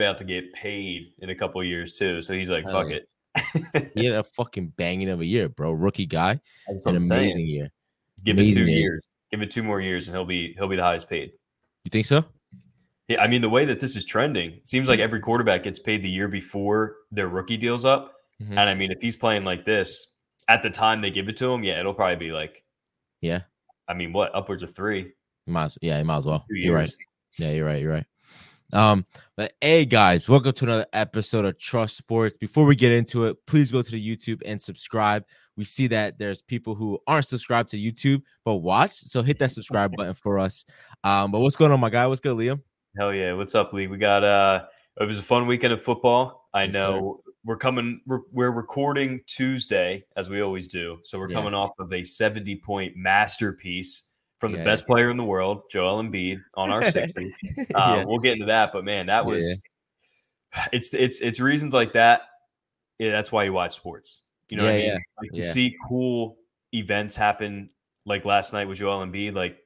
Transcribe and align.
about 0.00 0.18
to 0.18 0.24
get 0.24 0.52
paid 0.52 1.12
in 1.18 1.30
a 1.30 1.34
couple 1.34 1.62
years 1.62 1.96
too. 1.96 2.22
So 2.22 2.34
he's 2.34 2.50
like, 2.50 2.64
Hell 2.64 2.72
fuck 2.72 2.90
yeah. 2.90 2.96
it. 2.96 3.92
he 3.94 4.06
had 4.06 4.14
a 4.14 4.24
fucking 4.24 4.72
banging 4.76 5.08
of 5.08 5.20
a 5.20 5.26
year, 5.26 5.48
bro. 5.48 5.72
Rookie 5.72 6.06
guy. 6.06 6.40
An 6.68 6.96
amazing 6.96 7.08
saying. 7.08 7.46
year. 7.46 7.70
Give 8.24 8.36
amazing 8.36 8.62
it 8.62 8.64
two 8.64 8.70
year. 8.70 8.80
years. 8.80 9.04
Give 9.30 9.42
it 9.42 9.50
two 9.50 9.62
more 9.62 9.80
years 9.80 10.08
and 10.08 10.16
he'll 10.16 10.24
be 10.24 10.54
he'll 10.54 10.68
be 10.68 10.76
the 10.76 10.82
highest 10.82 11.08
paid. 11.08 11.30
You 11.84 11.90
think 11.90 12.06
so? 12.06 12.24
Yeah, 13.08 13.22
I 13.22 13.26
mean 13.26 13.42
the 13.42 13.50
way 13.50 13.64
that 13.64 13.80
this 13.80 13.96
is 13.96 14.04
trending, 14.04 14.60
seems 14.66 14.88
like 14.88 15.00
every 15.00 15.20
quarterback 15.20 15.64
gets 15.64 15.78
paid 15.78 16.02
the 16.02 16.08
year 16.08 16.28
before 16.28 16.96
their 17.10 17.28
rookie 17.28 17.56
deals 17.56 17.84
up. 17.84 18.14
Mm-hmm. 18.42 18.58
And 18.58 18.70
I 18.70 18.74
mean, 18.74 18.90
if 18.90 19.00
he's 19.00 19.16
playing 19.16 19.44
like 19.44 19.64
this 19.64 20.08
at 20.48 20.62
the 20.62 20.70
time 20.70 21.00
they 21.00 21.10
give 21.10 21.28
it 21.28 21.36
to 21.36 21.52
him, 21.52 21.62
yeah, 21.62 21.78
it'll 21.78 21.94
probably 21.94 22.16
be 22.16 22.32
like, 22.32 22.64
yeah. 23.20 23.42
I 23.88 23.94
mean, 23.94 24.12
what 24.12 24.34
upwards 24.34 24.62
of 24.62 24.74
three? 24.74 25.12
Might, 25.46 25.76
yeah, 25.82 25.98
you 25.98 26.04
might 26.04 26.18
as 26.18 26.26
well. 26.26 26.44
You're 26.48 26.74
right. 26.74 26.92
Yeah, 27.38 27.50
you're 27.52 27.66
right. 27.66 27.82
You're 27.82 27.92
right. 27.92 28.06
Um, 28.72 29.04
but 29.36 29.52
hey 29.60 29.84
guys, 29.84 30.28
welcome 30.28 30.52
to 30.52 30.64
another 30.64 30.86
episode 30.92 31.44
of 31.44 31.58
Trust 31.58 31.96
Sports. 31.96 32.36
Before 32.36 32.64
we 32.64 32.76
get 32.76 32.92
into 32.92 33.24
it, 33.24 33.36
please 33.46 33.70
go 33.70 33.82
to 33.82 33.90
the 33.90 34.16
YouTube 34.16 34.42
and 34.44 34.60
subscribe. 34.60 35.24
We 35.56 35.64
see 35.64 35.86
that 35.88 36.18
there's 36.18 36.40
people 36.40 36.74
who 36.74 36.98
aren't 37.06 37.26
subscribed 37.26 37.70
to 37.70 37.76
YouTube 37.76 38.22
but 38.44 38.56
watch, 38.56 38.92
so 38.92 39.22
hit 39.22 39.38
that 39.38 39.52
subscribe 39.52 39.92
button 39.96 40.14
for 40.14 40.38
us. 40.38 40.64
Um, 41.02 41.32
but 41.32 41.40
what's 41.40 41.56
going 41.56 41.72
on, 41.72 41.80
my 41.80 41.90
guy? 41.90 42.06
What's 42.06 42.20
good, 42.20 42.36
Liam? 42.36 42.60
Hell 42.96 43.12
yeah, 43.14 43.32
what's 43.32 43.54
up, 43.54 43.72
Lee? 43.72 43.86
We 43.86 43.98
got 43.98 44.22
uh, 44.22 44.64
it 45.00 45.04
was 45.04 45.18
a 45.18 45.22
fun 45.22 45.46
weekend 45.46 45.72
of 45.72 45.82
football. 45.82 46.48
I 46.54 46.64
yes, 46.64 46.74
know 46.74 47.22
sir. 47.24 47.32
we're 47.44 47.56
coming. 47.56 48.00
We're, 48.06 48.20
we're 48.32 48.52
recording 48.52 49.20
Tuesday 49.26 50.04
as 50.16 50.30
we 50.30 50.42
always 50.42 50.68
do, 50.68 50.98
so 51.02 51.18
we're 51.18 51.30
yeah. 51.30 51.36
coming 51.36 51.54
off 51.54 51.72
of 51.78 51.92
a 51.92 52.04
70 52.04 52.56
point 52.56 52.96
masterpiece 52.96 54.04
from 54.40 54.52
the 54.52 54.58
yeah. 54.58 54.64
best 54.64 54.86
player 54.86 55.10
in 55.10 55.18
the 55.18 55.24
world, 55.24 55.64
Joel 55.70 56.02
Embiid, 56.02 56.40
on 56.54 56.72
our 56.72 56.82
60. 56.90 57.34
uh, 57.58 57.64
yeah. 57.74 58.04
We'll 58.04 58.18
get 58.18 58.32
into 58.32 58.46
that, 58.46 58.72
but 58.72 58.84
man, 58.84 59.06
that 59.06 59.24
was 59.24 59.46
yeah. 60.56 60.66
it's 60.72 60.92
it's 60.94 61.20
it's 61.20 61.38
reasons 61.38 61.72
like 61.72 61.92
that. 61.92 62.22
Yeah, 62.98 63.12
that's 63.12 63.30
why 63.30 63.44
you 63.44 63.52
watch 63.52 63.76
sports. 63.76 64.22
You 64.48 64.56
know 64.56 64.64
what 64.64 64.74
I 64.74 64.78
mean? 64.78 65.00
Like 65.20 65.30
to 65.34 65.44
see 65.44 65.76
cool 65.88 66.36
events 66.74 67.14
happen, 67.14 67.68
like 68.04 68.24
last 68.24 68.52
night 68.52 68.66
with 68.66 68.78
Joel 68.78 69.06
Embiid, 69.06 69.34
like 69.34 69.58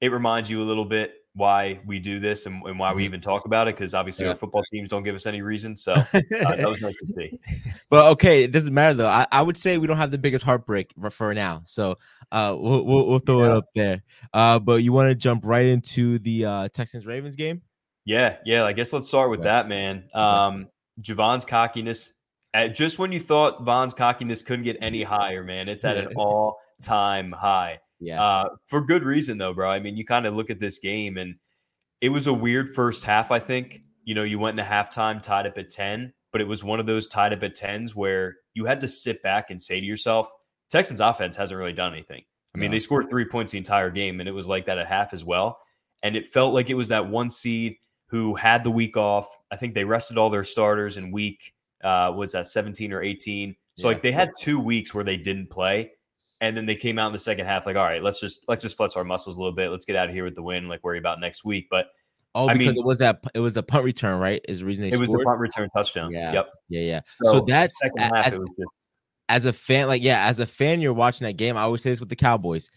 it 0.00 0.10
reminds 0.10 0.50
you 0.50 0.60
a 0.60 0.64
little 0.64 0.84
bit 0.84 1.14
why 1.34 1.80
we 1.84 1.98
do 1.98 2.20
this 2.20 2.46
and, 2.46 2.62
and 2.64 2.78
why 2.78 2.92
we 2.92 3.02
mm-hmm. 3.02 3.06
even 3.06 3.20
talk 3.20 3.44
about 3.44 3.66
it 3.66 3.74
because 3.74 3.92
obviously 3.92 4.24
yeah. 4.24 4.30
our 4.30 4.36
football 4.36 4.62
teams 4.70 4.88
don't 4.88 5.02
give 5.02 5.16
us 5.16 5.26
any 5.26 5.42
reason. 5.42 5.74
So 5.74 5.92
uh, 5.92 6.04
that 6.12 6.68
was 6.68 6.80
nice 6.80 6.96
to 7.00 7.06
see. 7.08 7.38
But 7.90 8.12
okay, 8.12 8.44
it 8.44 8.52
doesn't 8.52 8.72
matter 8.72 8.94
though. 8.94 9.08
I, 9.08 9.26
I, 9.30 9.42
would 9.42 9.56
say 9.56 9.78
we 9.78 9.86
don't 9.86 9.96
have 9.96 10.10
the 10.10 10.18
biggest 10.18 10.44
heartbreak 10.44 10.92
for 11.10 11.34
now. 11.34 11.62
So 11.64 11.98
uh, 12.32 12.56
we'll, 12.58 12.84
we'll, 12.84 13.06
we'll 13.08 13.18
throw 13.18 13.40
yeah. 13.40 13.46
it 13.46 13.52
up 13.52 13.64
there. 13.74 14.02
Uh, 14.32 14.58
but 14.58 14.82
you 14.82 14.92
want 14.92 15.10
to 15.10 15.14
jump 15.14 15.44
right 15.44 15.66
into 15.66 16.18
the 16.20 16.44
uh, 16.44 16.68
Texans 16.68 17.06
Ravens 17.06 17.36
game? 17.36 17.62
Yeah, 18.04 18.38
yeah. 18.44 18.64
I 18.64 18.72
guess 18.72 18.92
let's 18.92 19.08
start 19.08 19.30
with 19.30 19.42
that, 19.42 19.68
man. 19.68 20.04
Um, 20.14 20.68
Javon's 21.00 21.44
cockiness. 21.44 22.12
just 22.72 22.98
when 22.98 23.12
you 23.12 23.20
thought 23.20 23.64
Von's 23.64 23.94
cockiness 23.94 24.42
couldn't 24.42 24.64
get 24.64 24.76
any 24.80 25.02
higher, 25.04 25.42
man, 25.42 25.68
it's 25.68 25.84
at 25.84 25.96
an 25.96 26.14
all 26.16 26.58
time 26.82 27.32
high. 27.32 27.80
Yeah. 28.00 28.22
Uh, 28.22 28.48
for 28.66 28.80
good 28.80 29.04
reason, 29.04 29.38
though, 29.38 29.54
bro. 29.54 29.70
I 29.70 29.80
mean, 29.80 29.96
you 29.96 30.04
kind 30.04 30.26
of 30.26 30.34
look 30.34 30.50
at 30.50 30.60
this 30.60 30.78
game 30.78 31.16
and 31.16 31.36
it 32.00 32.10
was 32.10 32.26
a 32.26 32.34
weird 32.34 32.74
first 32.74 33.04
half, 33.04 33.30
I 33.30 33.38
think. 33.38 33.80
You 34.04 34.14
know, 34.14 34.24
you 34.24 34.38
went 34.38 34.58
into 34.58 34.70
halftime 34.70 35.22
tied 35.22 35.46
up 35.46 35.56
at 35.56 35.70
10, 35.70 36.12
but 36.32 36.40
it 36.40 36.48
was 36.48 36.62
one 36.62 36.80
of 36.80 36.86
those 36.86 37.06
tied 37.06 37.32
up 37.32 37.42
at 37.42 37.56
10s 37.56 37.94
where 37.94 38.36
you 38.52 38.66
had 38.66 38.80
to 38.82 38.88
sit 38.88 39.22
back 39.22 39.50
and 39.50 39.60
say 39.60 39.80
to 39.80 39.86
yourself, 39.86 40.28
Texans 40.70 41.00
offense 41.00 41.36
hasn't 41.36 41.58
really 41.58 41.72
done 41.72 41.92
anything. 41.92 42.22
I 42.54 42.58
mean, 42.58 42.70
no. 42.70 42.76
they 42.76 42.80
scored 42.80 43.06
three 43.08 43.24
points 43.24 43.52
the 43.52 43.58
entire 43.58 43.90
game, 43.90 44.20
and 44.20 44.28
it 44.28 44.32
was 44.32 44.46
like 44.46 44.66
that 44.66 44.78
at 44.78 44.86
half 44.86 45.12
as 45.12 45.24
well. 45.24 45.58
And 46.02 46.14
it 46.14 46.26
felt 46.26 46.54
like 46.54 46.70
it 46.70 46.74
was 46.74 46.88
that 46.88 47.08
one 47.08 47.30
seed 47.30 47.76
who 48.08 48.34
had 48.34 48.64
the 48.64 48.70
week 48.70 48.96
off. 48.96 49.26
I 49.50 49.56
think 49.56 49.74
they 49.74 49.84
rested 49.84 50.18
all 50.18 50.30
their 50.30 50.44
starters 50.44 50.96
in 50.96 51.10
week, 51.10 51.54
uh, 51.82 52.12
was 52.14 52.32
that 52.32 52.46
17 52.46 52.92
or 52.92 53.02
18? 53.02 53.56
So, 53.76 53.88
yeah. 53.88 53.94
like, 53.94 54.02
they 54.02 54.12
had 54.12 54.30
two 54.38 54.60
weeks 54.60 54.94
where 54.94 55.04
they 55.04 55.16
didn't 55.16 55.50
play 55.50 55.92
and 56.44 56.54
then 56.54 56.66
they 56.66 56.76
came 56.76 56.98
out 56.98 57.06
in 57.06 57.12
the 57.14 57.18
second 57.18 57.46
half 57.46 57.64
like 57.64 57.74
all 57.76 57.84
right 57.84 58.02
let's 58.02 58.20
just 58.20 58.44
let's 58.48 58.62
just 58.62 58.76
flex 58.76 58.96
our 58.96 59.04
muscles 59.04 59.36
a 59.36 59.38
little 59.38 59.54
bit. 59.54 59.70
Let's 59.70 59.86
get 59.86 59.96
out 59.96 60.08
of 60.08 60.14
here 60.14 60.24
with 60.24 60.34
the 60.34 60.42
win 60.42 60.68
like 60.68 60.84
worry 60.84 60.98
about 60.98 61.18
next 61.18 61.44
week. 61.44 61.68
But 61.70 61.86
oh 62.34 62.48
I 62.48 62.52
because 62.52 62.74
mean, 62.74 62.78
it 62.78 62.86
was 62.86 62.98
that 62.98 63.20
it 63.34 63.40
was 63.40 63.56
a 63.56 63.62
punt 63.62 63.84
return 63.84 64.20
right 64.20 64.42
is 64.46 64.60
the 64.60 64.66
reason 64.66 64.82
they 64.82 64.90
it 64.90 64.98
was 64.98 65.08
the 65.08 65.22
punt 65.24 65.40
return 65.40 65.70
touchdown. 65.74 66.12
Yeah. 66.12 66.32
Yep. 66.32 66.50
Yeah 66.68 66.80
yeah. 66.80 67.00
So, 67.24 67.32
so 67.32 67.40
that's 67.40 67.72
as, 67.98 68.36
just... 68.36 68.42
as 69.28 69.44
a 69.46 69.52
fan 69.52 69.88
like 69.88 70.02
yeah 70.02 70.26
as 70.26 70.38
a 70.38 70.46
fan 70.46 70.80
you're 70.80 70.92
watching 70.92 71.26
that 71.26 71.38
game 71.38 71.56
i 71.56 71.62
always 71.62 71.82
say 71.82 71.90
this 71.90 72.00
with 72.00 72.10
the 72.10 72.16
cowboys. 72.16 72.70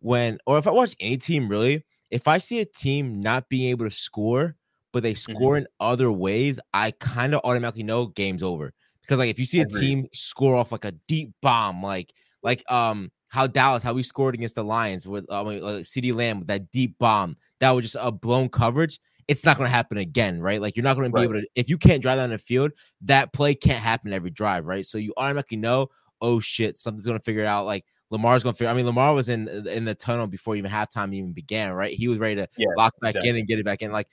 When 0.00 0.38
or 0.44 0.58
if 0.58 0.66
i 0.66 0.70
watch 0.70 0.94
any 1.00 1.16
team 1.16 1.48
really 1.48 1.84
if 2.10 2.28
i 2.28 2.38
see 2.38 2.60
a 2.60 2.66
team 2.66 3.20
not 3.20 3.48
being 3.48 3.70
able 3.70 3.86
to 3.86 3.90
score 3.90 4.56
but 4.92 5.02
they 5.02 5.14
mm-hmm. 5.14 5.32
score 5.32 5.54
mm-hmm. 5.54 5.62
in 5.62 5.66
other 5.80 6.10
ways 6.10 6.60
i 6.74 6.90
kind 6.90 7.34
of 7.34 7.40
automatically 7.44 7.82
know 7.82 8.06
game's 8.06 8.42
over. 8.42 8.72
Because 9.00 9.18
like 9.18 9.30
if 9.30 9.38
you 9.38 9.46
see 9.46 9.60
a 9.60 9.66
team 9.66 10.08
score 10.12 10.56
off 10.56 10.72
like 10.72 10.84
a 10.84 10.92
deep 11.06 11.32
bomb 11.40 11.80
like 11.80 12.12
like 12.46 12.62
um 12.70 13.10
how 13.28 13.46
Dallas, 13.46 13.82
how 13.82 13.92
we 13.92 14.02
scored 14.02 14.34
against 14.34 14.54
the 14.54 14.64
Lions 14.64 15.06
with 15.06 15.26
uh, 15.28 15.44
CeeDee 15.44 16.14
Lamb 16.14 16.38
with 16.38 16.48
that 16.48 16.70
deep 16.70 16.96
bomb 16.98 17.36
that 17.60 17.70
was 17.72 17.84
just 17.84 17.96
a 18.00 18.12
blown 18.12 18.48
coverage. 18.48 19.00
It's 19.28 19.44
not 19.44 19.58
going 19.58 19.66
to 19.68 19.74
happen 19.74 19.98
again, 19.98 20.40
right? 20.40 20.60
Like 20.60 20.76
you're 20.76 20.84
not 20.84 20.96
going 20.96 21.10
to 21.10 21.14
be 21.14 21.22
able 21.22 21.34
to 21.34 21.46
if 21.56 21.68
you 21.68 21.76
can't 21.76 22.00
drive 22.00 22.18
down 22.18 22.30
the 22.30 22.38
field, 22.38 22.70
that 23.02 23.32
play 23.32 23.56
can't 23.56 23.82
happen 23.82 24.12
every 24.12 24.30
drive, 24.30 24.64
right? 24.64 24.86
So 24.86 24.98
you 24.98 25.12
automatically 25.16 25.56
know, 25.56 25.88
oh 26.22 26.38
shit, 26.38 26.78
something's 26.78 27.04
going 27.04 27.18
to 27.18 27.24
figure 27.24 27.42
it 27.42 27.46
out. 27.46 27.66
Like 27.66 27.84
Lamar's 28.10 28.44
going 28.44 28.54
to 28.54 28.56
figure. 28.56 28.70
I 28.70 28.74
mean, 28.74 28.86
Lamar 28.86 29.12
was 29.12 29.28
in 29.28 29.48
in 29.66 29.84
the 29.84 29.96
tunnel 29.96 30.28
before 30.28 30.54
even 30.54 30.70
halftime 30.70 31.12
even 31.12 31.32
began, 31.32 31.72
right? 31.72 31.92
He 31.92 32.06
was 32.06 32.18
ready 32.20 32.36
to 32.36 32.48
yeah, 32.56 32.68
lock 32.78 32.94
back 33.00 33.10
exactly. 33.10 33.30
in 33.30 33.36
and 33.36 33.48
get 33.48 33.58
it 33.58 33.64
back 33.64 33.82
in. 33.82 33.90
Like 33.90 34.06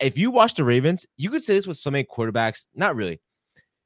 if 0.00 0.18
you 0.18 0.32
watch 0.32 0.54
the 0.54 0.64
Ravens, 0.64 1.06
you 1.16 1.30
could 1.30 1.44
say 1.44 1.54
this 1.54 1.68
with 1.68 1.76
so 1.76 1.90
many 1.90 2.04
quarterbacks. 2.04 2.66
Not 2.74 2.96
really. 2.96 3.20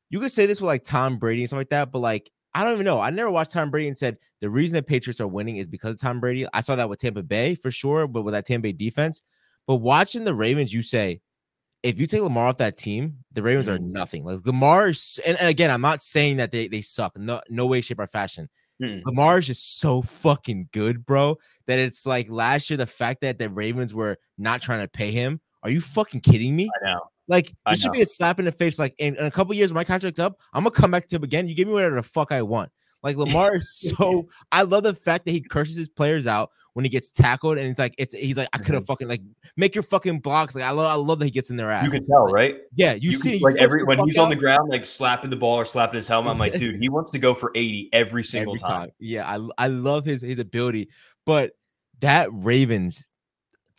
You 0.08 0.18
could 0.18 0.32
say 0.32 0.46
this 0.46 0.60
with 0.60 0.68
like 0.68 0.84
Tom 0.84 1.18
Brady 1.18 1.42
and 1.42 1.50
stuff 1.50 1.58
like 1.58 1.68
that, 1.68 1.92
but 1.92 1.98
like 1.98 2.30
I 2.54 2.64
don't 2.64 2.74
even 2.74 2.84
know. 2.84 3.00
I 3.00 3.10
never 3.10 3.30
watched 3.30 3.52
Tom 3.52 3.70
Brady 3.70 3.88
and 3.88 3.98
said 3.98 4.18
the 4.40 4.50
reason 4.50 4.74
the 4.74 4.82
Patriots 4.82 5.20
are 5.20 5.28
winning 5.28 5.56
is 5.58 5.66
because 5.66 5.94
of 5.94 6.00
Tom 6.00 6.20
Brady. 6.20 6.46
I 6.52 6.60
saw 6.60 6.76
that 6.76 6.88
with 6.88 7.00
Tampa 7.00 7.22
Bay 7.22 7.54
for 7.54 7.70
sure, 7.70 8.06
but 8.06 8.22
with 8.22 8.32
that 8.32 8.46
Tampa 8.46 8.64
Bay 8.64 8.72
defense. 8.72 9.22
But 9.66 9.76
watching 9.76 10.24
the 10.24 10.34
Ravens, 10.34 10.72
you 10.72 10.82
say, 10.82 11.20
if 11.82 11.98
you 11.98 12.06
take 12.06 12.22
Lamar 12.22 12.48
off 12.48 12.58
that 12.58 12.76
team, 12.76 13.18
the 13.32 13.42
Ravens 13.42 13.68
mm-hmm. 13.68 13.84
are 13.84 13.88
nothing. 13.88 14.24
Like 14.24 14.44
Lamar, 14.44 14.90
is, 14.90 15.20
and, 15.24 15.38
and, 15.38 15.48
again, 15.48 15.70
I'm 15.70 15.80
not 15.80 16.02
saying 16.02 16.38
that 16.38 16.50
they, 16.50 16.68
they 16.68 16.82
suck. 16.82 17.16
No, 17.16 17.40
no 17.48 17.66
way, 17.66 17.80
shape, 17.80 18.00
or 18.00 18.06
fashion. 18.06 18.48
Mm-hmm. 18.82 19.06
Lamar 19.06 19.38
is 19.38 19.46
just 19.46 19.78
so 19.78 20.02
fucking 20.02 20.68
good, 20.72 21.04
bro, 21.04 21.36
that 21.66 21.78
it's 21.78 22.06
like 22.06 22.30
last 22.30 22.70
year, 22.70 22.76
the 22.76 22.86
fact 22.86 23.20
that 23.20 23.38
the 23.38 23.48
Ravens 23.48 23.94
were 23.94 24.16
not 24.38 24.62
trying 24.62 24.80
to 24.80 24.88
pay 24.88 25.10
him. 25.10 25.40
Are 25.62 25.70
you 25.70 25.80
fucking 25.80 26.20
kidding 26.20 26.56
me? 26.56 26.70
I 26.82 26.92
know. 26.92 27.00
Like 27.28 27.52
this 27.68 27.82
should 27.82 27.92
be 27.92 28.02
a 28.02 28.06
slap 28.06 28.40
in 28.40 28.44
the 28.44 28.52
face. 28.52 28.78
Like 28.78 28.94
in, 28.98 29.14
in 29.16 29.24
a 29.24 29.30
couple 29.30 29.54
years, 29.54 29.72
my 29.72 29.84
contract's 29.84 30.18
up. 30.18 30.40
I'm 30.52 30.64
gonna 30.64 30.74
come 30.74 30.90
back 30.90 31.06
to 31.08 31.16
him 31.16 31.22
again. 31.22 31.46
You 31.46 31.54
give 31.54 31.68
me 31.68 31.74
whatever 31.74 31.94
the 31.94 32.02
fuck 32.02 32.32
I 32.32 32.42
want. 32.42 32.70
Like 33.02 33.16
Lamar 33.16 33.56
is 33.56 33.72
so. 33.96 34.28
I 34.52 34.62
love 34.62 34.82
the 34.82 34.94
fact 34.94 35.24
that 35.24 35.30
he 35.30 35.40
curses 35.40 35.76
his 35.76 35.88
players 35.88 36.26
out 36.26 36.50
when 36.74 36.84
he 36.84 36.88
gets 36.88 37.10
tackled, 37.10 37.56
and 37.56 37.68
it's 37.68 37.78
like 37.78 37.94
it's. 37.98 38.14
He's 38.14 38.36
like, 38.36 38.48
I 38.52 38.58
could 38.58 38.74
have 38.74 38.82
mm-hmm. 38.82 38.92
fucking 38.92 39.08
like 39.08 39.22
make 39.56 39.74
your 39.74 39.84
fucking 39.84 40.20
blocks. 40.20 40.54
Like 40.54 40.64
I 40.64 40.70
love, 40.70 40.90
I 40.90 40.96
love 40.96 41.18
that 41.20 41.26
he 41.26 41.30
gets 41.30 41.50
in 41.50 41.56
their 41.56 41.70
ass. 41.70 41.84
You 41.84 41.90
can 41.90 42.04
tell, 42.04 42.26
right? 42.26 42.58
Yeah, 42.74 42.94
you, 42.94 43.10
you 43.10 43.18
see, 43.18 43.38
can, 43.38 43.42
like 43.42 43.56
every 43.56 43.84
when 43.84 43.98
he's 44.00 44.18
out. 44.18 44.24
on 44.24 44.30
the 44.30 44.36
ground, 44.36 44.68
like 44.68 44.84
slapping 44.84 45.30
the 45.30 45.36
ball 45.36 45.56
or 45.56 45.64
slapping 45.64 45.96
his 45.96 46.08
helmet. 46.08 46.32
I'm 46.32 46.38
like, 46.38 46.54
dude, 46.58 46.76
he 46.76 46.88
wants 46.88 47.10
to 47.12 47.18
go 47.18 47.34
for 47.34 47.52
80 47.54 47.90
every 47.92 48.24
single 48.24 48.54
every 48.54 48.60
time. 48.60 48.80
time. 48.80 48.90
Yeah, 48.98 49.24
I 49.26 49.64
I 49.64 49.68
love 49.68 50.04
his 50.04 50.22
his 50.22 50.38
ability, 50.38 50.88
but 51.24 51.52
that 52.00 52.28
Ravens 52.32 53.08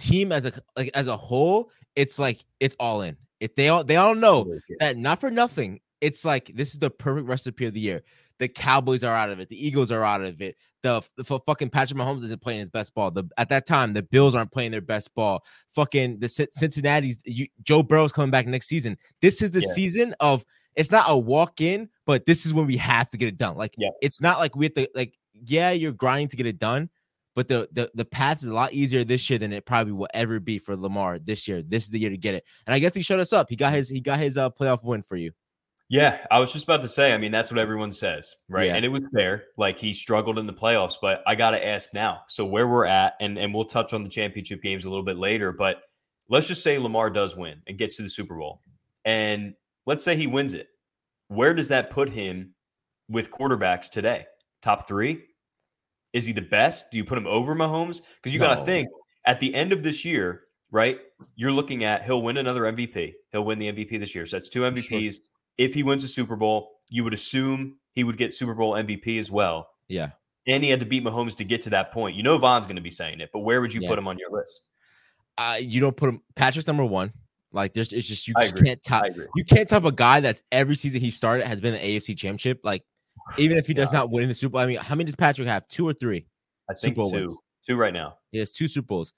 team 0.01 0.31
as 0.31 0.45
a 0.45 0.51
like 0.75 0.91
as 0.93 1.07
a 1.07 1.17
whole, 1.17 1.71
it's 1.95 2.19
like 2.19 2.43
it's 2.59 2.75
all 2.79 3.01
in. 3.01 3.17
If 3.39 3.55
they 3.55 3.69
all 3.69 3.83
they 3.83 3.95
all 3.95 4.15
know 4.15 4.53
that 4.79 4.97
not 4.97 5.19
for 5.19 5.31
nothing, 5.31 5.79
it's 6.01 6.25
like 6.25 6.51
this 6.55 6.73
is 6.73 6.79
the 6.79 6.89
perfect 6.89 7.27
recipe 7.27 7.65
of 7.65 7.73
the 7.73 7.79
year. 7.79 8.03
The 8.39 8.47
Cowboys 8.47 9.03
are 9.03 9.15
out 9.15 9.29
of 9.29 9.39
it. 9.39 9.49
The 9.49 9.67
Eagles 9.67 9.91
are 9.91 10.03
out 10.03 10.21
of 10.21 10.41
it. 10.41 10.55
The, 10.81 11.03
the 11.15 11.23
fucking 11.23 11.69
Patrick 11.69 11.99
Mahomes 11.99 12.23
isn't 12.23 12.41
playing 12.41 12.59
his 12.59 12.71
best 12.71 12.95
ball. 12.95 13.11
The 13.11 13.23
at 13.37 13.49
that 13.49 13.67
time 13.67 13.93
the 13.93 14.01
Bills 14.01 14.33
aren't 14.33 14.51
playing 14.51 14.71
their 14.71 14.81
best 14.81 15.13
ball. 15.13 15.43
Fucking 15.75 16.19
the 16.19 16.27
Cincinnati's 16.27 17.19
you, 17.23 17.47
Joe 17.61 17.83
Burrow's 17.83 18.11
coming 18.11 18.31
back 18.31 18.47
next 18.47 18.67
season. 18.67 18.97
This 19.21 19.43
is 19.43 19.51
the 19.51 19.61
yeah. 19.61 19.73
season 19.73 20.15
of 20.19 20.43
it's 20.75 20.91
not 20.91 21.05
a 21.07 21.17
walk 21.17 21.61
in, 21.61 21.89
but 22.05 22.25
this 22.25 22.45
is 22.45 22.53
when 22.53 22.65
we 22.65 22.77
have 22.77 23.09
to 23.11 23.17
get 23.17 23.27
it 23.27 23.37
done. 23.37 23.57
Like 23.57 23.75
yeah. 23.77 23.89
it's 24.01 24.21
not 24.21 24.39
like 24.39 24.55
we 24.55 24.65
have 24.65 24.73
to 24.73 24.89
like 24.95 25.17
yeah 25.45 25.71
you're 25.71 25.91
grinding 25.91 26.29
to 26.29 26.37
get 26.37 26.47
it 26.47 26.57
done, 26.57 26.89
but 27.35 27.47
the, 27.47 27.67
the 27.71 27.89
the 27.93 28.05
path 28.05 28.37
is 28.37 28.49
a 28.49 28.53
lot 28.53 28.73
easier 28.73 29.03
this 29.03 29.29
year 29.29 29.39
than 29.39 29.53
it 29.53 29.65
probably 29.65 29.93
will 29.93 30.09
ever 30.13 30.39
be 30.39 30.59
for 30.59 30.75
Lamar 30.75 31.19
this 31.19 31.47
year. 31.47 31.61
This 31.61 31.85
is 31.85 31.89
the 31.89 31.99
year 31.99 32.09
to 32.09 32.17
get 32.17 32.35
it, 32.35 32.43
and 32.67 32.73
I 32.73 32.79
guess 32.79 32.93
he 32.93 33.01
showed 33.01 33.19
us 33.19 33.33
up. 33.33 33.47
He 33.49 33.55
got 33.55 33.73
his 33.73 33.89
he 33.89 34.01
got 34.01 34.19
his 34.19 34.37
uh, 34.37 34.49
playoff 34.49 34.83
win 34.83 35.01
for 35.03 35.15
you. 35.15 35.31
Yeah, 35.91 36.25
I 36.31 36.39
was 36.39 36.53
just 36.53 36.63
about 36.63 36.81
to 36.83 36.87
say. 36.87 37.13
I 37.13 37.17
mean, 37.17 37.33
that's 37.33 37.51
what 37.51 37.59
everyone 37.59 37.91
says, 37.91 38.33
right? 38.47 38.67
Yeah. 38.67 38.75
And 38.75 38.85
it 38.85 38.89
was 38.89 39.01
fair. 39.13 39.47
Like 39.57 39.77
he 39.77 39.93
struggled 39.93 40.39
in 40.39 40.47
the 40.47 40.53
playoffs, 40.53 40.95
but 41.01 41.21
I 41.27 41.35
got 41.35 41.51
to 41.51 41.67
ask 41.67 41.93
now. 41.93 42.21
So 42.29 42.45
where 42.45 42.65
we're 42.65 42.85
at, 42.85 43.15
and 43.19 43.37
and 43.37 43.53
we'll 43.53 43.65
touch 43.65 43.93
on 43.93 44.03
the 44.03 44.09
championship 44.09 44.61
games 44.61 44.85
a 44.85 44.89
little 44.89 45.03
bit 45.03 45.17
later. 45.17 45.51
But 45.51 45.81
let's 46.29 46.47
just 46.47 46.63
say 46.63 46.77
Lamar 46.77 47.09
does 47.09 47.35
win 47.35 47.61
and 47.67 47.77
gets 47.77 47.97
to 47.97 48.03
the 48.03 48.09
Super 48.09 48.35
Bowl, 48.35 48.61
and 49.03 49.53
let's 49.85 50.03
say 50.03 50.15
he 50.15 50.27
wins 50.27 50.53
it. 50.53 50.67
Where 51.27 51.53
does 51.53 51.67
that 51.67 51.91
put 51.91 52.09
him 52.09 52.55
with 53.09 53.31
quarterbacks 53.31 53.89
today? 53.89 54.25
Top 54.61 54.87
three? 54.87 55.23
Is 56.13 56.25
he 56.25 56.33
the 56.33 56.41
best? 56.41 56.91
Do 56.91 56.97
you 56.97 57.05
put 57.05 57.17
him 57.17 57.27
over 57.27 57.55
Mahomes? 57.55 58.01
Because 58.15 58.33
you 58.33 58.39
got 58.39 58.59
to 58.59 58.65
think 58.65 58.89
at 59.25 59.39
the 59.39 59.53
end 59.53 59.71
of 59.71 59.83
this 59.83 60.03
year, 60.03 60.43
right? 60.71 60.99
You're 61.35 61.51
looking 61.51 61.83
at 61.83 62.03
he'll 62.03 62.21
win 62.21 62.37
another 62.37 62.63
MVP. 62.63 63.13
He'll 63.31 63.45
win 63.45 63.59
the 63.59 63.71
MVP 63.71 63.99
this 63.99 64.13
year. 64.13 64.25
So 64.25 64.37
that's 64.37 64.49
two 64.49 64.61
MVPs. 64.61 65.13
Sure. 65.13 65.21
If 65.57 65.73
he 65.73 65.83
wins 65.83 66.03
a 66.03 66.07
Super 66.07 66.35
Bowl, 66.35 66.71
you 66.89 67.03
would 67.03 67.13
assume 67.13 67.77
he 67.93 68.03
would 68.03 68.17
get 68.17 68.33
Super 68.33 68.53
Bowl 68.53 68.73
MVP 68.73 69.19
as 69.19 69.29
well. 69.29 69.69
Yeah. 69.87 70.11
And 70.47 70.63
he 70.63 70.69
had 70.69 70.79
to 70.79 70.85
beat 70.85 71.03
Mahomes 71.03 71.35
to 71.35 71.43
get 71.43 71.61
to 71.61 71.69
that 71.71 71.91
point. 71.91 72.15
You 72.15 72.23
know 72.23 72.37
Von's 72.37 72.65
going 72.65 72.77
to 72.77 72.81
be 72.81 72.91
saying 72.91 73.19
it, 73.19 73.29
but 73.31 73.39
where 73.39 73.61
would 73.61 73.73
you 73.73 73.81
yeah. 73.81 73.89
put 73.89 73.99
him 73.99 74.07
on 74.07 74.17
your 74.17 74.31
list? 74.31 74.61
Uh, 75.37 75.57
you 75.59 75.79
don't 75.79 75.95
put 75.95 76.09
him 76.09 76.21
Patrick's 76.35 76.67
number 76.67 76.83
one. 76.83 77.13
Like 77.53 77.73
there's 77.73 77.91
it's 77.91 78.07
just 78.07 78.27
you 78.27 78.33
just 78.39 78.55
can't 78.63 78.81
top 78.81 79.05
you 79.35 79.43
can't 79.43 79.67
top 79.67 79.83
a 79.83 79.91
guy 79.91 80.21
that's 80.21 80.41
every 80.51 80.75
season 80.75 81.01
he 81.01 81.11
started 81.11 81.45
has 81.45 81.59
been 81.59 81.73
the 81.73 81.79
AFC 81.79 82.17
championship. 82.17 82.61
Like 82.63 82.83
even 83.37 83.57
if 83.57 83.67
he 83.67 83.73
does 83.73 83.93
not 83.93 84.09
win 84.09 84.27
the 84.27 84.35
Super 84.35 84.53
Bowl, 84.53 84.61
I 84.61 84.65
mean, 84.65 84.77
how 84.77 84.95
many 84.95 85.05
does 85.05 85.15
Patrick 85.15 85.47
have? 85.47 85.67
Two 85.67 85.87
or 85.87 85.93
three? 85.93 86.25
I 86.69 86.73
think 86.73 86.95
Super 86.95 87.03
Bowl 87.03 87.11
two. 87.11 87.17
Wins. 87.27 87.41
Two 87.67 87.77
right 87.77 87.93
now. 87.93 88.15
He 88.31 88.39
has 88.39 88.51
two 88.51 88.67
Super 88.67 88.87
Bowls. 88.87 89.13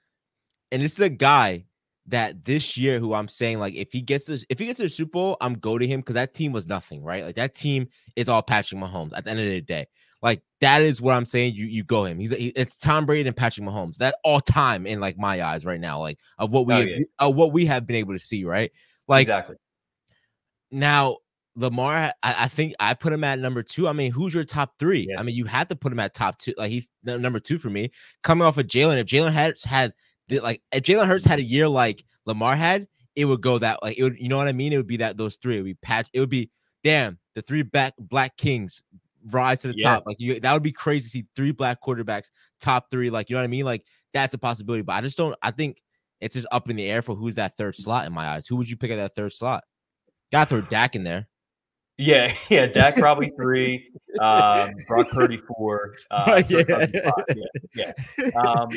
And 0.71 0.81
this 0.81 0.93
is 0.93 1.01
a 1.01 1.09
guy 1.09 1.65
that 2.07 2.43
this 2.43 2.77
year 2.77 2.99
who 2.99 3.13
I'm 3.13 3.29
saying 3.29 3.59
like 3.59 3.75
if 3.75 3.93
he 3.93 4.01
gets 4.01 4.25
this 4.25 4.43
if 4.49 4.59
he 4.59 4.65
gets 4.65 4.77
to 4.77 4.83
the 4.83 4.89
Super 4.89 5.11
Bowl, 5.11 5.37
I'm 5.39 5.55
go 5.55 5.77
to 5.77 5.87
him 5.87 6.01
because 6.01 6.15
that 6.15 6.33
team 6.33 6.51
was 6.51 6.67
nothing, 6.67 7.03
right? 7.03 7.23
Like 7.23 7.35
that 7.35 7.55
team 7.55 7.87
is 8.15 8.27
all 8.27 8.41
Patrick 8.41 8.81
Mahomes 8.81 9.11
at 9.15 9.23
the 9.23 9.31
end 9.31 9.39
of 9.39 9.45
the 9.45 9.61
day. 9.61 9.87
Like 10.21 10.41
that 10.61 10.81
is 10.81 11.01
what 11.01 11.13
I'm 11.13 11.25
saying. 11.25 11.53
You 11.53 11.65
you 11.65 11.83
go 11.83 12.05
him. 12.05 12.19
He's 12.19 12.31
he, 12.31 12.47
it's 12.49 12.77
Tom 12.77 13.05
Brady 13.05 13.27
and 13.27 13.35
Patrick 13.35 13.67
Mahomes. 13.67 13.97
That 13.97 14.15
all 14.23 14.41
time 14.41 14.85
in 14.85 14.99
like 14.99 15.17
my 15.17 15.41
eyes 15.43 15.65
right 15.65 15.79
now, 15.79 15.99
like 15.99 16.17
of 16.39 16.53
what 16.53 16.65
we 16.65 16.73
oh, 16.73 16.79
yeah. 16.79 16.97
of 17.19 17.35
what 17.35 17.53
we 17.53 17.65
have 17.65 17.85
been 17.85 17.97
able 17.97 18.13
to 18.13 18.19
see, 18.19 18.43
right? 18.43 18.71
Like 19.07 19.23
exactly. 19.23 19.57
Now 20.71 21.17
Lamar, 21.55 21.95
I, 21.95 22.13
I, 22.23 22.47
think 22.47 22.73
I 22.79 22.93
put 22.93 23.13
him 23.13 23.23
at 23.23 23.37
number 23.39 23.61
two. 23.61 23.87
I 23.87 23.93
mean, 23.93 24.11
who's 24.11 24.33
your 24.33 24.43
top 24.43 24.73
three? 24.79 25.07
Yeah. 25.09 25.19
I 25.19 25.23
mean, 25.23 25.35
you 25.35 25.45
have 25.45 25.67
to 25.67 25.75
put 25.75 25.91
him 25.91 25.99
at 25.99 26.13
top 26.13 26.39
two. 26.39 26.53
Like 26.57 26.71
he's 26.71 26.89
number 27.03 27.39
two 27.39 27.59
for 27.59 27.69
me. 27.69 27.91
Coming 28.23 28.45
off 28.45 28.57
of 28.57 28.67
Jalen, 28.67 28.97
if 28.97 29.05
Jalen 29.05 29.33
Hurts 29.33 29.63
had 29.63 29.93
like 30.29 30.61
if 30.71 30.83
Jalen 30.83 31.07
Hurts 31.07 31.25
had 31.25 31.39
a 31.39 31.43
year 31.43 31.67
like 31.67 32.03
Lamar 32.25 32.55
had, 32.55 32.87
it 33.15 33.25
would 33.25 33.41
go 33.41 33.59
that 33.59 33.83
like 33.83 33.97
it 33.97 34.03
would. 34.03 34.17
You 34.17 34.29
know 34.29 34.37
what 34.37 34.47
I 34.47 34.53
mean? 34.53 34.73
It 34.73 34.77
would 34.77 34.87
be 34.87 34.97
that 34.97 35.17
those 35.17 35.35
three. 35.35 35.57
It 35.57 35.59
would 35.59 35.65
be 35.65 35.73
patch. 35.75 36.09
It 36.13 36.19
would 36.19 36.29
be 36.29 36.49
damn 36.83 37.19
the 37.35 37.41
three 37.41 37.61
back 37.61 37.93
black 37.99 38.35
kings 38.37 38.83
rise 39.29 39.61
to 39.61 39.69
the 39.69 39.75
yeah. 39.77 39.95
top. 39.95 40.05
Like 40.05 40.17
you, 40.19 40.39
that 40.39 40.53
would 40.53 40.63
be 40.63 40.71
crazy 40.71 41.03
to 41.03 41.09
see 41.09 41.25
three 41.35 41.51
black 41.51 41.81
quarterbacks 41.83 42.29
top 42.59 42.89
three. 42.89 43.09
Like 43.09 43.29
you 43.29 43.35
know 43.35 43.41
what 43.41 43.45
I 43.45 43.47
mean? 43.47 43.65
Like 43.65 43.83
that's 44.11 44.33
a 44.33 44.39
possibility. 44.39 44.81
But 44.81 44.93
I 44.93 45.01
just 45.01 45.17
don't. 45.17 45.35
I 45.41 45.51
think 45.51 45.81
it's 46.19 46.35
just 46.35 46.47
up 46.51 46.69
in 46.69 46.75
the 46.75 46.89
air 46.89 47.01
for 47.01 47.15
who's 47.15 47.35
that 47.35 47.57
third 47.57 47.75
slot 47.75 48.05
in 48.05 48.13
my 48.13 48.29
eyes. 48.29 48.47
Who 48.47 48.55
would 48.55 48.69
you 48.69 48.77
pick 48.77 48.91
at 48.91 48.95
that 48.95 49.13
third 49.15 49.33
slot? 49.33 49.63
Got 50.31 50.49
to 50.49 50.61
throw 50.61 50.69
Dak 50.69 50.95
in 50.95 51.03
there. 51.03 51.27
Yeah, 51.97 52.33
yeah, 52.49 52.65
Dak 52.67 52.95
probably 52.95 53.31
three, 53.39 53.91
um, 54.19 54.73
Brock 54.87 55.09
Purdy 55.09 55.37
four. 55.37 55.95
Uh, 56.11 56.43
yeah. 56.47 56.85
yeah, 57.75 57.91
yeah. 58.17 58.31
Um, 58.35 58.69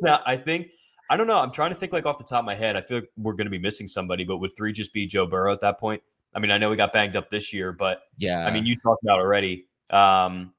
now 0.00 0.20
I 0.26 0.36
think 0.36 0.70
I 1.10 1.16
don't 1.16 1.26
know. 1.26 1.38
I'm 1.38 1.52
trying 1.52 1.70
to 1.70 1.76
think 1.76 1.92
like 1.92 2.06
off 2.06 2.18
the 2.18 2.24
top 2.24 2.40
of 2.40 2.44
my 2.44 2.54
head. 2.54 2.76
I 2.76 2.80
feel 2.80 2.98
like 2.98 3.10
we're 3.16 3.34
going 3.34 3.46
to 3.46 3.50
be 3.50 3.58
missing 3.58 3.86
somebody, 3.86 4.24
but 4.24 4.38
would 4.38 4.56
three 4.56 4.72
just 4.72 4.92
be 4.92 5.06
Joe 5.06 5.26
Burrow 5.26 5.52
at 5.52 5.60
that 5.60 5.78
point? 5.78 6.02
I 6.34 6.38
mean, 6.38 6.50
I 6.50 6.58
know 6.58 6.70
we 6.70 6.76
got 6.76 6.92
banged 6.92 7.16
up 7.16 7.30
this 7.30 7.52
year, 7.52 7.72
but 7.72 8.00
yeah, 8.16 8.46
I 8.46 8.50
mean, 8.50 8.64
you 8.64 8.76
talked 8.76 9.02
about 9.02 9.20
already. 9.20 9.66
Um, 9.90 10.54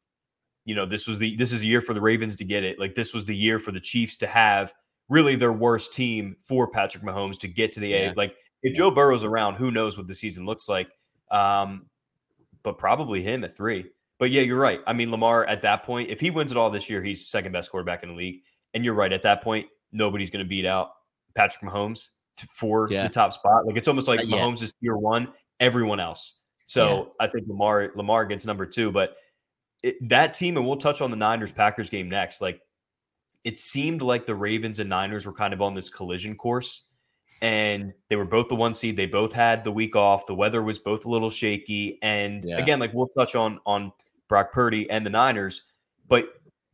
you 0.65 0.75
know, 0.75 0.85
this 0.85 1.07
was 1.07 1.19
the 1.19 1.35
this 1.35 1.51
is 1.51 1.61
a 1.61 1.65
year 1.65 1.81
for 1.81 1.93
the 1.93 2.01
Ravens 2.01 2.35
to 2.37 2.45
get 2.45 2.63
it. 2.63 2.79
Like 2.79 2.95
this 2.95 3.13
was 3.13 3.25
the 3.25 3.35
year 3.35 3.59
for 3.59 3.71
the 3.71 3.79
Chiefs 3.79 4.17
to 4.17 4.27
have 4.27 4.73
really 5.09 5.35
their 5.35 5.51
worst 5.51 5.93
team 5.93 6.37
for 6.41 6.69
Patrick 6.69 7.03
Mahomes 7.03 7.39
to 7.39 7.47
get 7.47 7.71
to 7.73 7.79
the 7.79 7.89
yeah. 7.89 8.11
A. 8.11 8.13
Like 8.13 8.35
if 8.61 8.75
Joe 8.75 8.91
Burrow's 8.91 9.23
around, 9.23 9.55
who 9.55 9.71
knows 9.71 9.97
what 9.97 10.07
the 10.07 10.15
season 10.15 10.45
looks 10.45 10.69
like. 10.69 10.87
Um, 11.33 11.87
but 12.63 12.77
probably 12.77 13.21
him 13.21 13.43
at 13.43 13.57
three. 13.57 13.87
But 14.19 14.31
yeah, 14.31 14.43
you're 14.43 14.59
right. 14.59 14.79
I 14.87 14.93
mean, 14.93 15.11
Lamar 15.11 15.43
at 15.45 15.63
that 15.63 15.83
point, 15.83 16.09
if 16.09 16.21
he 16.21 16.31
wins 16.31 16.51
it 16.51 16.57
all 16.57 16.69
this 16.69 16.89
year, 16.89 17.03
he's 17.03 17.27
second 17.27 17.51
best 17.51 17.71
quarterback 17.71 18.03
in 18.03 18.09
the 18.09 18.15
league. 18.15 18.41
And 18.73 18.85
you're 18.85 18.93
right. 18.93 19.11
At 19.11 19.23
that 19.23 19.43
point, 19.43 19.67
nobody's 19.91 20.29
going 20.29 20.45
to 20.45 20.47
beat 20.47 20.65
out 20.65 20.91
Patrick 21.35 21.69
Mahomes 21.69 22.09
for 22.49 22.87
yeah. 22.89 23.03
the 23.03 23.13
top 23.13 23.33
spot. 23.33 23.65
Like 23.65 23.75
it's 23.75 23.87
almost 23.87 24.07
like 24.07 24.21
yeah. 24.23 24.37
Mahomes 24.37 24.61
is 24.61 24.73
tier 24.81 24.95
one, 24.95 25.27
everyone 25.59 25.99
else. 25.99 26.39
So 26.65 27.13
yeah. 27.19 27.25
I 27.25 27.27
think 27.27 27.47
Lamar 27.47 27.91
Lamar 27.95 28.25
gets 28.25 28.45
number 28.45 28.65
two. 28.65 28.91
But 28.91 29.17
it, 29.83 29.95
that 30.09 30.33
team, 30.33 30.55
and 30.55 30.65
we'll 30.65 30.77
touch 30.77 31.01
on 31.01 31.11
the 31.11 31.17
Niners 31.17 31.51
Packers 31.51 31.89
game 31.89 32.07
next. 32.07 32.41
Like 32.41 32.61
it 33.43 33.57
seemed 33.57 34.01
like 34.01 34.25
the 34.25 34.35
Ravens 34.35 34.79
and 34.79 34.89
Niners 34.89 35.25
were 35.25 35.33
kind 35.33 35.53
of 35.53 35.61
on 35.61 35.73
this 35.73 35.89
collision 35.89 36.35
course 36.35 36.85
and 37.43 37.93
they 38.07 38.15
were 38.15 38.25
both 38.25 38.47
the 38.47 38.55
one 38.55 38.73
seed. 38.73 38.95
They 38.95 39.05
both 39.05 39.33
had 39.33 39.65
the 39.65 39.71
week 39.71 39.97
off. 39.97 40.25
The 40.25 40.33
weather 40.33 40.63
was 40.63 40.79
both 40.79 41.05
a 41.05 41.09
little 41.09 41.29
shaky, 41.29 41.99
and 42.01 42.43
yeah. 42.45 42.57
again, 42.57 42.79
like 42.79 42.93
we'll 42.93 43.09
touch 43.09 43.35
on 43.35 43.59
on 43.65 43.91
Brock 44.29 44.53
Purdy 44.53 44.89
and 44.89 45.05
the 45.05 45.09
Niners, 45.09 45.61
but 46.07 46.25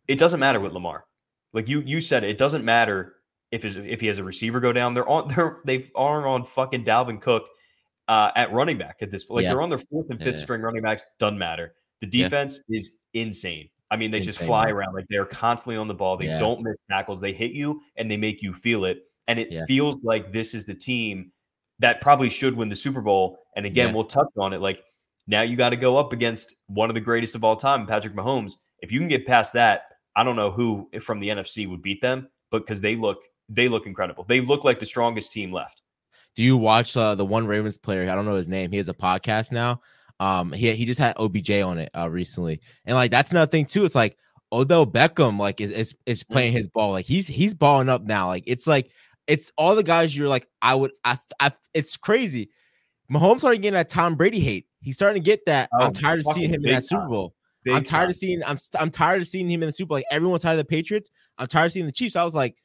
it 0.08 0.20
doesn't 0.20 0.40
matter 0.40 0.60
with 0.60 0.72
Lamar. 0.72 1.06
Like 1.54 1.68
you 1.68 1.82
you 1.82 2.00
said, 2.00 2.24
it, 2.24 2.30
it 2.30 2.38
doesn't 2.38 2.64
matter 2.64 3.16
if 3.52 3.64
his, 3.64 3.78
if 3.78 4.00
he 4.00 4.08
has 4.08 4.20
a 4.20 4.24
receiver 4.24 4.60
go 4.60 4.72
down. 4.72 4.94
They're 4.94 5.10
on 5.10 5.28
they're 5.36 5.58
they 5.66 5.90
are 5.96 6.28
on 6.28 6.44
fucking 6.44 6.86
Dalvin 6.86 7.20
Cook 7.20 7.50
uh, 8.08 8.30
at 8.36 8.54
running 8.54 8.78
back 8.78 8.98
at 9.02 9.10
this 9.10 9.26
point. 9.26 9.38
Like 9.38 9.44
yeah. 9.44 9.50
they're 9.50 9.62
on 9.64 9.70
their 9.70 9.80
fourth 9.80 10.12
and 10.12 10.20
fifth 10.20 10.36
yeah. 10.36 10.42
string 10.42 10.62
running 10.62 10.84
backs. 10.84 11.04
Doesn't 11.18 11.40
matter. 11.40 11.74
The 12.00 12.08
defense 12.08 12.62
is 12.70 12.92
insane. 13.16 13.70
I 13.92 13.98
mean, 13.98 14.12
they 14.12 14.18
insane, 14.18 14.34
just 14.34 14.44
fly 14.44 14.70
around 14.70 14.94
like 14.94 15.08
they're 15.10 15.26
constantly 15.26 15.78
on 15.78 15.88
the 15.88 15.96
ball. 15.96 16.16
They 16.16 16.28
don't 16.28 16.62
miss 16.62 16.76
tackles. 16.92 17.22
They 17.22 17.34
hit 17.34 17.52
you 17.52 17.82
and 17.98 18.10
they 18.10 18.18
make 18.18 18.44
you 18.44 18.54
feel 18.54 18.86
it. 18.86 19.09
And 19.30 19.40
it 19.40 19.52
yeah. 19.52 19.64
feels 19.66 19.96
like 20.04 20.34
this 20.34 20.54
is 20.54 20.66
the 20.66 20.74
team 20.74 21.32
that 21.78 22.02
probably 22.02 22.30
should 22.30 22.56
win 22.56 22.68
the 22.68 22.76
Super 22.76 23.00
Bowl. 23.00 23.40
And 23.56 23.66
again, 23.66 23.90
yeah. 23.90 23.94
we'll 23.94 24.06
touch 24.06 24.28
on 24.38 24.54
it. 24.54 24.60
Like 24.60 24.84
now 25.28 25.44
you 25.44 25.56
got 25.56 25.70
to 25.70 25.78
go 25.78 25.96
up 25.96 26.12
against 26.12 26.56
one 26.66 26.90
of 26.90 26.96
the 26.96 27.02
greatest 27.02 27.36
of 27.36 27.44
all 27.44 27.56
time, 27.56 27.86
Patrick 27.86 28.16
Mahomes. 28.16 28.54
If 28.80 28.92
you 28.92 29.00
can 29.00 29.08
get 29.08 29.28
past 29.28 29.54
that, 29.54 29.84
I 30.16 30.24
don't 30.24 30.36
know 30.36 30.50
who 30.52 30.90
from 31.00 31.20
the 31.20 31.30
NFC 31.30 31.70
would 31.70 31.84
beat 31.84 32.02
them, 32.02 32.28
but 32.50 32.60
because 32.60 32.82
they 32.82 32.96
look 32.96 33.20
they 33.48 33.70
look 33.70 33.86
incredible. 33.86 34.26
They 34.26 34.42
look 34.42 34.64
like 34.64 34.80
the 34.80 34.86
strongest 34.86 35.32
team 35.32 35.52
left. 35.52 35.82
Do 36.36 36.44
you 36.44 36.58
watch 36.58 36.98
uh, 36.98 37.16
the 37.16 37.26
one 37.26 37.46
Ravens 37.48 37.78
player? 37.78 38.10
I 38.10 38.16
don't 38.16 38.26
know 38.26 38.36
his 38.36 38.48
name. 38.48 38.72
He 38.72 38.78
has 38.78 38.90
a 38.90 38.94
podcast 38.94 39.52
now. 39.52 39.82
Um, 40.20 40.52
he 40.52 40.74
he 40.74 40.86
just 40.86 41.00
had 41.00 41.16
OBJ 41.18 41.52
on 41.52 41.78
it 41.78 41.90
uh, 41.96 42.10
recently, 42.10 42.62
and 42.86 42.96
like 42.96 43.12
that's 43.12 43.32
another 43.32 43.50
thing 43.50 43.66
too. 43.66 43.86
It's 43.86 43.96
like 43.96 44.18
Odell 44.52 44.86
Beckham 44.86 45.40
like 45.40 45.62
is 45.62 45.72
is, 45.72 45.96
is 46.06 46.24
playing 46.24 46.54
his 46.54 46.68
ball. 46.68 46.92
Like 46.92 47.06
he's 47.06 47.28
he's 47.28 47.54
balling 47.54 47.90
up 47.90 48.04
now. 48.04 48.28
Like 48.28 48.44
it's 48.46 48.68
like 48.68 48.92
it's 49.30 49.52
all 49.58 49.76
the 49.76 49.84
guys 49.84 50.18
you're 50.18 50.28
like, 50.28 50.50
I 50.62 50.74
would, 50.74 50.92
I, 51.06 51.20
I 51.40 51.52
it's 51.74 51.96
crazy. 51.96 52.50
Mahomes 53.12 53.40
starting 53.40 53.62
getting 53.62 53.76
that 53.76 53.88
Tom 53.88 54.16
Brady 54.16 54.40
hate. 54.40 54.66
He's 54.82 54.96
starting 54.96 55.22
to 55.22 55.26
get 55.26 55.46
that. 55.46 55.70
Oh, 55.74 55.86
I'm 55.86 55.94
tired 55.94 56.20
of 56.20 56.26
seeing 56.34 56.50
him 56.50 56.66
in 56.66 56.72
that 56.72 56.84
Super 56.84 57.08
Bowl. 57.08 57.36
I'm 57.68 57.84
tired 57.84 58.02
time. 58.02 58.10
of 58.10 58.16
seeing. 58.16 58.42
I'm 58.44 58.58
I'm 58.80 58.90
tired 58.90 59.22
of 59.22 59.28
seeing 59.28 59.50
him 59.50 59.62
in 59.62 59.68
the 59.68 59.74
Super 59.74 59.90
Bowl. 59.90 59.98
Like 59.98 60.06
everyone's 60.12 60.42
tired 60.42 60.54
of 60.54 60.58
the 60.60 60.66
Patriots. 60.66 61.10
I'm 61.38 61.48
tired 61.48 61.68
of 61.68 61.72
seeing 61.74 61.86
the 61.86 61.92
Chiefs. 61.92 62.16
I 62.16 62.24
was 62.24 62.34
like, 62.34 62.56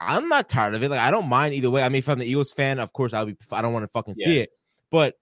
I'm 0.00 0.28
not 0.28 0.48
tired 0.48 0.74
of 0.74 0.82
it. 0.82 0.88
Like 0.88 1.00
I 1.00 1.10
don't 1.10 1.28
mind 1.28 1.54
either 1.54 1.70
way. 1.70 1.82
I 1.82 1.88
mean, 1.88 1.98
if 1.98 2.08
I'm 2.08 2.18
the 2.18 2.26
Eagles 2.26 2.52
fan, 2.52 2.78
of 2.78 2.92
course 2.92 3.12
I'll 3.12 3.26
be. 3.26 3.36
I 3.52 3.60
don't 3.60 3.72
want 3.72 3.84
to 3.84 3.88
fucking 3.88 4.14
yeah. 4.16 4.24
see 4.24 4.38
it, 4.38 4.50
but 4.90 5.16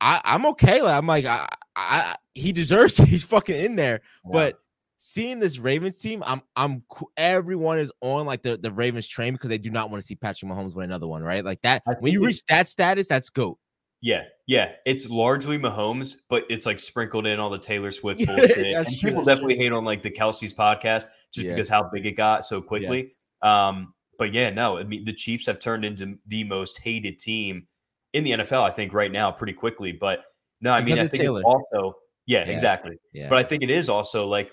I 0.00 0.20
I'm 0.24 0.44
okay. 0.46 0.82
Like 0.82 0.96
I'm 0.96 1.06
like 1.06 1.24
I, 1.24 1.46
I 1.76 2.16
he 2.34 2.52
deserves. 2.52 3.00
It. 3.00 3.08
He's 3.08 3.24
fucking 3.24 3.56
in 3.56 3.76
there, 3.76 4.02
but 4.30 4.58
seeing 5.02 5.40
this 5.40 5.58
Ravens 5.58 5.98
team, 5.98 6.22
I'm 6.24 6.42
I'm 6.54 6.84
everyone 7.16 7.78
is 7.78 7.92
on 8.00 8.24
like 8.24 8.42
the, 8.42 8.56
the 8.56 8.70
Ravens 8.70 9.08
train 9.08 9.32
because 9.32 9.50
they 9.50 9.58
do 9.58 9.70
not 9.70 9.90
want 9.90 10.00
to 10.00 10.06
see 10.06 10.14
Patrick 10.14 10.50
Mahomes 10.50 10.74
win 10.76 10.84
another 10.84 11.08
one, 11.08 11.22
right? 11.22 11.44
Like 11.44 11.60
that 11.62 11.82
when 11.98 12.12
you 12.12 12.24
reach 12.24 12.44
that 12.46 12.68
status, 12.68 13.08
that's 13.08 13.28
goat. 13.28 13.58
Yeah, 14.00 14.24
yeah. 14.46 14.72
It's 14.86 15.08
largely 15.08 15.58
Mahomes, 15.58 16.16
but 16.28 16.44
it's 16.48 16.66
like 16.66 16.78
sprinkled 16.78 17.26
in 17.26 17.40
all 17.40 17.50
the 17.50 17.58
Taylor 17.58 17.90
Swift 17.90 18.24
bullshit. 18.26 18.76
and 18.76 18.86
true, 18.86 19.10
people 19.10 19.24
definitely 19.24 19.56
hate 19.56 19.72
on 19.72 19.84
like 19.84 20.02
the 20.02 20.10
Kelce's 20.10 20.54
podcast 20.54 21.06
just 21.34 21.46
yeah. 21.46 21.54
because 21.54 21.68
how 21.68 21.90
big 21.92 22.06
it 22.06 22.12
got 22.12 22.44
so 22.44 22.62
quickly. 22.62 23.12
Yeah. 23.42 23.68
Um, 23.68 23.94
but 24.18 24.32
yeah, 24.32 24.50
no, 24.50 24.78
I 24.78 24.84
mean 24.84 25.04
the 25.04 25.12
Chiefs 25.12 25.46
have 25.46 25.58
turned 25.58 25.84
into 25.84 26.18
the 26.28 26.44
most 26.44 26.78
hated 26.78 27.18
team 27.18 27.66
in 28.12 28.22
the 28.22 28.32
NFL, 28.32 28.62
I 28.62 28.70
think, 28.70 28.94
right 28.94 29.10
now, 29.10 29.32
pretty 29.32 29.54
quickly. 29.54 29.90
But 29.90 30.20
no, 30.60 30.72
I 30.72 30.80
because 30.80 30.96
mean, 30.96 31.04
I 31.04 31.08
think 31.08 31.22
Taylor. 31.22 31.40
it's 31.40 31.46
also 31.46 31.96
yeah, 32.26 32.44
yeah, 32.46 32.52
exactly. 32.52 32.98
Yeah. 33.12 33.28
But 33.28 33.38
I 33.38 33.42
think 33.42 33.64
it 33.64 33.70
is 33.70 33.88
also 33.88 34.26
like 34.26 34.50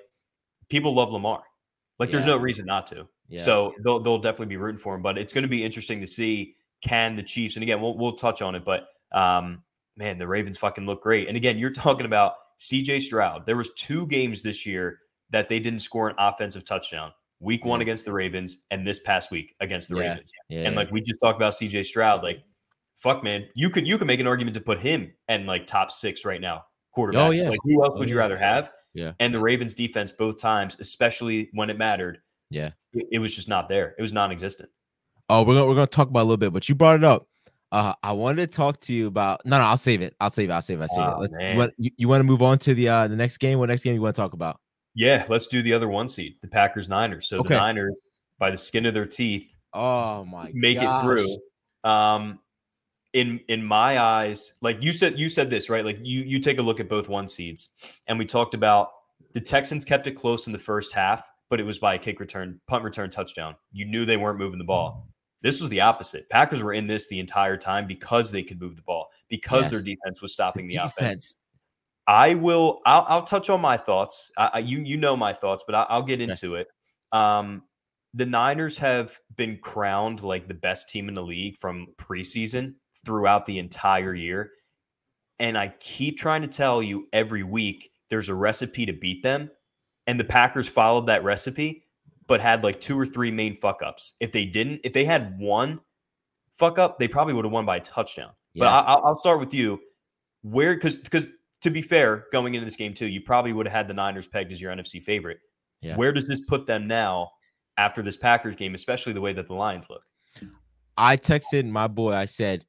people 0.70 0.94
love 0.94 1.12
Lamar. 1.12 1.44
Like, 1.98 2.10
yeah. 2.10 2.14
there's 2.14 2.26
no 2.26 2.38
reason 2.38 2.66
not 2.66 2.88
to. 2.88 3.08
Yeah. 3.28 3.40
So 3.40 3.74
they'll 3.84 4.00
they'll 4.00 4.20
definitely 4.20 4.48
be 4.48 4.58
rooting 4.58 4.80
for 4.80 4.96
him. 4.96 5.02
But 5.02 5.18
it's 5.18 5.34
going 5.34 5.44
to 5.44 5.50
be 5.50 5.64
interesting 5.64 6.02
to 6.02 6.08
see 6.08 6.56
can 6.82 7.16
the 7.16 7.24
Chiefs. 7.24 7.56
And 7.56 7.64
again, 7.64 7.82
we'll 7.82 7.98
we'll 7.98 8.16
touch 8.16 8.42
on 8.42 8.56
it. 8.56 8.66
But 8.66 8.88
um, 9.12 9.64
man, 9.98 10.18
the 10.18 10.28
Ravens 10.28 10.58
fucking 10.58 10.86
look 10.86 11.04
great. 11.04 11.28
And 11.28 11.38
again, 11.38 11.58
you're 11.58 11.72
talking 11.72 12.06
about 12.06 12.34
C.J. 12.58 13.02
Stroud. 13.02 13.46
There 13.46 13.56
was 13.56 13.72
two 13.74 14.08
games 14.08 14.42
this 14.42 14.66
year 14.66 15.00
that 15.30 15.50
they 15.50 15.60
didn't 15.60 15.80
score 15.80 16.10
an 16.10 16.16
offensive 16.18 16.66
touchdown. 16.66 17.12
Week 17.42 17.64
one 17.64 17.80
against 17.80 18.04
the 18.04 18.12
Ravens, 18.12 18.58
and 18.70 18.86
this 18.86 19.00
past 19.00 19.32
week 19.32 19.56
against 19.62 19.88
the 19.88 19.96
yeah. 19.96 20.10
Ravens. 20.10 20.34
Yeah, 20.50 20.62
and 20.68 20.76
like 20.76 20.92
we 20.92 21.00
just 21.00 21.22
talked 21.22 21.38
about 21.38 21.56
C.J. 21.56 21.84
Stroud, 21.84 22.22
like 22.22 22.44
fuck, 22.98 23.24
man, 23.24 23.48
you 23.56 23.70
could 23.70 23.88
you 23.88 23.98
could 23.98 24.08
make 24.08 24.20
an 24.20 24.28
argument 24.28 24.56
to 24.56 24.62
put 24.62 24.80
him 24.80 25.14
and 25.28 25.46
like 25.46 25.66
top 25.66 25.90
six 25.92 26.26
right 26.26 26.42
now 26.42 26.66
quarterbacks. 26.96 27.28
Oh, 27.28 27.32
yeah. 27.32 27.50
Like 27.50 27.60
who 27.64 27.84
else 27.84 27.94
oh, 27.96 28.00
would 28.00 28.10
you 28.10 28.18
rather 28.18 28.38
have? 28.38 28.72
Yeah. 29.00 29.12
And 29.20 29.34
the 29.34 29.40
Ravens 29.40 29.74
defense 29.74 30.12
both 30.12 30.38
times, 30.40 30.78
especially 30.80 31.50
when 31.54 31.70
it 31.70 31.78
mattered. 31.78 32.20
Yeah. 32.50 32.72
It, 32.94 33.08
it 33.14 33.20
was 33.20 33.36
just 33.36 33.48
not 33.48 33.70
there. 33.70 33.96
It 33.98 34.02
was 34.02 34.14
non-existent. 34.14 34.70
Oh, 35.30 35.44
we're 35.44 35.54
gonna 35.54 35.68
we're 35.68 35.76
gonna 35.76 35.88
talk 35.88 36.10
about 36.10 36.22
a 36.22 36.24
little 36.24 36.38
bit, 36.38 36.52
but 36.52 36.68
you 36.68 36.76
brought 36.76 36.96
it 36.96 37.04
up. 37.04 37.28
Uh, 37.72 37.94
I 38.02 38.14
wanted 38.14 38.52
to 38.52 38.58
talk 38.58 38.80
to 38.82 38.94
you 38.94 39.06
about. 39.06 39.46
No, 39.46 39.60
no, 39.60 39.64
I'll 39.64 39.78
save 39.78 40.02
it. 40.02 40.16
I'll 40.20 40.32
save 40.32 40.50
it. 40.50 40.54
I'll 40.54 40.62
save 40.62 40.80
it. 40.80 40.84
I'll 40.84 40.88
save 40.88 41.06
oh, 41.06 41.12
it. 41.12 41.20
Let's. 41.20 41.38
You 41.40 41.58
want, 41.58 41.74
you, 41.78 41.92
you 41.98 42.08
want 42.08 42.22
to 42.22 42.24
move 42.24 42.42
on 42.42 42.58
to 42.60 42.74
the 42.74 42.90
uh 42.90 43.08
the 43.08 43.16
next 43.16 43.38
game? 43.38 43.60
What 43.60 43.70
next 43.70 43.84
game 43.84 43.94
you 43.94 44.02
want 44.02 44.16
to 44.16 44.22
talk 44.22 44.34
about? 44.34 44.60
Yeah, 44.96 45.26
let's 45.30 45.46
do 45.46 45.62
the 45.62 45.74
other 45.74 45.88
one 45.88 46.10
seed, 46.10 46.38
the 46.42 46.48
Packers 46.48 46.90
Niners. 46.90 47.28
So 47.30 47.40
okay. 47.40 47.54
the 47.54 47.60
Niners, 47.60 47.94
by 48.40 48.50
the 48.50 48.58
skin 48.58 48.88
of 48.88 48.96
their 48.96 49.06
teeth, 49.06 49.54
Oh 49.74 50.26
my 50.26 50.52
make 50.54 50.80
gosh. 50.80 51.04
it 51.04 51.06
through. 51.06 51.38
Um 51.90 52.40
in 53.14 53.40
in 53.48 53.66
my 53.66 54.00
eyes, 54.00 54.54
like 54.62 54.78
you 54.82 54.94
said 54.94 55.20
you 55.20 55.30
said 55.30 55.50
this, 55.50 55.70
right? 55.70 55.84
Like 55.84 56.00
you 56.02 56.22
you 56.22 56.40
take 56.40 56.60
a 56.60 56.62
look 56.62 56.80
at 56.80 56.90
both 56.90 57.10
one 57.10 57.28
seeds 57.28 57.70
and 58.08 58.20
we 58.20 58.26
talked 58.26 58.54
about 58.54 58.90
the 59.34 59.42
Texans 59.42 59.86
kept 59.86 60.08
it 60.08 60.12
close 60.12 60.48
in 60.48 60.54
the 60.54 60.60
first 60.60 60.94
half, 60.94 61.28
but 61.50 61.60
it 61.60 61.64
was 61.64 61.80
by 61.80 61.96
a 61.96 62.00
kick 62.00 62.20
return, 62.20 62.60
punt 62.68 62.84
return 62.84 63.10
touchdown. 63.10 63.56
You 63.72 63.86
knew 63.86 64.06
they 64.06 64.18
weren't 64.18 64.40
moving 64.40 64.60
the 64.60 64.66
ball. 64.66 65.08
This 65.42 65.62
was 65.62 65.70
the 65.70 65.82
opposite. 65.82 66.30
Packers 66.30 66.62
were 66.62 66.74
in 66.74 66.88
this 66.88 67.08
the 67.08 67.20
entire 67.20 67.58
time 67.58 67.88
because 67.88 68.32
they 68.32 68.44
could 68.44 68.60
move 68.60 68.76
the 68.76 68.82
ball, 68.82 69.08
because 69.30 69.64
yes. 69.64 69.72
their 69.72 69.82
defense 69.82 70.22
was 70.22 70.34
stopping 70.34 70.68
the, 70.68 70.76
the 70.76 70.86
offense. 70.86 71.36
I 72.08 72.36
will. 72.36 72.80
I'll, 72.86 73.06
I'll, 73.08 73.24
touch 73.24 73.50
on 73.50 73.62
my 73.62 73.78
thoughts. 73.78 74.32
I, 74.38 74.50
I, 74.54 74.60
you 74.60 74.80
you 74.80 74.98
know 74.98 75.16
my 75.16 75.32
thoughts, 75.32 75.64
but 75.66 75.76
I, 75.76 75.96
will 75.96 76.04
get 76.04 76.20
into 76.20 76.56
okay. 76.56 76.62
it. 76.62 76.68
Um, 77.18 77.64
the 78.14 78.26
Niners 78.26 78.80
have 78.80 79.18
been 79.36 79.58
crowned 79.58 80.24
like 80.24 80.48
the 80.48 80.56
best 80.56 80.90
team 80.90 81.08
in 81.08 81.14
the 81.14 81.24
league 81.24 81.58
from 81.58 81.88
preseason 81.98 82.74
throughout 83.06 83.46
the 83.46 83.60
entire 83.60 84.14
year, 84.14 84.52
and 85.40 85.58
I 85.58 85.74
keep 85.80 86.18
trying 86.18 86.42
to 86.42 86.48
tell 86.48 86.82
you 86.84 87.08
every 87.14 87.44
week 87.44 87.92
there's 88.10 88.30
a 88.30 88.36
recipe 88.36 88.86
to 88.86 88.94
beat 88.94 89.24
them, 89.24 89.50
and 90.08 90.20
the 90.20 90.26
Packers 90.26 90.68
followed 90.68 91.08
that 91.08 91.24
recipe 91.24 91.84
but 92.30 92.40
had 92.40 92.64
like 92.64 92.80
two 92.80 92.98
or 92.98 93.06
three 93.06 93.32
main 93.32 93.56
fuck 93.56 93.82
ups. 93.84 94.14
If 94.22 94.32
they 94.32 94.46
didn't, 94.46 94.82
if 94.86 94.94
they 94.94 95.04
had 95.04 95.38
one 95.40 95.82
fuck 96.54 96.78
up, 96.78 97.00
they 97.00 97.08
probably 97.08 97.34
would 97.34 97.44
have 97.44 97.52
won 97.52 97.66
by 97.66 97.78
a 97.78 97.82
touchdown. 97.82 98.32
Yeah. 98.54 98.66
But 98.66 98.70
I, 98.70 99.10
will 99.10 99.18
start 99.18 99.40
with 99.40 99.54
you. 99.54 99.80
Where, 100.44 100.76
because 100.76 100.98
because 100.98 101.28
to 101.62 101.72
be 101.72 101.82
fair, 101.82 102.28
going 102.32 102.54
into 102.54 102.64
this 102.64 102.78
game 102.78 102.94
too, 102.94 103.08
you 103.08 103.20
probably 103.20 103.52
would 103.52 103.68
have 103.68 103.76
had 103.76 103.88
the 103.90 103.96
Niners 103.96 104.28
pegged 104.28 104.52
as 104.54 104.62
your 104.62 104.72
NFC 104.72 105.04
favorite. 105.04 105.40
Yeah. 105.82 105.98
Where 105.98 106.14
does 106.14 106.28
this 106.28 106.40
put 106.48 106.68
them 106.68 106.88
now 106.88 107.32
after 107.78 108.02
this 108.02 108.16
Packers 108.16 108.56
game, 108.56 108.76
especially 108.76 109.14
the 109.14 109.22
way 109.22 109.34
that 109.34 109.48
the 109.48 109.56
Lions 109.56 109.88
look? 109.90 110.04
I 110.98 111.18
texted 111.18 111.68
my 111.68 111.88
boy. 111.88 112.14
I 112.14 112.26
said, 112.26 112.64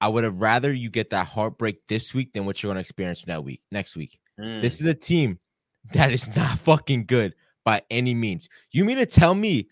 I 0.00 0.08
would 0.08 0.24
have 0.24 0.40
rather 0.40 0.72
you 0.72 0.90
get 0.90 1.10
that 1.10 1.26
heartbreak 1.26 1.86
this 1.88 2.12
week 2.12 2.32
than 2.32 2.44
what 2.44 2.62
you're 2.62 2.68
going 2.68 2.76
to 2.76 2.80
experience 2.80 3.26
next 3.26 3.42
week. 3.42 3.60
Next 3.70 3.96
week, 3.96 4.18
mm. 4.40 4.60
this 4.60 4.80
is 4.80 4.86
a 4.86 4.94
team 4.94 5.38
that 5.92 6.10
is 6.10 6.34
not 6.36 6.58
fucking 6.58 7.06
good 7.06 7.34
by 7.64 7.82
any 7.90 8.14
means. 8.14 8.48
You 8.72 8.84
mean 8.84 8.98
to 8.98 9.06
tell 9.06 9.34
me 9.34 9.68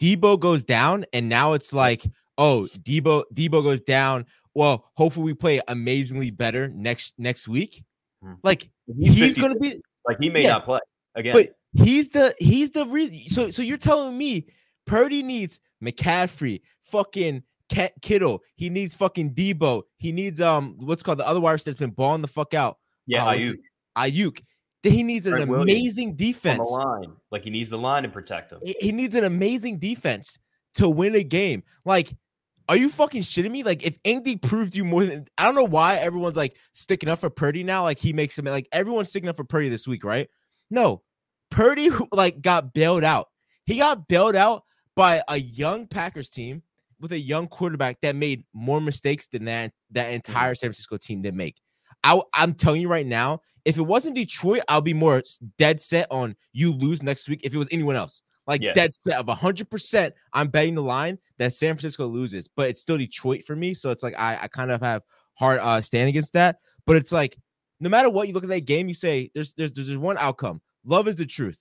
Deebo 0.00 0.38
goes 0.40 0.64
down 0.64 1.04
and 1.12 1.28
now 1.28 1.52
it's 1.52 1.72
like, 1.72 2.04
oh, 2.38 2.68
Deebo 2.78 3.24
Deebo 3.34 3.62
goes 3.62 3.80
down. 3.80 4.26
Well, 4.54 4.90
hopefully 4.94 5.26
we 5.26 5.34
play 5.34 5.60
amazingly 5.68 6.30
better 6.30 6.68
next 6.68 7.14
next 7.18 7.46
week. 7.46 7.84
Hmm. 8.22 8.34
Like 8.42 8.70
he's, 8.98 9.14
he's 9.14 9.34
going 9.34 9.52
to 9.52 9.58
be 9.58 9.80
like 10.06 10.18
he 10.20 10.30
may 10.30 10.44
yeah, 10.44 10.52
not 10.52 10.64
play 10.64 10.80
again. 11.14 11.34
But 11.34 11.84
he's 11.84 12.08
the 12.08 12.34
he's 12.38 12.70
the 12.70 12.86
reason. 12.86 13.28
So 13.28 13.50
so 13.50 13.62
you're 13.62 13.76
telling 13.76 14.16
me 14.16 14.46
Purdy 14.86 15.22
needs 15.22 15.60
McCaffrey, 15.84 16.62
fucking 16.84 17.42
Kittle. 17.68 18.42
He 18.54 18.70
needs 18.70 18.94
fucking 18.94 19.34
Deebo. 19.34 19.82
He 19.96 20.12
needs 20.12 20.40
um 20.40 20.76
what's 20.78 21.02
called 21.02 21.18
the 21.18 21.26
other 21.26 21.40
wire 21.40 21.58
that's 21.58 21.78
been 21.78 21.90
balling 21.90 22.22
the 22.22 22.28
fuck 22.28 22.54
out. 22.54 22.78
Yeah, 23.06 23.26
uh, 23.26 23.34
Aiyuk. 23.34 23.58
Ayuk 23.96 24.40
he 24.88 25.02
needs 25.02 25.26
an 25.26 25.32
Trent 25.32 25.50
amazing 25.50 26.16
Williams 26.16 26.18
defense. 26.18 26.70
line. 26.70 27.12
Like 27.30 27.44
he 27.44 27.50
needs 27.50 27.70
the 27.70 27.78
line 27.78 28.02
to 28.04 28.08
protect 28.08 28.52
him. 28.52 28.60
He 28.62 28.92
needs 28.92 29.14
an 29.14 29.24
amazing 29.24 29.78
defense 29.78 30.38
to 30.74 30.88
win 30.88 31.14
a 31.14 31.22
game. 31.22 31.62
Like, 31.84 32.14
are 32.68 32.76
you 32.76 32.90
fucking 32.90 33.22
shitting 33.22 33.50
me? 33.50 33.62
Like, 33.62 33.84
if 33.84 33.98
Indy 34.04 34.36
proved 34.36 34.74
you 34.74 34.84
more 34.84 35.04
than 35.04 35.26
I 35.38 35.44
don't 35.44 35.54
know 35.54 35.64
why 35.64 35.96
everyone's 35.96 36.36
like 36.36 36.56
sticking 36.72 37.08
up 37.08 37.20
for 37.20 37.30
Purdy 37.30 37.62
now. 37.62 37.82
Like 37.82 37.98
he 37.98 38.12
makes 38.12 38.38
him 38.38 38.44
like 38.44 38.68
everyone's 38.72 39.08
sticking 39.08 39.28
up 39.28 39.36
for 39.36 39.44
Purdy 39.44 39.68
this 39.68 39.86
week, 39.86 40.04
right? 40.04 40.28
No, 40.70 41.02
Purdy 41.50 41.90
like 42.12 42.40
got 42.40 42.72
bailed 42.72 43.04
out. 43.04 43.28
He 43.64 43.78
got 43.78 44.08
bailed 44.08 44.36
out 44.36 44.62
by 44.94 45.22
a 45.28 45.36
young 45.38 45.86
Packers 45.86 46.30
team 46.30 46.62
with 47.00 47.12
a 47.12 47.18
young 47.18 47.46
quarterback 47.48 48.00
that 48.00 48.16
made 48.16 48.44
more 48.52 48.80
mistakes 48.80 49.26
than 49.26 49.44
that 49.44 49.72
that 49.90 50.12
entire 50.12 50.54
San 50.54 50.68
Francisco 50.68 50.96
team 50.96 51.22
did 51.22 51.34
make. 51.34 51.56
I, 52.04 52.20
I'm 52.34 52.54
telling 52.54 52.80
you 52.80 52.88
right 52.88 53.06
now, 53.06 53.40
if 53.64 53.78
it 53.78 53.82
wasn't 53.82 54.16
Detroit, 54.16 54.62
I'll 54.68 54.80
be 54.80 54.94
more 54.94 55.22
dead 55.58 55.80
set 55.80 56.06
on 56.10 56.36
you 56.52 56.72
lose 56.72 57.02
next 57.02 57.28
week. 57.28 57.40
If 57.42 57.54
it 57.54 57.58
was 57.58 57.68
anyone 57.70 57.96
else, 57.96 58.22
like 58.46 58.62
yeah. 58.62 58.74
dead 58.74 58.94
set 58.94 59.18
of 59.18 59.28
hundred 59.28 59.70
percent, 59.70 60.14
I'm 60.32 60.48
betting 60.48 60.74
the 60.74 60.82
line 60.82 61.18
that 61.38 61.52
San 61.52 61.74
Francisco 61.74 62.06
loses, 62.06 62.48
but 62.48 62.68
it's 62.68 62.80
still 62.80 62.98
Detroit 62.98 63.44
for 63.44 63.56
me. 63.56 63.74
So 63.74 63.90
it's 63.90 64.02
like 64.02 64.14
I, 64.16 64.38
I 64.42 64.48
kind 64.48 64.70
of 64.70 64.80
have 64.82 65.02
hard 65.34 65.58
uh 65.60 65.80
stand 65.80 66.08
against 66.08 66.32
that. 66.34 66.58
But 66.86 66.96
it's 66.96 67.12
like 67.12 67.36
no 67.80 67.90
matter 67.90 68.08
what 68.08 68.28
you 68.28 68.34
look 68.34 68.44
at 68.44 68.50
that 68.50 68.66
game, 68.66 68.88
you 68.88 68.94
say 68.94 69.30
there's 69.34 69.52
there's 69.54 69.72
there's 69.72 69.98
one 69.98 70.16
outcome. 70.18 70.60
Love 70.84 71.08
is 71.08 71.16
the 71.16 71.26
truth. 71.26 71.58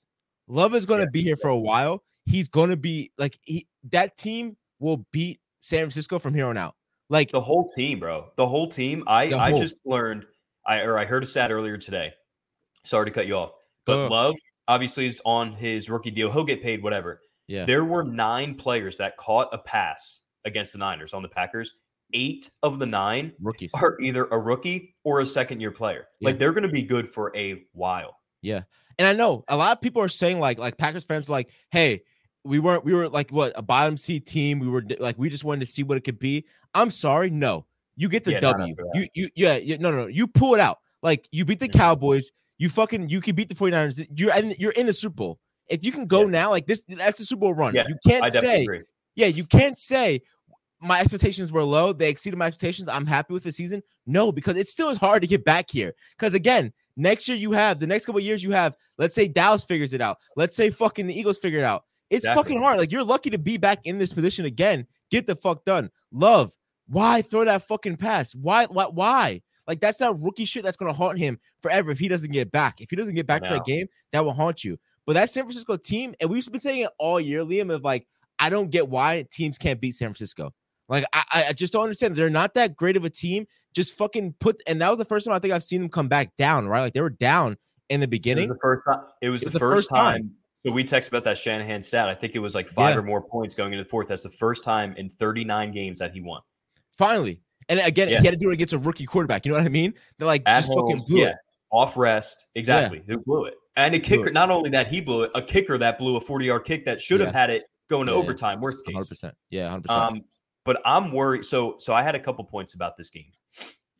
Love 0.47 0.75
is 0.75 0.85
going 0.85 0.99
to 0.99 1.05
yeah. 1.05 1.11
be 1.11 1.23
here 1.23 1.37
for 1.37 1.49
a 1.49 1.57
while. 1.57 2.03
He's 2.25 2.47
going 2.47 2.69
to 2.69 2.77
be 2.77 3.11
like 3.17 3.37
he 3.41 3.67
that 3.91 4.17
team 4.17 4.57
will 4.79 5.05
beat 5.11 5.39
San 5.61 5.79
Francisco 5.79 6.19
from 6.19 6.33
here 6.33 6.47
on 6.47 6.57
out. 6.57 6.75
Like 7.09 7.31
the 7.31 7.41
whole 7.41 7.71
team, 7.75 7.99
bro. 7.99 8.29
The 8.35 8.47
whole 8.47 8.67
team. 8.67 9.03
I 9.07 9.33
I 9.33 9.51
just 9.51 9.77
learned 9.85 10.25
I 10.65 10.81
or 10.81 10.97
I 10.97 11.05
heard 11.05 11.23
a 11.23 11.25
stat 11.25 11.51
earlier 11.51 11.77
today. 11.77 12.13
Sorry 12.83 13.05
to 13.05 13.11
cut 13.11 13.27
you 13.27 13.35
off, 13.35 13.51
but 13.85 14.09
Love 14.09 14.35
obviously 14.67 15.07
is 15.07 15.21
on 15.25 15.53
his 15.53 15.89
rookie 15.89 16.11
deal. 16.11 16.31
He'll 16.31 16.43
get 16.43 16.61
paid 16.61 16.81
whatever. 16.81 17.21
Yeah. 17.47 17.65
There 17.65 17.85
were 17.85 18.03
nine 18.03 18.55
players 18.55 18.97
that 18.97 19.17
caught 19.17 19.49
a 19.53 19.57
pass 19.57 20.21
against 20.45 20.73
the 20.73 20.79
Niners 20.79 21.13
on 21.13 21.21
the 21.21 21.29
Packers. 21.29 21.73
Eight 22.13 22.49
of 22.63 22.79
the 22.79 22.85
nine 22.85 23.33
rookies 23.41 23.71
are 23.73 23.99
either 23.99 24.25
a 24.25 24.37
rookie 24.37 24.95
or 25.03 25.19
a 25.19 25.25
second 25.25 25.59
year 25.59 25.71
player. 25.71 26.07
Yeah. 26.19 26.29
Like 26.29 26.39
they're 26.39 26.53
going 26.53 26.63
to 26.63 26.69
be 26.69 26.83
good 26.83 27.09
for 27.09 27.35
a 27.35 27.63
while. 27.73 28.17
Yeah. 28.41 28.61
And 28.97 29.07
I 29.07 29.13
know 29.13 29.43
a 29.47 29.57
lot 29.57 29.75
of 29.75 29.81
people 29.81 30.01
are 30.01 30.07
saying 30.07 30.39
like 30.39 30.57
like 30.57 30.77
Packers 30.77 31.03
fans 31.03 31.29
like, 31.29 31.49
"Hey, 31.71 32.03
we 32.45 32.59
weren't 32.59 32.85
we 32.85 32.93
were 32.93 33.09
like 33.09 33.31
what, 33.31 33.53
a 33.55 33.61
bottom 33.61 33.97
seed 33.97 34.25
team. 34.25 34.59
We 34.59 34.67
were 34.67 34.83
like 34.99 35.17
we 35.17 35.29
just 35.29 35.43
wanted 35.43 35.61
to 35.61 35.65
see 35.65 35.83
what 35.83 35.97
it 35.97 36.01
could 36.01 36.19
be." 36.19 36.45
I'm 36.73 36.91
sorry. 36.91 37.29
No. 37.29 37.65
You 37.97 38.09
get 38.09 38.23
the 38.23 38.33
yeah, 38.33 38.39
W. 38.41 38.75
You 38.93 39.07
you 39.13 39.29
yeah, 39.35 39.55
yeah, 39.55 39.77
no, 39.79 39.91
no, 39.91 40.07
you 40.07 40.27
pull 40.27 40.53
it 40.53 40.59
out. 40.59 40.79
Like 41.01 41.27
you 41.31 41.45
beat 41.45 41.59
the 41.59 41.69
mm-hmm. 41.69 41.79
Cowboys, 41.79 42.31
you 42.57 42.69
fucking 42.69 43.09
you 43.09 43.21
can 43.21 43.35
beat 43.35 43.49
the 43.49 43.55
49ers. 43.55 44.05
You're 44.17 44.35
in, 44.35 44.55
you're 44.59 44.71
in 44.71 44.85
the 44.85 44.93
Super 44.93 45.15
Bowl. 45.15 45.39
If 45.69 45.83
you 45.83 45.91
can 45.91 46.05
go 46.05 46.21
yeah. 46.21 46.27
now, 46.27 46.49
like 46.49 46.67
this, 46.67 46.83
that's 46.87 47.19
a 47.19 47.25
Super 47.25 47.41
Bowl 47.41 47.53
run. 47.53 47.73
Yeah, 47.73 47.85
you 47.87 47.95
can't 48.05 48.31
say, 48.31 48.63
agree. 48.63 48.81
yeah, 49.15 49.27
you 49.27 49.45
can't 49.45 49.77
say 49.77 50.21
my 50.81 50.99
expectations 50.99 51.51
were 51.51 51.63
low. 51.63 51.93
They 51.93 52.09
exceeded 52.09 52.37
my 52.37 52.47
expectations. 52.47 52.89
I'm 52.89 53.05
happy 53.05 53.33
with 53.33 53.43
the 53.43 53.51
season. 53.51 53.81
No, 54.05 54.31
because 54.31 54.57
it 54.57 54.67
still 54.67 54.89
is 54.89 54.97
hard 54.97 55.21
to 55.21 55.27
get 55.27 55.45
back 55.45 55.69
here. 55.71 55.93
Because 56.17 56.33
again, 56.33 56.73
next 56.97 57.27
year 57.27 57.37
you 57.37 57.51
have 57.53 57.79
the 57.79 57.87
next 57.87 58.05
couple 58.05 58.21
years 58.21 58.43
you 58.43 58.51
have. 58.51 58.75
Let's 58.97 59.15
say 59.15 59.27
Dallas 59.27 59.63
figures 59.63 59.93
it 59.93 60.01
out. 60.01 60.17
Let's 60.35 60.55
say 60.55 60.69
fucking 60.69 61.07
the 61.07 61.17
Eagles 61.17 61.37
figure 61.37 61.59
it 61.59 61.65
out. 61.65 61.85
It's 62.09 62.25
fucking 62.25 62.61
hard. 62.61 62.77
Like 62.77 62.91
you're 62.91 63.03
lucky 63.03 63.31
to 63.31 63.39
be 63.39 63.57
back 63.57 63.79
in 63.83 63.97
this 63.97 64.13
position 64.13 64.45
again. 64.45 64.87
Get 65.11 65.27
the 65.27 65.35
fuck 65.35 65.65
done. 65.65 65.89
Love 66.11 66.53
why 66.87 67.21
throw 67.21 67.45
that 67.45 67.67
fucking 67.67 67.97
pass? 67.97 68.35
Why? 68.35 68.65
Why? 68.65 68.85
Why? 68.85 69.41
Like 69.67 69.79
that's 69.79 69.97
that 69.99 70.15
rookie 70.19 70.45
shit 70.45 70.63
that's 70.63 70.77
gonna 70.77 70.93
haunt 70.93 71.17
him 71.17 71.39
forever 71.61 71.91
if 71.91 71.99
he 71.99 72.07
doesn't 72.07 72.31
get 72.31 72.51
back. 72.51 72.81
If 72.81 72.91
he 72.91 72.95
doesn't 72.95 73.15
get 73.15 73.25
back 73.25 73.43
to 73.43 73.49
that 73.49 73.65
game, 73.65 73.87
that 74.11 74.23
will 74.23 74.33
haunt 74.33 74.63
you. 74.63 74.77
But 75.05 75.13
that 75.13 75.29
San 75.29 75.43
Francisco 75.43 75.77
team, 75.77 76.13
and 76.19 76.29
we've 76.29 76.49
been 76.51 76.59
saying 76.59 76.81
it 76.81 76.91
all 76.99 77.19
year, 77.19 77.43
Liam, 77.43 77.73
of 77.73 77.83
like, 77.83 78.07
I 78.39 78.49
don't 78.49 78.69
get 78.69 78.87
why 78.87 79.25
teams 79.31 79.57
can't 79.57 79.79
beat 79.79 79.93
San 79.93 80.07
Francisco. 80.09 80.53
Like, 80.87 81.05
I, 81.13 81.45
I 81.49 81.53
just 81.53 81.73
don't 81.73 81.83
understand. 81.83 82.15
They're 82.15 82.29
not 82.29 82.53
that 82.55 82.75
great 82.75 82.95
of 82.95 83.05
a 83.05 83.09
team. 83.09 83.47
Just 83.73 83.97
fucking 83.97 84.35
put, 84.39 84.61
and 84.67 84.81
that 84.81 84.89
was 84.89 84.99
the 84.99 85.05
first 85.05 85.25
time 85.25 85.35
I 85.35 85.39
think 85.39 85.53
I've 85.53 85.63
seen 85.63 85.81
them 85.81 85.89
come 85.89 86.07
back 86.07 86.35
down, 86.37 86.67
right? 86.67 86.81
Like 86.81 86.93
they 86.93 87.01
were 87.01 87.09
down 87.09 87.57
in 87.89 87.99
the 87.99 88.07
beginning. 88.07 88.45
It 88.45 88.49
was 88.49 88.57
the 88.57 88.61
first 88.61 88.85
time. 88.85 89.03
It 89.21 89.29
was, 89.29 89.41
the, 89.41 89.59
first 89.59 89.89
time. 89.89 90.31
So 90.65 90.71
we 90.71 90.83
text 90.83 91.09
about 91.09 91.23
that 91.25 91.37
Shanahan 91.37 91.83
stat. 91.83 92.09
I 92.09 92.15
think 92.15 92.33
it 92.33 92.39
was 92.39 92.55
like 92.55 92.67
five 92.67 92.95
yeah. 92.95 92.99
or 92.99 93.03
more 93.03 93.21
points 93.21 93.53
going 93.53 93.71
into 93.71 93.83
the 93.83 93.89
fourth. 93.89 94.07
That's 94.07 94.23
the 94.23 94.31
first 94.31 94.63
time 94.63 94.95
in 94.97 95.09
39 95.09 95.71
games 95.71 95.99
that 95.99 96.11
he 96.11 96.21
won. 96.21 96.41
Finally. 96.97 97.39
And 97.69 97.79
again, 97.81 98.09
yeah. 98.09 98.19
he 98.19 98.25
had 98.25 98.31
to 98.31 98.37
do 98.37 98.49
it 98.49 98.53
against 98.53 98.73
a 98.73 98.79
rookie 98.79 99.05
quarterback. 99.05 99.45
You 99.45 99.51
know 99.51 99.59
what 99.59 99.65
I 99.65 99.69
mean? 99.69 99.93
They're 100.17 100.25
like 100.25 100.41
At 100.47 100.61
just 100.61 100.69
home, 100.69 100.87
fucking 100.87 101.05
blew 101.05 101.19
yeah. 101.19 101.29
it. 101.29 101.35
Off 101.71 101.95
rest. 101.95 102.47
Exactly. 102.55 103.03
Who 103.07 103.19
blew 103.19 103.45
it? 103.45 103.53
And 103.75 103.93
a 103.93 103.99
kicker, 103.99 104.31
not 104.31 104.49
only 104.49 104.71
that 104.71 104.87
he 104.87 105.01
blew 105.01 105.23
it, 105.23 105.31
a 105.35 105.41
kicker 105.41 105.77
that 105.77 105.99
blew 105.99 106.15
a 106.17 106.21
40 106.21 106.45
yard 106.45 106.65
kick 106.65 106.85
that 106.85 106.99
should 106.99 107.21
have 107.21 107.33
had 107.33 107.51
it 107.51 107.65
going 107.89 108.07
to 108.07 108.13
overtime. 108.13 108.59
Worst 108.59 108.83
case. 108.85 108.95
100%. 108.95 109.33
Yeah, 109.51 109.69
100%. 109.69 109.89
Um, 109.89 110.21
but 110.63 110.81
I'm 110.83 111.11
worried. 111.11 111.45
So, 111.45 111.75
so 111.77 111.93
I 111.93 112.01
had 112.01 112.15
a 112.15 112.19
couple 112.19 112.43
points 112.43 112.73
about 112.73 112.97
this 112.97 113.11
game. 113.11 113.31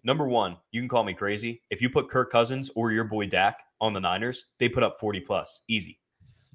Number 0.04 0.28
one, 0.28 0.58
you 0.72 0.82
can 0.82 0.90
call 0.90 1.04
me 1.04 1.14
crazy. 1.14 1.62
If 1.70 1.82
you 1.82 1.90
put 1.92 2.10
Kirk 2.10 2.32
Cousins 2.32 2.72
or 2.76 2.92
your 2.92 3.04
boy 3.04 3.28
Dak 3.28 3.58
on 3.82 3.94
the 3.94 4.00
Niners, 4.00 4.46
they 4.58 4.70
put 4.70 4.82
up 4.82 5.00
40 5.00 5.20
plus. 5.20 5.64
Easy. 5.68 6.00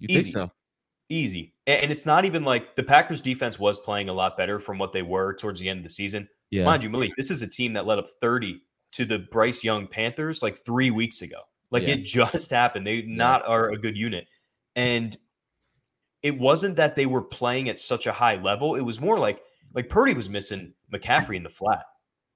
You 0.00 0.06
Easy. 0.10 0.32
think 0.32 0.32
so? 0.32 0.52
Easy. 1.08 1.54
And 1.66 1.90
it's 1.90 2.06
not 2.06 2.24
even 2.24 2.44
like 2.44 2.76
the 2.76 2.82
Packers 2.82 3.20
defense 3.20 3.58
was 3.58 3.78
playing 3.78 4.08
a 4.08 4.12
lot 4.12 4.36
better 4.36 4.58
from 4.58 4.78
what 4.78 4.92
they 4.92 5.02
were 5.02 5.34
towards 5.34 5.60
the 5.60 5.68
end 5.68 5.78
of 5.78 5.84
the 5.84 5.90
season. 5.90 6.28
Yeah. 6.50 6.64
Mind 6.64 6.82
you, 6.82 6.90
Malik, 6.90 7.12
this 7.16 7.30
is 7.30 7.42
a 7.42 7.48
team 7.48 7.74
that 7.74 7.86
led 7.86 7.98
up 7.98 8.06
30 8.20 8.60
to 8.92 9.04
the 9.04 9.18
Bryce 9.18 9.62
Young 9.62 9.86
Panthers 9.86 10.42
like 10.42 10.56
three 10.56 10.90
weeks 10.90 11.22
ago. 11.22 11.40
Like 11.70 11.84
yeah. 11.84 11.90
it 11.90 12.04
just 12.04 12.50
happened. 12.50 12.86
They 12.86 12.96
yeah. 12.96 13.16
not 13.16 13.46
are 13.46 13.70
a 13.70 13.78
good 13.78 13.96
unit. 13.96 14.26
And 14.74 15.16
it 16.22 16.38
wasn't 16.38 16.76
that 16.76 16.96
they 16.96 17.06
were 17.06 17.22
playing 17.22 17.68
at 17.68 17.78
such 17.78 18.06
a 18.06 18.12
high 18.12 18.36
level. 18.36 18.74
It 18.74 18.82
was 18.82 19.00
more 19.00 19.18
like 19.18 19.40
like 19.72 19.88
Purdy 19.88 20.14
was 20.14 20.28
missing 20.28 20.74
McCaffrey 20.92 21.36
in 21.36 21.42
the 21.42 21.48
flat. 21.48 21.84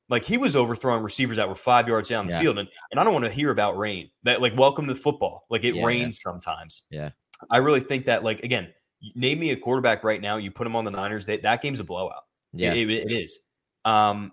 Like 0.08 0.24
he 0.24 0.36
was 0.36 0.54
overthrowing 0.54 1.02
receivers 1.02 1.38
that 1.38 1.48
were 1.48 1.54
five 1.54 1.88
yards 1.88 2.10
down 2.10 2.26
the 2.26 2.38
field. 2.38 2.58
And, 2.58 2.68
and 2.90 3.00
I 3.00 3.04
don't 3.04 3.14
want 3.14 3.24
to 3.24 3.30
hear 3.30 3.50
about 3.50 3.78
rain. 3.78 4.10
That 4.22 4.40
like 4.42 4.56
welcome 4.56 4.86
to 4.86 4.94
football. 4.94 5.46
Like 5.50 5.64
it 5.64 5.82
rains 5.82 6.20
sometimes. 6.20 6.82
Yeah. 6.90 7.10
I 7.50 7.58
really 7.58 7.80
think 7.80 8.06
that 8.06 8.24
like 8.24 8.40
again, 8.40 8.72
name 9.14 9.38
me 9.38 9.50
a 9.50 9.56
quarterback 9.56 10.04
right 10.04 10.20
now. 10.20 10.36
You 10.36 10.50
put 10.50 10.66
him 10.66 10.76
on 10.76 10.84
the 10.84 10.90
Niners. 10.90 11.26
They, 11.26 11.38
that 11.38 11.62
game's 11.62 11.80
a 11.80 11.84
blowout. 11.84 12.22
Yeah, 12.52 12.72
it, 12.72 12.88
it, 12.88 13.10
it 13.10 13.12
is. 13.12 13.38
Um, 13.84 14.32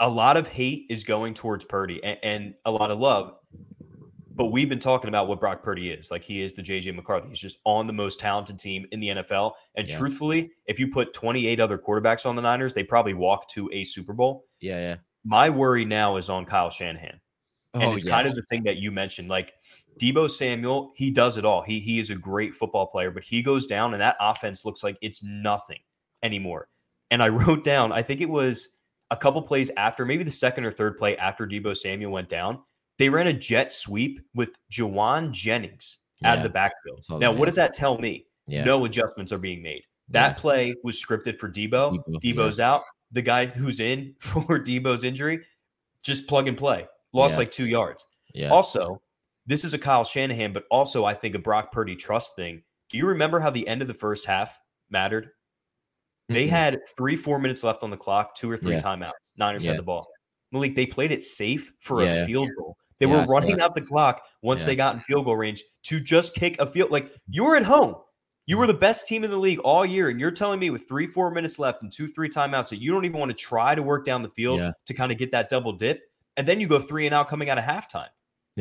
a 0.00 0.08
lot 0.08 0.36
of 0.36 0.46
hate 0.46 0.86
is 0.90 1.04
going 1.04 1.34
towards 1.34 1.64
Purdy 1.64 2.02
and, 2.04 2.18
and, 2.22 2.54
a 2.64 2.70
lot 2.70 2.90
of 2.90 2.98
love. 2.98 3.34
But 4.32 4.52
we've 4.52 4.68
been 4.68 4.78
talking 4.78 5.08
about 5.08 5.26
what 5.26 5.40
Brock 5.40 5.64
Purdy 5.64 5.90
is. 5.90 6.12
Like 6.12 6.22
he 6.22 6.42
is 6.42 6.52
the 6.52 6.62
JJ 6.62 6.94
McCarthy. 6.94 7.28
He's 7.28 7.40
just 7.40 7.58
on 7.64 7.88
the 7.88 7.92
most 7.92 8.20
talented 8.20 8.60
team 8.60 8.86
in 8.92 9.00
the 9.00 9.08
NFL. 9.08 9.54
And 9.74 9.88
yeah. 9.88 9.98
truthfully, 9.98 10.52
if 10.66 10.78
you 10.78 10.92
put 10.92 11.12
28 11.12 11.58
other 11.58 11.76
quarterbacks 11.76 12.24
on 12.24 12.36
the 12.36 12.42
Niners, 12.42 12.72
they 12.72 12.84
probably 12.84 13.14
walk 13.14 13.48
to 13.50 13.68
a 13.72 13.82
Super 13.82 14.12
Bowl. 14.12 14.44
Yeah, 14.60 14.78
yeah. 14.78 14.96
My 15.24 15.50
worry 15.50 15.84
now 15.84 16.16
is 16.18 16.30
on 16.30 16.44
Kyle 16.44 16.70
Shanahan. 16.70 17.20
Oh, 17.74 17.80
and 17.80 17.96
it's 17.96 18.04
yeah. 18.04 18.12
kind 18.12 18.28
of 18.28 18.36
the 18.36 18.42
thing 18.42 18.62
that 18.62 18.76
you 18.76 18.92
mentioned. 18.92 19.28
Like 19.28 19.54
Deebo 19.98 20.30
Samuel, 20.30 20.92
he 20.96 21.10
does 21.10 21.36
it 21.36 21.44
all. 21.44 21.62
He 21.62 21.80
he 21.80 21.98
is 21.98 22.10
a 22.10 22.16
great 22.16 22.54
football 22.54 22.86
player, 22.86 23.10
but 23.10 23.24
he 23.24 23.42
goes 23.42 23.66
down 23.66 23.92
and 23.92 24.00
that 24.00 24.16
offense 24.20 24.64
looks 24.64 24.82
like 24.82 24.96
it's 25.00 25.22
nothing 25.22 25.78
anymore. 26.22 26.68
And 27.10 27.22
I 27.22 27.28
wrote 27.30 27.64
down, 27.64 27.92
I 27.92 28.02
think 28.02 28.20
it 28.20 28.28
was 28.28 28.68
a 29.10 29.16
couple 29.16 29.40
plays 29.42 29.70
after, 29.76 30.04
maybe 30.04 30.24
the 30.24 30.30
second 30.30 30.64
or 30.64 30.70
third 30.70 30.96
play 30.98 31.16
after 31.16 31.46
Deebo 31.46 31.76
Samuel 31.76 32.12
went 32.12 32.28
down, 32.28 32.60
they 32.98 33.08
ran 33.08 33.26
a 33.26 33.32
jet 33.32 33.72
sweep 33.72 34.20
with 34.34 34.50
Jauan 34.70 35.32
Jennings 35.32 35.98
yeah. 36.20 36.32
out 36.32 36.38
of 36.38 36.42
the 36.42 36.50
backfield. 36.50 37.04
Now, 37.10 37.32
what 37.32 37.46
does 37.46 37.56
that 37.56 37.74
tell 37.74 37.98
me? 37.98 38.26
Yeah. 38.46 38.64
No 38.64 38.84
adjustments 38.84 39.32
are 39.32 39.38
being 39.38 39.62
made. 39.62 39.82
That 40.08 40.30
yeah. 40.30 40.34
play 40.34 40.74
was 40.82 41.02
scripted 41.02 41.38
for 41.38 41.48
Debo. 41.48 41.92
Deebo 41.92 42.20
Deebo's 42.22 42.60
out. 42.60 42.82
The 43.12 43.22
guy 43.22 43.46
who's 43.46 43.80
in 43.80 44.14
for 44.20 44.58
Deebo's 44.58 45.04
injury, 45.04 45.40
just 46.02 46.26
plug 46.26 46.48
and 46.48 46.56
play. 46.56 46.86
Lost 47.12 47.38
like 47.38 47.50
two 47.50 47.66
yards. 47.66 48.06
Also, 48.50 49.00
this 49.48 49.64
is 49.64 49.72
a 49.72 49.78
Kyle 49.78 50.04
Shanahan, 50.04 50.52
but 50.52 50.64
also 50.70 51.06
I 51.06 51.14
think 51.14 51.34
a 51.34 51.38
Brock 51.38 51.72
Purdy 51.72 51.96
trust 51.96 52.36
thing. 52.36 52.62
Do 52.90 52.98
you 52.98 53.08
remember 53.08 53.40
how 53.40 53.50
the 53.50 53.66
end 53.66 53.80
of 53.80 53.88
the 53.88 53.94
first 53.94 54.26
half 54.26 54.58
mattered? 54.90 55.30
They 56.28 56.44
mm-hmm. 56.44 56.54
had 56.54 56.78
three, 56.96 57.16
four 57.16 57.38
minutes 57.38 57.64
left 57.64 57.82
on 57.82 57.90
the 57.90 57.96
clock, 57.96 58.34
two 58.36 58.50
or 58.50 58.56
three 58.56 58.74
yeah. 58.74 58.80
timeouts. 58.80 59.12
Niners 59.38 59.64
yeah. 59.64 59.72
had 59.72 59.78
the 59.78 59.84
ball. 59.84 60.06
Malik, 60.52 60.74
they 60.74 60.86
played 60.86 61.12
it 61.12 61.22
safe 61.22 61.72
for 61.80 62.04
yeah. 62.04 62.22
a 62.22 62.26
field 62.26 62.50
goal. 62.58 62.76
They 63.00 63.06
were 63.06 63.24
running 63.24 63.60
out 63.60 63.74
the 63.74 63.80
clock 63.80 64.22
once 64.42 64.64
they 64.64 64.74
got 64.74 64.96
in 64.96 65.00
field 65.02 65.24
goal 65.24 65.36
range 65.36 65.62
to 65.84 66.00
just 66.00 66.34
kick 66.34 66.56
a 66.58 66.66
field. 66.66 66.90
Like 66.90 67.10
you 67.28 67.44
were 67.44 67.56
at 67.56 67.64
home. 67.64 67.94
You 68.46 68.58
were 68.58 68.66
the 68.66 68.74
best 68.74 69.06
team 69.06 69.24
in 69.24 69.30
the 69.30 69.38
league 69.38 69.58
all 69.58 69.84
year, 69.84 70.08
and 70.08 70.18
you're 70.18 70.30
telling 70.30 70.58
me 70.58 70.70
with 70.70 70.88
three, 70.88 71.06
four 71.06 71.30
minutes 71.30 71.58
left 71.58 71.82
and 71.82 71.92
two, 71.92 72.06
three 72.06 72.30
timeouts 72.30 72.70
that 72.70 72.80
you 72.80 72.90
don't 72.90 73.04
even 73.04 73.18
want 73.18 73.30
to 73.30 73.36
try 73.36 73.74
to 73.74 73.82
work 73.82 74.06
down 74.06 74.22
the 74.22 74.30
field 74.30 74.72
to 74.86 74.94
kind 74.94 75.12
of 75.12 75.18
get 75.18 75.32
that 75.32 75.48
double 75.48 75.72
dip, 75.72 76.00
and 76.36 76.48
then 76.48 76.58
you 76.58 76.66
go 76.66 76.80
three 76.80 77.06
and 77.06 77.14
out 77.14 77.28
coming 77.28 77.50
out 77.50 77.58
of 77.58 77.64
halftime. 77.64 78.08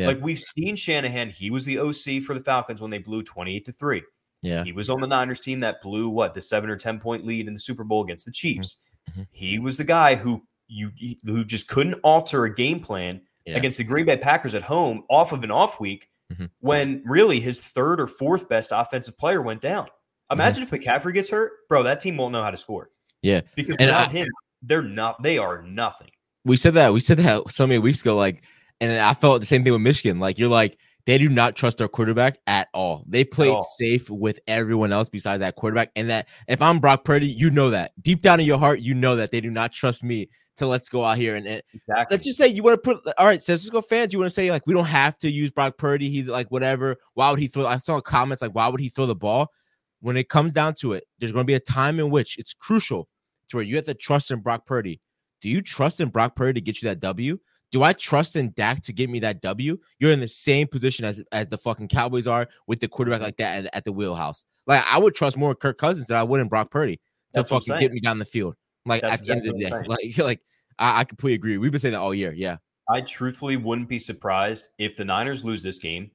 Like 0.06 0.22
we've 0.22 0.40
seen 0.40 0.76
Shanahan, 0.76 1.30
he 1.30 1.50
was 1.50 1.66
the 1.66 1.80
OC 1.80 2.24
for 2.24 2.36
the 2.36 2.44
Falcons 2.44 2.82
when 2.82 2.92
they 2.92 3.00
blew 3.00 3.24
28 3.24 3.66
to 3.66 3.72
3. 3.72 4.04
Yeah. 4.44 4.64
He 4.64 4.72
was 4.72 4.90
on 4.90 5.02
the 5.02 5.08
Niners 5.08 5.40
team 5.40 5.62
that 5.62 5.82
blew 5.82 6.10
what 6.10 6.34
the 6.34 6.42
seven 6.42 6.70
or 6.70 6.76
10 6.76 7.00
point 7.00 7.26
lead 7.26 7.48
in 7.48 7.54
the 7.54 7.60
Super 7.60 7.84
Bowl 7.84 8.04
against 8.04 8.26
the 8.26 8.32
Chiefs. 8.32 8.78
Mm-hmm. 9.10 9.24
He 9.32 9.58
was 9.58 9.78
the 9.78 9.84
guy 9.84 10.16
who 10.16 10.44
you 10.68 10.92
who 11.24 11.44
just 11.44 11.68
couldn't 11.68 11.96
alter 12.04 12.44
a 12.44 12.54
game 12.54 12.80
plan 12.80 13.22
yeah. 13.46 13.58
against 13.58 13.78
the 13.78 13.84
Green 13.84 14.06
Bay 14.06 14.18
Packers 14.18 14.54
at 14.54 14.64
home 14.64 15.04
off 15.10 15.32
of 15.32 15.44
an 15.44 15.52
off 15.52 15.80
week 15.80 16.10
mm-hmm. 16.32 16.46
when 16.60 17.02
really 17.06 17.40
his 17.40 17.62
third 17.62 18.00
or 18.00 18.08
fourth 18.08 18.50
best 18.50 18.72
offensive 18.74 19.18
player 19.18 19.42
went 19.42 19.62
down. 19.62 19.86
Mm-hmm. 19.86 20.34
Imagine 20.34 20.66
mm-hmm. 20.66 20.76
if 20.76 20.82
McCaffrey 20.82 21.14
gets 21.14 21.30
hurt, 21.30 21.54
bro, 21.70 21.84
that 21.84 22.00
team 22.00 22.18
won't 22.18 22.34
know 22.34 22.44
how 22.44 22.52
to 22.52 22.58
score. 22.58 22.90
Yeah. 23.22 23.42
Because 23.56 23.78
and 23.80 23.88
without 23.88 24.10
I, 24.10 24.12
him, 24.12 24.28
they're 24.62 24.82
not 24.82 25.24
they 25.24 25.38
are 25.38 25.62
nothing. 25.64 26.12
We 26.46 26.58
said 26.58 26.76
that. 26.76 26.94
We 26.94 27.00
said 27.00 27.18
that 27.18 27.50
so 27.50 27.66
many 27.66 27.80
weeks 27.80 28.02
ago 28.02 28.16
like 28.16 28.44
and 28.82 28.92
I 29.00 29.14
felt 29.14 29.40
the 29.40 29.46
same 29.46 29.64
thing 29.64 29.74
with 29.74 29.82
Michigan. 29.82 30.20
Like 30.20 30.38
you're 30.38 30.50
like 30.50 30.78
they 31.06 31.18
do 31.18 31.30
not 31.30 31.56
trust 31.56 31.78
their 31.78 31.88
quarterback 31.88 32.38
at 32.48 32.68
all. 32.74 33.06
They 33.08 33.24
played 33.24 33.54
all. 33.54 33.62
safe 33.62 34.10
with 34.10 34.40
everyone 34.46 34.92
else 34.92 35.08
besides 35.08 35.40
that 35.40 35.56
quarterback. 35.56 35.90
And 35.96 36.10
that 36.10 36.28
if 36.50 36.62
I'm 36.62 36.80
Brock 36.80 37.06
Purdy, 37.06 37.28
you 37.28 37.50
know 37.50 37.70
that 37.70 37.94
deep 38.02 38.22
down 38.22 38.42
in 38.42 38.46
your 38.46 38.58
heart, 38.58 38.82
you 38.82 38.94
know 38.94 39.16
that 39.16 39.32
they 39.32 39.40
do 39.40 39.50
not 39.50 39.72
trust 39.72 40.04
me 40.04 40.30
to 40.58 40.68
let's 40.68 40.90
go 40.90 41.06
out 41.06 41.18
here 41.18 41.36
and, 41.36 41.48
and 41.48 41.62
exactly. 41.74 42.14
let's 42.14 42.26
just 42.26 42.38
say 42.38 42.48
you 42.48 42.62
want 42.62 42.84
to 42.84 42.94
put 42.94 43.14
all 43.18 43.26
right, 43.26 43.42
San 43.42 43.54
Francisco 43.54 43.82
fans, 43.82 44.12
you 44.12 44.20
want 44.20 44.28
to 44.28 44.34
say 44.34 44.52
like 44.52 44.68
we 44.68 44.74
don't 44.74 44.86
have 44.86 45.18
to 45.20 45.32
use 45.32 45.50
Brock 45.50 45.78
Purdy. 45.78 46.10
He's 46.10 46.28
like 46.28 46.52
whatever. 46.52 46.98
Why 47.14 47.32
would 47.32 47.40
he 47.40 47.48
throw? 47.48 47.66
I 47.66 47.78
saw 47.78 48.02
comments 48.02 48.42
like 48.42 48.52
why 48.52 48.68
would 48.68 48.82
he 48.82 48.90
throw 48.90 49.06
the 49.06 49.16
ball? 49.16 49.52
When 50.02 50.18
it 50.18 50.28
comes 50.28 50.52
down 50.52 50.74
to 50.82 50.94
it, 50.94 51.06
there's 51.20 51.32
going 51.32 51.44
to 51.44 51.48
be 51.48 51.54
a 51.54 51.60
time 51.60 52.00
in 52.00 52.10
which 52.10 52.38
it's 52.38 52.54
crucial 52.54 53.08
to 53.48 53.58
where 53.58 53.64
you 53.64 53.78
have 53.78 53.86
to 53.86 53.94
trust 53.94 54.30
in 54.30 54.42
Brock 54.42 54.66
Purdy. 54.66 55.00
Do 55.42 55.50
you 55.50 55.62
trust 55.62 56.02
in 56.02 56.10
Brock 56.10 56.36
Purdy 56.36 56.60
to 56.60 56.64
get 56.64 56.82
you 56.82 56.90
that 56.90 57.00
W? 57.00 57.40
Do 57.72 57.84
I 57.84 57.94
trust 57.94 58.36
in 58.36 58.54
Dak 58.56 58.82
to 58.84 58.94
get 58.94 59.10
me 59.10 59.20
that 59.20 59.42
W? 59.42 59.78
You're 60.00 60.12
in 60.12 60.20
the 60.20 60.28
same 60.28 60.68
position 60.68 61.06
as 61.06 61.22
as 61.32 61.50
the 61.50 61.58
fucking 61.58 61.90
Cowboys 61.90 62.28
are 62.28 62.48
with 62.66 62.80
the 62.80 62.88
quarterback 62.88 63.22
like 63.22 63.38
that 63.38 63.66
at, 63.66 63.76
at 63.76 63.86
the 63.86 63.92
wheelhouse. 63.92 64.46
Like 64.66 64.84
I 64.86 64.98
would 64.98 65.16
trust 65.16 65.38
more 65.38 65.54
Kirk 65.54 65.78
Cousins 65.78 66.08
than 66.08 66.18
I 66.18 66.24
would 66.24 66.40
in 66.40 66.48
Brock 66.48 66.72
Purdy 66.72 66.96
to 66.96 67.02
That's 67.34 67.50
fucking 67.50 67.80
get 67.80 67.92
me 67.92 68.00
down 68.00 68.20
the 68.20 68.26
field. 68.26 68.56
Like 68.86 69.02
That's 69.02 69.22
at 69.22 69.26
the 69.26 69.34
exactly 69.34 69.66
end 69.66 69.74
of 69.74 69.88
the 69.88 69.96
day, 69.98 70.16
like 70.18 70.18
like 70.18 70.42
I, 70.80 71.02
I 71.02 71.04
completely 71.04 71.36
agree. 71.36 71.58
We've 71.58 71.72
been 71.72 71.80
saying 71.80 71.94
that 71.94 72.00
all 72.00 72.14
year. 72.14 72.32
Yeah. 72.32 72.58
I 72.90 73.02
truthfully 73.02 73.58
wouldn't 73.58 73.90
be 73.90 74.00
surprised 74.00 74.70
if 74.78 74.96
the 74.96 75.04
Niners 75.04 75.44
lose 75.44 75.62
this 75.62 75.78
game. 75.78 76.12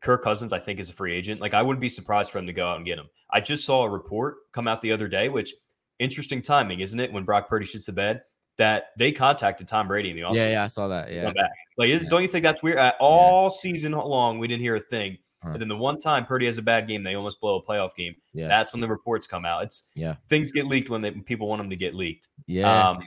Kirk 0.00 0.24
Cousins, 0.24 0.52
I 0.52 0.58
think, 0.58 0.80
is 0.80 0.90
a 0.90 0.92
free 0.92 1.14
agent. 1.14 1.40
Like 1.40 1.54
I 1.54 1.62
wouldn't 1.62 1.80
be 1.80 1.88
surprised 1.88 2.30
for 2.30 2.38
him 2.38 2.46
to 2.46 2.52
go 2.52 2.66
out 2.66 2.76
and 2.76 2.86
get 2.86 2.98
him. 2.98 3.08
I 3.30 3.40
just 3.40 3.64
saw 3.64 3.84
a 3.84 3.90
report 3.90 4.38
come 4.52 4.66
out 4.66 4.80
the 4.80 4.92
other 4.92 5.08
day, 5.08 5.28
which 5.28 5.54
interesting 5.98 6.42
timing, 6.42 6.80
isn't 6.80 6.98
it? 6.98 7.12
When 7.12 7.24
Brock 7.24 7.48
Purdy 7.48 7.66
shits 7.66 7.86
the 7.86 7.92
bed 7.92 8.22
that 8.58 8.86
they 8.98 9.12
contacted 9.12 9.68
Tom 9.68 9.88
Brady 9.88 10.10
in 10.10 10.16
the 10.16 10.22
offseason. 10.22 10.34
Yeah, 10.34 10.48
yeah, 10.48 10.64
I 10.64 10.68
saw 10.68 10.88
that. 10.88 11.12
Yeah. 11.12 11.32
Like, 11.76 11.90
is, 11.90 12.02
yeah. 12.02 12.08
don't 12.08 12.22
you 12.22 12.28
think 12.28 12.42
that's 12.42 12.62
weird? 12.62 12.78
all 13.00 13.44
yeah. 13.44 13.48
season 13.48 13.92
long, 13.92 14.38
we 14.38 14.48
didn't 14.48 14.62
hear 14.62 14.76
a 14.76 14.80
thing. 14.80 15.18
And 15.52 15.60
then 15.60 15.68
the 15.68 15.76
one 15.76 15.98
time 15.98 16.26
Purdy 16.26 16.46
has 16.46 16.58
a 16.58 16.62
bad 16.62 16.88
game, 16.88 17.04
they 17.04 17.14
almost 17.14 17.40
blow 17.40 17.56
a 17.58 17.64
playoff 17.64 17.94
game. 17.94 18.16
Yeah. 18.32 18.48
That's 18.48 18.72
when 18.72 18.80
the 18.80 18.88
reports 18.88 19.26
come 19.26 19.44
out. 19.44 19.62
It's 19.62 19.84
yeah, 19.94 20.16
things 20.28 20.50
get 20.50 20.66
leaked 20.66 20.90
when, 20.90 21.02
they, 21.02 21.10
when 21.10 21.22
people 21.22 21.48
want 21.48 21.60
them 21.60 21.70
to 21.70 21.76
get 21.76 21.94
leaked. 21.94 22.28
Yeah. 22.46 22.88
Um, 22.88 22.98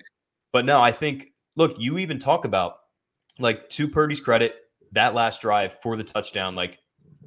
but 0.54 0.66
no, 0.66 0.82
I 0.82 0.92
think 0.92 1.34
look, 1.56 1.76
you 1.78 1.98
even 1.98 2.20
talk 2.20 2.46
about 2.46 2.78
like 3.40 3.68
to 3.70 3.88
Purdy's 3.88 4.22
credit, 4.22 4.56
that 4.94 5.14
last 5.14 5.42
drive 5.42 5.78
for 5.82 5.98
the 5.98 6.04
touchdown, 6.04 6.56
like 6.56 6.80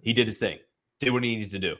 he 0.02 0.12
did 0.12 0.26
his 0.26 0.38
thing, 0.38 0.58
did 1.00 1.12
what 1.12 1.22
he 1.22 1.36
needed 1.36 1.50
to 1.52 1.58
do. 1.58 1.76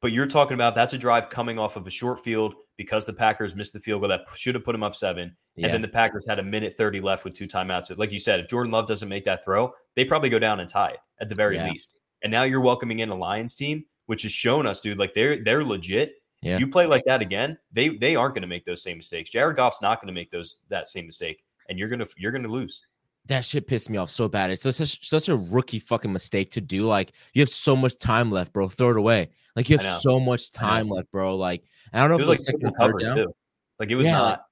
But 0.00 0.12
you're 0.12 0.26
talking 0.26 0.54
about 0.54 0.74
that's 0.74 0.92
a 0.92 0.98
drive 0.98 1.30
coming 1.30 1.58
off 1.58 1.76
of 1.76 1.86
a 1.86 1.90
short 1.90 2.22
field 2.22 2.54
because 2.76 3.06
the 3.06 3.12
Packers 3.12 3.54
missed 3.54 3.72
the 3.72 3.80
field 3.80 4.02
goal 4.02 4.08
that 4.10 4.22
should 4.36 4.54
have 4.54 4.64
put 4.64 4.74
him 4.74 4.82
up 4.82 4.94
seven. 4.94 5.36
Yeah. 5.56 5.66
And 5.66 5.74
then 5.74 5.82
the 5.82 5.88
Packers 5.88 6.24
had 6.26 6.38
a 6.38 6.42
minute 6.42 6.76
30 6.76 7.00
left 7.00 7.24
with 7.24 7.34
two 7.34 7.46
timeouts. 7.46 7.96
Like 7.96 8.10
you 8.10 8.18
said, 8.18 8.40
if 8.40 8.48
Jordan 8.48 8.72
Love 8.72 8.88
doesn't 8.88 9.08
make 9.08 9.24
that 9.24 9.44
throw, 9.44 9.72
they 9.94 10.04
probably 10.04 10.28
go 10.28 10.38
down 10.38 10.60
and 10.60 10.68
tie 10.68 10.90
it 10.90 10.98
at 11.20 11.28
the 11.28 11.34
very 11.34 11.56
yeah. 11.56 11.70
least. 11.70 11.94
And 12.22 12.30
now 12.30 12.42
you're 12.42 12.60
welcoming 12.60 12.98
in 13.00 13.10
a 13.10 13.14
Lions 13.14 13.54
team, 13.54 13.84
which 14.06 14.22
has 14.22 14.32
shown 14.32 14.66
us, 14.66 14.80
dude, 14.80 14.98
like 14.98 15.14
they're 15.14 15.42
they're 15.44 15.64
legit. 15.64 16.14
Yeah. 16.42 16.58
You 16.58 16.68
play 16.68 16.86
like 16.86 17.04
that 17.06 17.22
again, 17.22 17.56
they 17.72 17.90
they 17.90 18.16
aren't 18.16 18.34
going 18.34 18.42
to 18.42 18.48
make 18.48 18.64
those 18.64 18.82
same 18.82 18.96
mistakes. 18.96 19.30
Jared 19.30 19.56
Goff's 19.56 19.80
not 19.80 20.00
going 20.00 20.12
to 20.12 20.18
make 20.18 20.30
those 20.30 20.58
that 20.68 20.88
same 20.88 21.06
mistake, 21.06 21.44
and 21.68 21.78
you're 21.78 21.88
gonna 21.88 22.06
you're 22.16 22.32
gonna 22.32 22.48
lose. 22.48 22.82
That 23.26 23.44
shit 23.44 23.66
pissed 23.66 23.88
me 23.88 23.96
off 23.96 24.10
so 24.10 24.28
bad. 24.28 24.50
It's 24.50 24.62
such 24.62 25.08
such 25.08 25.28
a 25.28 25.36
rookie 25.36 25.78
fucking 25.78 26.12
mistake 26.12 26.50
to 26.52 26.60
do. 26.60 26.86
Like 26.86 27.12
you 27.32 27.40
have 27.40 27.48
so 27.48 27.76
much 27.76 27.98
time 27.98 28.30
left, 28.30 28.52
bro. 28.52 28.68
Throw 28.68 28.90
it 28.90 28.96
away. 28.96 29.30
Like 29.56 29.70
you 29.70 29.78
have 29.78 30.00
so 30.00 30.18
much 30.18 30.50
time 30.50 30.88
left, 30.88 31.10
bro. 31.12 31.36
Like 31.36 31.62
I 31.92 32.00
don't 32.00 32.10
know 32.10 32.16
it 32.16 32.22
if 32.22 32.26
it 32.26 32.30
was 32.30 32.38
like 32.48 32.60
second 32.60 32.74
third 32.78 32.98
down. 33.00 33.16
Too. 33.16 33.34
Like 33.78 33.90
it 33.90 33.96
was 33.96 34.06
yeah, 34.06 34.18
not 34.18 34.44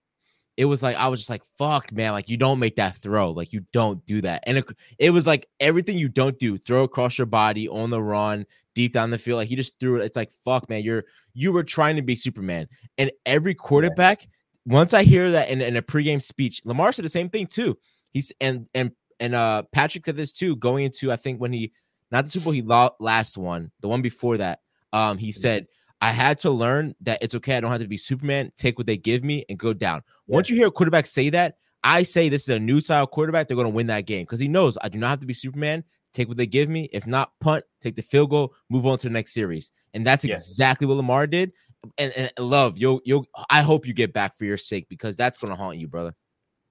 it 0.56 0.66
was 0.66 0.82
like 0.82 0.96
I 0.96 1.08
was 1.08 1.20
just 1.20 1.30
like, 1.30 1.42
"Fuck, 1.56 1.92
man! 1.92 2.12
Like 2.12 2.28
you 2.28 2.36
don't 2.36 2.58
make 2.58 2.76
that 2.76 2.96
throw. 2.96 3.30
Like 3.30 3.52
you 3.52 3.64
don't 3.72 4.04
do 4.04 4.20
that." 4.22 4.44
And 4.46 4.58
it, 4.58 4.70
it 4.98 5.10
was 5.10 5.26
like 5.26 5.48
everything 5.60 5.98
you 5.98 6.08
don't 6.08 6.38
do: 6.38 6.58
throw 6.58 6.82
across 6.82 7.16
your 7.16 7.26
body 7.26 7.68
on 7.68 7.90
the 7.90 8.02
run, 8.02 8.44
deep 8.74 8.92
down 8.92 9.10
the 9.10 9.18
field. 9.18 9.38
Like 9.38 9.48
he 9.48 9.56
just 9.56 9.78
threw 9.80 10.00
it. 10.00 10.04
It's 10.04 10.16
like, 10.16 10.30
"Fuck, 10.44 10.68
man! 10.68 10.82
You're 10.82 11.04
you 11.32 11.52
were 11.52 11.64
trying 11.64 11.96
to 11.96 12.02
be 12.02 12.16
Superman." 12.16 12.68
And 12.98 13.10
every 13.24 13.54
quarterback, 13.54 14.22
yeah. 14.22 14.74
once 14.74 14.92
I 14.92 15.04
hear 15.04 15.30
that 15.30 15.48
in, 15.48 15.62
in 15.62 15.76
a 15.76 15.82
pregame 15.82 16.20
speech, 16.20 16.60
Lamar 16.64 16.92
said 16.92 17.04
the 17.04 17.10
same 17.10 17.30
thing 17.30 17.46
too. 17.46 17.78
He's 18.12 18.32
and 18.40 18.66
and 18.74 18.92
and 19.20 19.34
uh 19.34 19.62
Patrick 19.72 20.04
said 20.04 20.16
this 20.16 20.32
too, 20.32 20.56
going 20.56 20.84
into 20.84 21.10
I 21.10 21.16
think 21.16 21.40
when 21.40 21.52
he 21.52 21.72
not 22.10 22.24
the 22.26 22.30
Super 22.30 22.44
Bowl 22.44 22.52
he 22.52 22.62
lost 22.62 22.94
last 23.00 23.38
one, 23.38 23.70
the 23.80 23.88
one 23.88 24.02
before 24.02 24.36
that. 24.38 24.60
Um, 24.92 25.16
he 25.16 25.32
said. 25.32 25.66
I 26.02 26.10
had 26.10 26.38
to 26.40 26.50
learn 26.50 26.94
that 27.02 27.22
it's 27.22 27.34
okay. 27.36 27.56
I 27.56 27.60
don't 27.60 27.70
have 27.70 27.80
to 27.80 27.86
be 27.86 27.96
Superman. 27.96 28.52
Take 28.58 28.76
what 28.76 28.86
they 28.86 28.96
give 28.96 29.22
me 29.22 29.44
and 29.48 29.56
go 29.58 29.72
down. 29.72 30.02
Yeah. 30.26 30.34
Once 30.34 30.50
you 30.50 30.56
hear 30.56 30.66
a 30.66 30.70
quarterback 30.70 31.06
say 31.06 31.30
that, 31.30 31.56
I 31.84 32.02
say 32.02 32.28
this 32.28 32.42
is 32.42 32.48
a 32.48 32.58
new 32.58 32.80
style 32.80 33.06
quarterback. 33.06 33.46
They're 33.46 33.54
going 33.54 33.66
to 33.66 33.72
win 33.72 33.86
that 33.86 34.04
game 34.06 34.24
because 34.24 34.40
he 34.40 34.48
knows 34.48 34.76
I 34.82 34.88
do 34.88 34.98
not 34.98 35.10
have 35.10 35.20
to 35.20 35.26
be 35.26 35.32
Superman. 35.32 35.84
Take 36.12 36.28
what 36.28 36.36
they 36.36 36.46
give 36.46 36.68
me. 36.68 36.90
If 36.92 37.06
not, 37.06 37.32
punt, 37.40 37.64
take 37.80 37.94
the 37.94 38.02
field 38.02 38.30
goal, 38.30 38.52
move 38.68 38.86
on 38.86 38.98
to 38.98 39.08
the 39.08 39.12
next 39.12 39.32
series. 39.32 39.70
And 39.94 40.06
that's 40.06 40.24
yeah. 40.24 40.34
exactly 40.34 40.86
what 40.86 40.96
Lamar 40.96 41.26
did. 41.26 41.52
And, 41.98 42.12
and 42.16 42.30
love, 42.38 42.78
you'll, 42.78 43.00
you'll, 43.04 43.26
I 43.48 43.62
hope 43.62 43.86
you 43.86 43.94
get 43.94 44.12
back 44.12 44.36
for 44.36 44.44
your 44.44 44.58
sake 44.58 44.88
because 44.88 45.16
that's 45.16 45.38
going 45.38 45.50
to 45.50 45.56
haunt 45.56 45.78
you, 45.78 45.88
brother. 45.88 46.14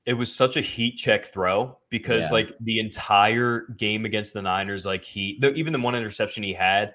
It 0.06 0.13
was 0.13 0.36
such 0.36 0.58
a 0.58 0.62
heat 0.62 0.98
check 0.98 1.26
throw 1.26 1.78
because, 1.89 2.26
yeah. 2.26 2.32
like, 2.32 2.54
the 2.60 2.80
entire 2.80 3.67
game 3.78 4.04
against 4.04 4.34
the 4.34 4.41
Niners, 4.41 4.86
like, 4.86 5.04
he, 5.04 5.39
even 5.56 5.74
the 5.74 5.80
one 5.80 5.96
interception 5.96 6.44
he 6.44 6.54
had 6.54 6.94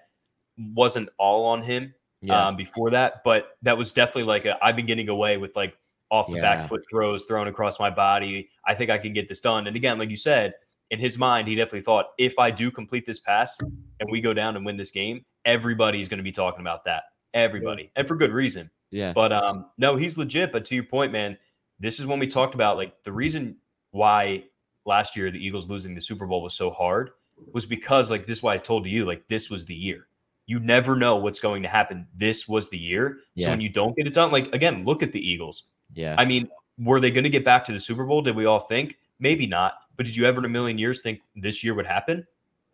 wasn't 0.57 1.09
all 1.19 1.47
on 1.47 1.63
him 1.63 1.95
yeah. 2.21 2.49
um, 2.49 2.57
before 2.57 2.91
that, 2.91 3.23
but 3.25 3.57
that 3.63 3.77
was 3.77 3.93
definitely 3.93 4.25
like 4.25 4.47
i 4.47 4.67
have 4.67 4.77
been 4.77 4.87
getting 4.87 5.09
away 5.09 5.37
with 5.37 5.55
like 5.57 5.77
off 6.11 6.29
the 6.29 6.37
yeah. 6.37 6.41
back 6.41 6.69
foot 6.69 6.83
throws 6.91 7.25
thrown 7.25 7.49
across 7.49 7.79
my 7.79 7.91
body. 7.91 8.49
I 8.65 8.75
think 8.75 8.91
I 8.91 8.99
can 8.99 9.13
get 9.13 9.29
this 9.29 9.41
done. 9.41 9.67
And 9.67 9.77
again, 9.77 9.99
like 9.99 10.11
you 10.11 10.17
said, 10.17 10.55
in 10.91 11.01
his 11.01 11.19
mind, 11.19 11.49
he 11.49 11.55
definitely 11.55 11.81
thought 11.81 12.07
if 12.19 12.39
I 12.39 12.51
do 12.51 12.71
complete 12.71 13.07
this 13.07 13.19
pass 13.19 13.59
and 13.61 14.11
we 14.11 14.21
go 14.21 14.33
down 14.33 14.57
and 14.57 14.65
win 14.65 14.77
this 14.77 14.91
game, 14.93 15.25
everybody's 15.45 16.09
going 16.09 16.19
to 16.19 16.25
be 16.25 16.33
talking 16.33 16.61
about 16.61 16.85
that. 16.85 17.05
everybody, 17.35 17.91
and 17.97 18.07
for 18.07 18.15
good 18.15 18.33
reason. 18.33 18.71
Yeah. 18.91 19.13
But 19.13 19.33
um, 19.33 19.67
no, 19.79 19.97
he's 19.97 20.17
legit. 20.17 20.53
But 20.53 20.65
to 20.67 20.75
your 20.75 20.85
point, 20.85 21.13
man, 21.13 21.37
this 21.79 21.99
is 21.99 22.07
when 22.07 22.19
we 22.19 22.27
talked 22.27 22.55
about 22.55 22.77
like 22.77 23.03
the 23.03 23.13
reason 23.13 23.57
why 23.91 24.45
last 24.85 25.17
year 25.17 25.31
the 25.31 25.45
Eagles 25.45 25.69
losing 25.69 25.95
the 25.95 26.01
Super 26.01 26.27
Bowl 26.27 26.43
was 26.43 26.55
so 26.55 26.71
hard 26.71 27.11
was 27.53 27.67
because 27.67 28.11
like 28.11 28.27
this 28.27 28.39
is 28.39 28.43
why 28.43 28.55
I 28.55 28.59
told 28.59 28.87
you 28.87 29.05
like 29.05 29.27
this 29.29 29.51
was 29.51 29.65
the 29.65 29.75
year. 29.75 30.07
You 30.47 30.61
never 30.61 30.97
know 30.97 31.17
what's 31.17 31.41
going 31.41 31.63
to 31.65 31.69
happen. 31.69 32.07
This 32.15 32.47
was 32.49 32.69
the 32.69 32.79
year. 32.79 33.19
Yeah. 33.35 33.47
So 33.47 33.51
when 33.51 33.61
you 33.61 33.69
don't 33.69 33.97
get 33.97 34.07
it 34.07 34.15
done, 34.15 34.31
like 34.31 34.53
again, 34.55 34.85
look 34.85 35.03
at 35.03 35.13
the 35.13 35.21
Eagles. 35.21 35.65
Yeah. 35.93 36.15
I 36.19 36.25
mean, 36.25 36.49
were 36.79 37.01
they 37.01 37.11
going 37.11 37.25
to 37.25 37.31
get 37.31 37.45
back 37.45 37.65
to 37.65 37.73
the 37.73 37.81
Super 37.81 38.05
Bowl? 38.05 38.23
Did 38.23 38.37
we 38.37 38.47
all 38.47 38.61
think? 38.61 38.99
Maybe 39.19 39.47
not. 39.47 39.75
But 39.97 40.07
did 40.07 40.15
you 40.17 40.25
ever 40.27 40.39
in 40.39 40.45
a 40.45 40.49
million 40.49 40.79
years 40.79 41.01
think 41.01 41.21
this 41.35 41.65
year 41.65 41.75
would 41.75 41.87
happen? 41.87 42.27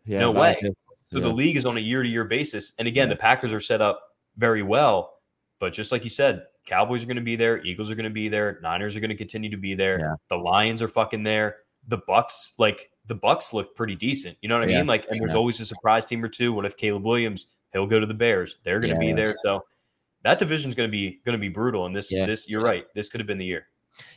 yeah 0.05 0.19
no 0.19 0.31
way. 0.31 0.55
So 1.07 1.19
Yeah. 1.19 1.21
the 1.21 1.33
league 1.33 1.55
is 1.57 1.65
on 1.65 1.77
a 1.77 1.79
year 1.79 2.03
to 2.03 2.09
year 2.09 2.25
basis. 2.25 2.73
And 2.77 2.87
again, 2.87 3.07
the 3.09 3.15
Packers 3.15 3.53
are 3.53 3.61
set 3.61 3.81
up 3.81 4.01
very 4.37 4.61
well. 4.63 5.19
But 5.59 5.71
just 5.73 5.91
like 5.91 6.03
you 6.03 6.09
said, 6.09 6.43
Cowboys 6.65 7.03
are 7.03 7.05
going 7.05 7.17
to 7.17 7.23
be 7.23 7.35
there, 7.35 7.63
Eagles 7.63 7.89
are 7.89 7.95
going 7.95 8.09
to 8.09 8.13
be 8.13 8.27
there, 8.27 8.59
Niners 8.61 8.95
are 8.95 8.99
going 8.99 9.09
to 9.09 9.15
continue 9.15 9.49
to 9.49 9.57
be 9.57 9.75
there. 9.75 10.17
The 10.29 10.37
Lions 10.37 10.81
are 10.81 10.87
fucking 10.87 11.23
there. 11.23 11.57
The 11.87 11.97
Bucks, 11.97 12.53
like 12.57 12.89
the 13.05 13.15
Bucks 13.15 13.53
look 13.53 13.75
pretty 13.75 13.95
decent. 13.95 14.37
You 14.41 14.49
know 14.49 14.57
what 14.59 14.63
I 14.63 14.67
mean? 14.73 14.87
Like, 14.87 15.05
and 15.09 15.19
there's 15.21 15.33
always 15.33 15.59
a 15.59 15.65
surprise 15.65 16.05
team 16.05 16.23
or 16.23 16.29
two. 16.29 16.51
What 16.53 16.65
if 16.65 16.75
Caleb 16.77 17.03
Williams, 17.03 17.47
he'll 17.73 17.87
go 17.87 17.99
to 17.99 18.05
the 18.05 18.13
Bears. 18.13 18.57
They're 18.63 18.79
going 18.79 18.93
to 18.97 19.05
Yeah, 19.05 19.11
be 19.11 19.13
there. 19.13 19.35
So 19.43 19.65
that 20.23 20.39
division's 20.39 20.75
going 20.75 20.87
to 20.87 20.91
be 20.91 21.19
going 21.25 21.37
to 21.37 21.41
be 21.41 21.49
brutal. 21.49 21.85
And 21.85 21.95
this 21.95 22.11
Yeah. 22.11 22.25
this 22.25 22.47
you're 22.47 22.63
right. 22.63 22.85
This 22.95 23.09
could 23.09 23.19
have 23.19 23.27
been 23.27 23.37
the 23.37 23.45
year. 23.45 23.67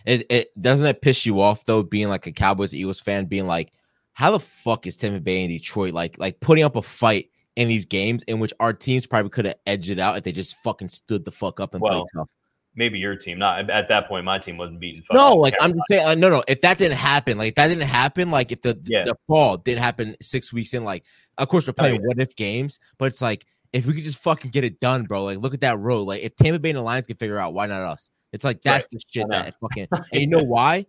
It, 0.07 0.25
it 0.31 0.63
doesn't 0.63 0.87
it 0.87 1.03
piss 1.03 1.27
you 1.27 1.41
off 1.41 1.65
though, 1.65 1.83
being 1.83 2.09
like 2.09 2.27
a 2.27 2.33
Cowboys 2.33 2.75
Eagles 2.75 3.01
fan, 3.01 3.27
being 3.27 3.47
like, 3.47 3.73
how 4.13 4.31
the 4.31 4.41
fuck 4.41 4.87
is 4.87 4.97
Tampa 4.97 5.21
Bay 5.21 5.43
and 5.45 5.51
Detroit 5.51 5.93
like 5.93 6.19
like 6.19 6.41
putting 6.41 6.65
up 6.65 6.77
a 6.77 6.83
fight 6.83 7.31
in 7.57 7.69
these 7.69 7.87
games 7.87 8.23
in 8.25 8.39
which 8.39 8.53
our 8.61 8.73
teams 8.73 9.07
probably 9.07 9.31
could 9.31 9.45
have 9.47 9.57
edged 9.67 9.91
it 9.91 9.99
out 9.99 10.17
if 10.17 10.25
they 10.25 10.33
just 10.33 10.57
fucking 10.59 10.89
stood 10.89 11.25
the 11.25 11.31
fuck 11.31 11.59
up 11.61 11.75
and 11.75 11.83
Well, 11.83 11.93
played 11.93 12.05
tough. 12.15 12.31
Maybe 12.77 12.99
your 12.99 13.17
team. 13.17 13.39
Not 13.39 13.71
at 13.71 13.89
that 13.89 14.07
point, 14.07 14.25
my 14.27 14.39
team 14.39 14.59
wasn't 14.59 14.81
beating. 14.81 15.03
No, 15.11 15.35
like 15.35 15.55
I'm 15.61 15.73
just 15.73 15.83
saying, 15.89 16.07
uh, 16.07 16.15
no, 16.15 16.29
no. 16.29 16.43
If 16.47 16.61
that 16.61 16.77
didn't 16.79 16.99
happen, 16.99 17.39
like 17.39 17.49
if 17.49 17.55
that 17.57 17.69
didn't 17.69 17.85
happen, 17.85 18.31
like 18.31 18.53
if 18.53 18.61
the 18.63 18.79
Yeah. 18.85 19.05
the 19.05 19.17
fall 19.27 19.57
didn't 19.57 19.83
happen 19.83 20.15
six 20.21 20.53
weeks 20.53 20.75
in, 20.75 20.85
like 20.85 21.05
of 21.39 21.49
course 21.49 21.67
we're 21.67 21.73
Oh, 21.73 21.81
playing 21.83 21.97
yeah. 22.03 22.07
what 22.07 22.21
if 22.21 22.37
games, 22.37 22.79
but 22.99 23.07
it's 23.07 23.23
like 23.23 23.47
if 23.73 23.87
we 23.87 23.95
could 23.95 24.05
just 24.05 24.19
fucking 24.19 24.51
get 24.51 24.63
it 24.63 24.79
done, 24.79 25.05
bro. 25.05 25.25
Like 25.25 25.39
look 25.39 25.55
at 25.55 25.61
that 25.63 25.79
road. 25.79 26.03
Like 26.03 26.23
if 26.23 26.37
Tampa 26.37 26.59
Bay 26.59 26.71
and 26.71 26.79
the 26.79 26.83
Lions 26.83 27.07
can 27.07 27.17
figure 27.17 27.39
out, 27.39 27.55
why 27.55 27.67
not 27.67 27.81
us? 27.81 28.11
It's 28.33 28.45
like 28.45 28.61
that's 28.63 28.85
Right. 28.85 28.91
the 28.91 29.01
shit 29.09 29.27
that 29.31 29.55
fucking. 29.61 29.89
and 30.13 30.21
you 30.21 30.27
know 30.27 30.43
why? 30.43 30.85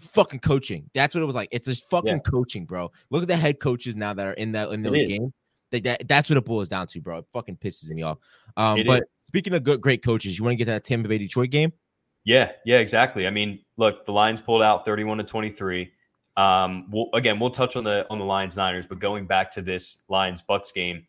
Fucking 0.00 0.40
coaching. 0.40 0.90
That's 0.94 1.14
what 1.14 1.22
it 1.22 1.26
was 1.26 1.34
like. 1.34 1.48
It's 1.52 1.66
just 1.68 1.88
fucking 1.90 2.08
Yeah. 2.08 2.18
coaching, 2.18 2.64
bro. 2.66 2.90
Look 3.10 3.22
at 3.22 3.28
the 3.28 3.36
head 3.36 3.60
coaches 3.60 3.96
now 3.96 4.12
that 4.14 4.26
are 4.26 4.32
in 4.32 4.52
that 4.52 4.70
in 4.70 4.82
those 4.82 4.96
games. 4.96 5.32
Like 5.72 5.84
that, 5.84 6.08
that's 6.08 6.28
what 6.28 6.36
it 6.36 6.44
boils 6.44 6.68
down 6.68 6.86
to, 6.88 7.00
bro. 7.00 7.18
It 7.18 7.26
fucking 7.32 7.56
pisses 7.56 7.88
me 7.90 8.02
off. 8.02 8.18
Um, 8.56 8.82
but 8.86 9.02
is. 9.02 9.08
speaking 9.20 9.54
of 9.54 9.62
good, 9.62 9.80
great 9.80 10.02
coaches, 10.04 10.36
you 10.38 10.44
want 10.44 10.52
to 10.52 10.56
get 10.56 10.64
to 10.64 10.72
that 10.72 10.84
Tampa 10.84 11.08
Bay 11.08 11.18
Detroit 11.18 11.50
game? 11.50 11.72
Yeah, 12.24 12.52
yeah, 12.64 12.78
exactly. 12.78 13.26
I 13.26 13.30
mean, 13.30 13.60
look, 13.76 14.04
the 14.04 14.12
Lions 14.12 14.40
pulled 14.40 14.62
out 14.62 14.84
31 14.84 15.18
to 15.18 15.24
23. 15.24 15.92
Um, 16.36 16.90
we'll, 16.90 17.08
again, 17.14 17.38
we'll 17.38 17.50
touch 17.50 17.76
on 17.76 17.84
the 17.84 18.06
on 18.10 18.18
the 18.18 18.24
Lions 18.24 18.56
Niners, 18.56 18.86
but 18.86 18.98
going 18.98 19.26
back 19.26 19.50
to 19.52 19.62
this 19.62 20.04
Lions 20.08 20.42
Bucks 20.42 20.72
game, 20.72 21.04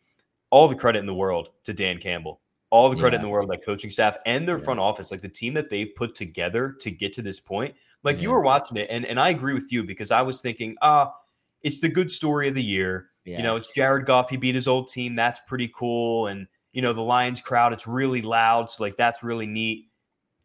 all 0.50 0.68
the 0.68 0.74
credit 0.74 0.98
in 1.00 1.06
the 1.06 1.14
world 1.14 1.50
to 1.64 1.72
Dan 1.72 1.98
Campbell. 1.98 2.40
All 2.70 2.88
the 2.88 2.96
credit 2.96 3.16
Yeah. 3.16 3.20
in 3.20 3.22
the 3.26 3.28
world, 3.28 3.50
like 3.50 3.62
coaching 3.62 3.90
staff 3.90 4.16
and 4.24 4.48
their 4.48 4.56
Yeah. 4.58 4.64
front 4.64 4.80
office, 4.80 5.10
like 5.10 5.20
the 5.20 5.28
team 5.28 5.52
that 5.54 5.68
they've 5.68 5.94
put 5.94 6.14
together 6.14 6.74
to 6.80 6.90
get 6.90 7.12
to 7.14 7.22
this 7.22 7.38
point. 7.38 7.74
Like 8.02 8.20
you 8.20 8.30
were 8.30 8.40
watching 8.42 8.78
it, 8.78 8.86
and 8.90 9.04
and 9.04 9.20
I 9.20 9.28
agree 9.28 9.52
with 9.54 9.70
you 9.70 9.84
because 9.84 10.10
I 10.10 10.22
was 10.22 10.40
thinking, 10.40 10.76
ah, 10.82 11.14
it's 11.62 11.78
the 11.80 11.88
good 11.90 12.10
story 12.10 12.48
of 12.48 12.54
the 12.54 12.62
year. 12.62 13.10
Yeah. 13.24 13.36
You 13.38 13.42
know, 13.42 13.56
it's 13.56 13.70
Jared 13.70 14.06
Goff. 14.06 14.30
He 14.30 14.36
beat 14.36 14.54
his 14.54 14.66
old 14.68 14.88
team. 14.88 15.14
That's 15.14 15.40
pretty 15.46 15.70
cool. 15.74 16.26
And, 16.26 16.46
you 16.72 16.82
know, 16.82 16.92
the 16.92 17.02
Lions 17.02 17.40
crowd, 17.40 17.72
it's 17.72 17.86
really 17.86 18.22
loud. 18.22 18.70
So, 18.70 18.82
like, 18.82 18.96
that's 18.96 19.22
really 19.22 19.46
neat. 19.46 19.86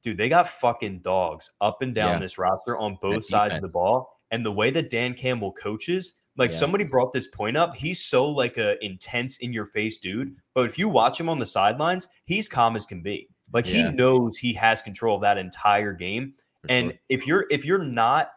Dude, 0.03 0.17
they 0.17 0.29
got 0.29 0.47
fucking 0.47 0.99
dogs 0.99 1.51
up 1.59 1.81
and 1.81 1.93
down 1.95 2.13
Yeah. 2.13 2.19
this 2.19 2.37
roster 2.37 2.77
on 2.77 2.97
both 3.01 3.25
sides 3.25 3.55
of 3.55 3.61
the 3.61 3.67
ball. 3.67 4.13
And 4.29 4.45
the 4.45 4.51
way 4.51 4.69
that 4.71 4.89
Dan 4.89 5.13
Campbell 5.15 5.51
coaches, 5.53 6.13
like, 6.37 6.51
Yeah. 6.51 6.57
somebody 6.57 6.83
brought 6.83 7.13
this 7.13 7.27
point 7.27 7.57
up. 7.57 7.75
He's 7.75 8.03
so, 8.03 8.29
like, 8.29 8.57
a 8.57 8.83
intense, 8.85 9.37
in 9.37 9.51
your 9.53 9.65
face 9.65 9.97
dude. 9.97 10.35
But 10.53 10.67
if 10.67 10.77
you 10.77 10.87
watch 10.87 11.19
him 11.19 11.29
on 11.29 11.39
the 11.39 11.45
sidelines, 11.45 12.07
he's 12.25 12.47
calm 12.47 12.75
as 12.75 12.85
can 12.85 13.01
be. 13.01 13.27
Like, 13.51 13.65
Yeah. 13.65 13.89
he 13.89 13.95
knows 13.95 14.37
he 14.37 14.53
has 14.53 14.81
control 14.81 15.15
of 15.15 15.21
that 15.23 15.37
entire 15.37 15.93
game. 15.93 16.35
for 16.61 16.71
And 16.71 16.91
sure. 16.91 16.99
if 17.09 17.27
you're 17.27 17.45
if 17.51 17.65
you're 17.65 17.83
not 17.83 18.31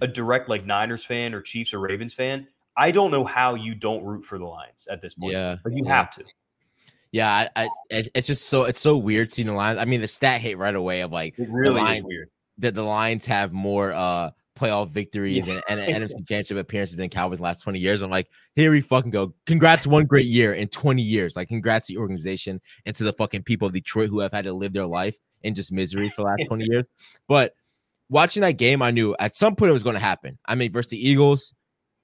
a 0.00 0.06
direct 0.06 0.48
like 0.48 0.64
Niners 0.66 1.04
fan 1.04 1.34
or 1.34 1.40
Chiefs 1.40 1.72
or 1.74 1.78
Ravens 1.78 2.12
fan, 2.14 2.48
I 2.76 2.90
don't 2.90 3.10
know 3.10 3.24
how 3.24 3.54
you 3.54 3.74
don't 3.74 4.04
root 4.04 4.24
for 4.24 4.38
the 4.38 4.44
Lions 4.44 4.86
at 4.90 5.00
this 5.00 5.14
point. 5.14 5.32
yeah, 5.32 5.56
Like 5.64 5.74
you 5.74 5.82
yeah. 5.84 5.96
have 5.96 6.10
to. 6.12 6.24
Yeah, 7.12 7.48
I, 7.56 7.68
I 7.90 8.04
it's 8.14 8.26
just 8.26 8.46
so 8.46 8.64
it's 8.64 8.80
so 8.80 8.96
weird 8.98 9.30
seeing 9.30 9.48
the 9.48 9.54
Lions. 9.54 9.78
I 9.80 9.84
mean, 9.86 10.00
the 10.00 10.08
stat 10.08 10.40
hit 10.40 10.58
right 10.58 10.74
away 10.74 11.00
of 11.00 11.12
like 11.12 11.38
It 11.38 11.48
really 11.50 11.80
Lions- 11.80 11.98
is 11.98 12.04
weird. 12.04 12.30
that 12.58 12.74
the 12.74 12.82
Lions 12.82 13.24
have 13.26 13.52
more 13.52 13.92
uh 13.92 14.30
playoff 14.58 14.88
victories 14.88 15.46
and, 15.48 15.62
and 15.68 15.80
NFC 16.04 16.16
championship 16.16 16.56
appearances 16.56 16.96
than 16.96 17.08
Cowboys 17.10 17.40
last 17.40 17.60
20 17.60 17.78
years. 17.78 18.00
I'm 18.02 18.10
like, 18.10 18.28
here 18.54 18.70
we 18.70 18.80
fucking 18.80 19.10
go. 19.10 19.34
Congrats, 19.44 19.86
one 19.86 20.04
great 20.06 20.24
year 20.26 20.54
in 20.54 20.68
20 20.68 21.02
years. 21.02 21.36
Like, 21.36 21.48
congrats 21.48 21.86
to 21.88 21.92
the 21.94 21.98
organization 22.00 22.60
and 22.86 22.96
to 22.96 23.04
the 23.04 23.12
fucking 23.12 23.42
people 23.42 23.66
of 23.68 23.74
Detroit 23.74 24.08
who 24.08 24.20
have 24.20 24.32
had 24.32 24.44
to 24.44 24.54
live 24.54 24.72
their 24.72 24.86
life 24.86 25.18
in 25.42 25.54
just 25.54 25.72
misery 25.72 26.08
for 26.08 26.22
the 26.22 26.28
last 26.28 26.44
20 26.48 26.64
years. 26.70 26.88
But 27.28 27.52
watching 28.08 28.40
that 28.40 28.52
game, 28.52 28.80
I 28.80 28.92
knew 28.92 29.14
at 29.18 29.34
some 29.34 29.56
point 29.56 29.68
it 29.68 29.74
was 29.74 29.82
going 29.82 29.92
to 29.94 30.00
happen. 30.00 30.38
I 30.46 30.54
mean, 30.54 30.72
versus 30.72 30.90
the 30.90 31.06
Eagles, 31.06 31.52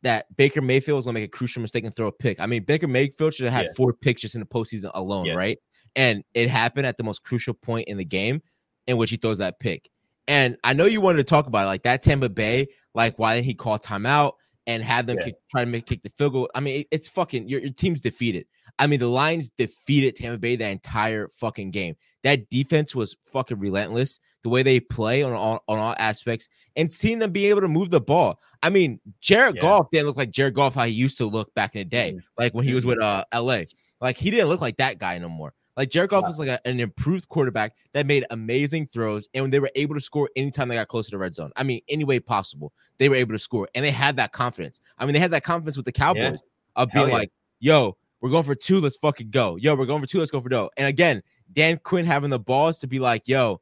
that 0.03 0.27
Baker 0.37 0.61
Mayfield 0.61 0.97
was 0.97 1.05
going 1.05 1.15
to 1.15 1.21
make 1.21 1.29
a 1.29 1.37
crucial 1.37 1.63
mistake 1.63 1.85
and 1.85 1.95
throw 1.95 2.09
a 2.09 2.13
pick. 2.13 2.41
I 2.41 2.47
mean, 2.47 2.65
Baker 2.65 2.89
Mayfield 2.89 3.35
should 3.35 3.45
have 3.45 3.53
had 3.53 3.67
Yeah. 3.67 3.73
four 3.77 3.93
picks 3.93 4.23
just 4.23 4.35
in 4.35 4.41
the 4.41 4.47
postseason 4.47 4.91
alone, 4.95 5.27
Yeah. 5.27 5.35
right? 5.35 5.59
And 5.95 6.25
it 6.35 6.49
happened 6.49 6.87
at 6.87 6.97
the 6.97 7.05
most 7.05 7.23
crucial 7.23 7.55
point 7.55 7.89
in 7.89 7.99
the 7.99 8.05
game 8.05 8.43
in 8.87 8.97
which 8.97 9.11
he 9.11 9.17
throws 9.17 9.39
that 9.39 9.61
pick. 9.61 9.89
And 10.27 10.57
I 10.65 10.73
know 10.73 10.87
you 10.87 11.01
wanted 11.01 11.19
to 11.19 11.25
talk 11.25 11.47
about 11.47 11.65
it, 11.65 11.67
like 11.67 11.83
that 11.85 12.03
Tampa 12.03 12.29
Bay, 12.29 12.69
like 12.95 13.19
why 13.19 13.35
didn't 13.37 13.47
he 13.47 13.55
call 13.55 13.79
timeout 13.79 14.33
and 14.67 14.83
have 14.83 15.07
them 15.07 15.17
Yeah. 15.19 15.27
kick, 15.27 15.35
try 15.51 15.65
to 15.65 15.71
make 15.71 15.87
kick 15.87 16.03
the 16.03 16.11
field 16.11 16.33
goal? 16.33 16.51
I 16.55 16.61
mean, 16.61 16.81
it- 16.81 16.89
it's 16.91 17.09
fucking 17.09 17.49
your, 17.49 17.61
your 17.61 17.71
team's 17.71 18.01
defeated. 18.01 18.47
I 18.79 18.87
mean, 18.87 19.01
the 19.01 19.09
Lions 19.09 19.51
defeated 19.59 20.17
Tampa 20.17 20.39
Bay 20.39 20.57
that 20.57 20.71
entire 20.71 21.29
fucking 21.29 21.73
game. 21.73 21.95
That 22.25 22.49
defense 22.49 22.95
was 22.95 23.17
fucking 23.25 23.59
relentless. 23.59 24.19
The 24.43 24.49
way 24.49 24.63
they 24.65 24.81
play 24.81 25.23
on 25.23 25.33
all, 25.35 25.63
on 25.69 25.79
all 25.79 25.95
aspects, 25.99 26.49
and 26.75 26.91
seeing 26.93 27.19
them 27.21 27.31
be 27.31 27.47
able 27.47 27.61
to 27.61 27.69
move 27.69 27.91
the 27.91 28.01
ball. 28.01 28.41
I 28.63 28.71
mean, 28.71 28.99
Jared 29.21 29.57
Yeah. 29.57 29.61
Goff 29.63 29.91
didn't 29.93 30.07
look 30.09 30.17
like 30.17 30.31
Jared 30.31 30.55
Goff 30.55 30.75
how 30.75 30.85
he 30.85 30.93
used 30.93 31.19
to 31.19 31.27
look 31.27 31.55
back 31.55 31.77
in 31.77 31.81
the 31.81 31.85
day, 31.85 32.19
like 32.39 32.53
when 32.55 32.65
he 32.65 32.75
was 32.75 32.85
with 32.87 33.01
uh 33.01 33.25
LA. 33.33 33.65
Like 34.01 34.17
he 34.17 34.31
didn't 34.33 34.49
look 34.49 34.61
like 34.61 34.79
that 34.79 34.99
guy 34.99 35.17
no 35.19 35.29
more. 35.29 35.55
Like 35.77 35.91
Jared 35.91 36.11
Goff 36.11 36.23
Yeah. 36.25 36.29
is 36.31 36.39
like 36.39 36.49
a- 36.49 36.67
an 36.69 36.81
improved 36.81 37.29
quarterback 37.29 37.77
that 37.95 38.07
made 38.07 38.27
amazing 38.31 38.87
throws, 38.87 39.29
and 39.35 39.53
they 39.53 39.59
were 39.61 39.71
able 39.75 39.95
to 39.95 40.01
score 40.01 40.29
anytime 40.37 40.69
they 40.69 40.75
got 40.75 40.89
close 40.89 41.07
to 41.07 41.11
the 41.13 41.19
red 41.19 41.35
zone. 41.35 41.51
I 41.57 41.63
mean, 41.63 41.81
any 41.89 42.05
way 42.05 42.21
possible, 42.21 42.73
they 42.99 43.09
were 43.09 43.17
able 43.17 43.33
to 43.33 43.39
score, 43.39 43.69
and 43.75 43.85
they 43.85 43.91
had 43.91 44.17
that 44.17 44.33
confidence. 44.33 44.81
I 44.99 45.07
mean, 45.07 45.15
they 45.15 45.21
had 45.21 45.31
that 45.31 45.45
confidence 45.45 45.77
with 45.77 45.87
the 45.87 45.93
Cowboys 45.93 46.43
of 46.77 46.91
being 46.93 47.09
yeah. 47.09 47.15
like, 47.15 47.31
"Yo, 47.61 47.97
we're 48.21 48.31
going 48.31 48.45
for 48.45 48.55
two, 48.55 48.81
let's 48.81 48.97
fucking 48.97 49.31
go. 49.31 49.57
Yo, 49.57 49.75
we're 49.75 49.87
going 49.87 50.01
for 50.03 50.07
two, 50.07 50.19
let's 50.19 50.31
go 50.31 50.41
for 50.41 50.49
dough." 50.49 50.71
And 50.77 50.87
again, 50.89 51.23
Dan 51.53 51.79
Quinn 51.79 52.05
having 52.07 52.31
the 52.31 52.39
balls 52.39 52.79
to 52.79 52.87
be 52.87 52.99
like, 52.99 53.27
"Yo." 53.29 53.61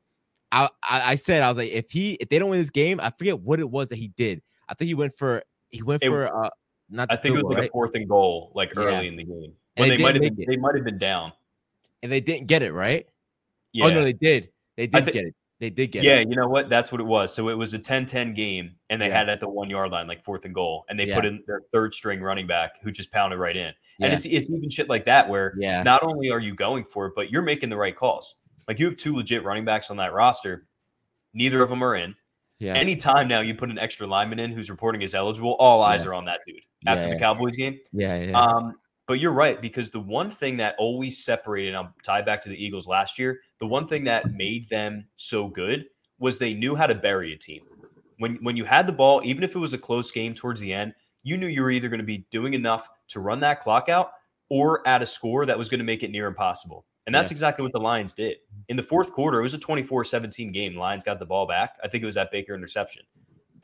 I, 0.53 0.69
I 0.83 1.13
I 1.13 1.15
said 1.15 1.45
I 1.45 1.49
was 1.49 1.59
like 1.59 1.71
if 1.71 1.93
he 1.93 2.15
if 2.15 2.29
they 2.29 2.41
don't 2.41 2.51
win 2.51 2.59
this 2.59 2.71
game 2.71 2.99
I 3.01 3.11
forget 3.17 3.39
what 3.39 3.61
it 3.61 3.71
was 3.71 3.89
that 3.91 3.99
he 3.99 4.09
did 4.17 4.43
I 4.69 4.75
think 4.75 4.89
he 4.89 4.95
went 4.95 5.17
for 5.17 5.45
he 5.69 5.81
went 5.81 6.03
It- 6.03 6.09
for 6.09 6.27
uh 6.27 6.51
not 6.89 7.07
I 7.09 7.15
think 7.15 7.35
it 7.35 7.37
was 7.37 7.43
goal, 7.43 7.51
like 7.51 7.59
right? 7.61 7.69
a 7.69 7.73
fourth 7.73 7.95
and 7.95 8.09
goal, 8.09 8.51
like 8.53 8.73
Yeah. 8.75 8.83
early 8.83 9.07
in 9.07 9.15
the 9.15 9.23
game. 9.23 9.53
When 9.77 9.89
they 9.89 9.97
they 9.97 10.03
might 10.03 10.17
have 10.17 10.23
been 10.23 10.45
they 10.49 10.57
might 10.57 10.75
have 10.75 10.85
been 10.85 10.99
down. 10.99 11.31
And 12.03 12.11
they 12.11 12.21
didn't 12.21 12.47
get 12.47 12.63
it 12.63 12.73
right 12.73 13.07
Yeah. 13.73 13.87
oh 13.87 13.91
no 13.91 14.03
they 14.03 14.13
did 14.13 14.51
they 14.77 14.87
did 14.87 15.05
thi- 15.05 15.13
get 15.13 15.25
it 15.27 15.35
they 15.59 15.69
did 15.69 15.89
get 15.93 16.03
yeah, 16.05 16.13
it 16.13 16.15
Yeah, 16.15 16.21
you 16.31 16.37
know 16.37 16.49
what? 16.49 16.71
That's 16.71 16.91
what 16.91 17.03
it 17.03 17.07
was. 17.07 17.35
So 17.35 17.51
it 17.51 17.55
was 17.59 17.75
a 17.75 17.79
10-10 17.79 18.35
game, 18.35 18.77
and 18.89 18.99
they 18.99 19.09
Yeah. 19.09 19.19
had 19.19 19.29
it 19.29 19.33
at 19.33 19.41
the 19.41 19.49
one 19.51 19.69
yard 19.69 19.91
line, 19.91 20.07
like 20.09 20.25
fourth 20.25 20.47
and 20.47 20.55
goal, 20.55 20.87
and 20.89 20.99
they 20.99 21.05
Yeah. 21.07 21.17
put 21.17 21.27
in 21.27 21.45
their 21.47 21.61
third 21.71 21.93
string 21.93 22.23
running 22.23 22.47
back 22.47 22.77
who 22.83 22.91
just 22.91 23.13
pounded 23.13 23.39
right 23.39 23.55
in. 23.55 23.75
And 24.01 24.11
it's 24.11 24.25
it's 24.25 24.49
even 24.49 24.71
shit 24.71 24.89
like 24.89 25.05
that 25.05 25.29
where 25.29 25.53
yeah 25.59 25.83
not 25.83 26.03
only 26.03 26.31
are 26.31 26.41
you 26.41 26.55
going 26.55 26.85
for 26.85 27.05
it, 27.09 27.13
but 27.15 27.31
you're 27.31 27.43
making 27.43 27.69
the 27.69 27.77
right 27.77 27.95
calls. 27.95 28.37
Like 28.69 28.79
you 28.79 28.87
have 28.87 28.97
two 28.97 29.15
legit 29.15 29.45
running 29.45 29.67
backs 29.67 29.91
on 29.91 29.99
that 29.99 30.15
roster. 30.15 30.67
Neither 31.35 31.63
of 31.63 31.69
them 31.69 31.85
are 31.85 31.95
in. 31.95 32.15
yeah 32.59 32.73
Anytime 32.73 33.29
now 33.29 33.41
you 33.43 33.55
put 33.55 33.69
an 33.69 33.79
extra 33.79 34.07
lineman 34.07 34.39
in 34.39 34.53
who's 34.53 34.71
reporting 34.71 35.03
is 35.03 35.15
eligible, 35.15 35.57
all 35.59 35.83
eyes 35.83 36.07
are 36.07 36.15
on 36.15 36.25
that 36.25 36.41
dude 36.47 36.57
after 36.87 37.07
the 37.13 37.19
Cowboys 37.19 37.55
game. 37.57 37.79
yeah 37.93 38.17
yeah 38.19 38.41
Um, 38.41 38.77
but 39.11 39.19
you're 39.19 39.33
right 39.33 39.61
because 39.61 39.91
the 39.91 39.99
one 39.99 40.31
thing 40.31 40.59
that 40.59 40.77
always 40.79 41.19
separated, 41.25 41.75
um, 41.75 41.87
I'm 41.87 41.93
tied 42.05 42.25
back 42.25 42.41
to 42.43 42.49
the 42.49 42.65
Eagles 42.65 42.87
last 42.87 43.19
year. 43.19 43.41
The 43.59 43.67
one 43.67 43.89
thing 43.89 44.05
that 44.05 44.35
made 44.35 44.69
them 44.69 45.09
so 45.17 45.49
good 45.49 45.87
was 46.21 46.39
they 46.39 46.55
knew 46.55 46.77
how 46.77 46.87
to 46.87 46.95
bury 46.95 47.33
a 47.33 47.37
team. 47.37 47.63
When 48.19 48.37
when 48.37 48.57
you 48.57 48.65
had 48.65 48.87
the 48.87 48.93
ball, 48.93 49.21
even 49.25 49.43
if 49.43 49.57
it 49.57 49.59
was 49.59 49.73
a 49.73 49.79
close 49.79 50.13
game 50.13 50.33
towards 50.33 50.61
the 50.61 50.73
end, 50.73 50.95
you 51.25 51.37
knew 51.37 51.49
you 51.49 51.61
were 51.61 51.73
either 51.73 51.89
going 51.89 51.99
to 51.99 52.07
be 52.07 52.25
doing 52.31 52.55
enough 52.55 52.89
to 53.09 53.19
run 53.19 53.41
that 53.41 53.61
clock 53.63 53.89
out 53.89 54.13
or 54.49 54.87
at 54.87 55.03
a 55.03 55.07
score 55.09 55.45
that 55.45 55.59
was 55.59 55.69
going 55.69 55.81
to 55.81 55.85
make 55.85 56.05
it 56.05 56.13
near 56.13 56.29
impossible. 56.29 56.87
And 57.07 57.13
that's 57.13 57.33
Yeah. 57.33 57.35
exactly 57.35 57.65
what 57.65 57.73
the 57.73 57.81
Lions 57.81 58.15
did. 58.15 58.37
In 58.69 58.77
the 58.77 58.85
fourth 58.85 59.11
quarter, 59.11 59.41
it 59.41 59.43
was 59.43 59.55
a 59.55 59.59
24-17 59.59 60.53
game. 60.55 60.75
The 60.75 60.79
Lions 60.79 61.03
got 61.03 61.19
the 61.19 61.27
ball 61.27 61.49
back. 61.49 61.79
I 61.83 61.89
think 61.89 62.05
it 62.05 62.07
was 62.07 62.15
that 62.15 62.31
Baker 62.31 62.55
interception. 62.55 63.03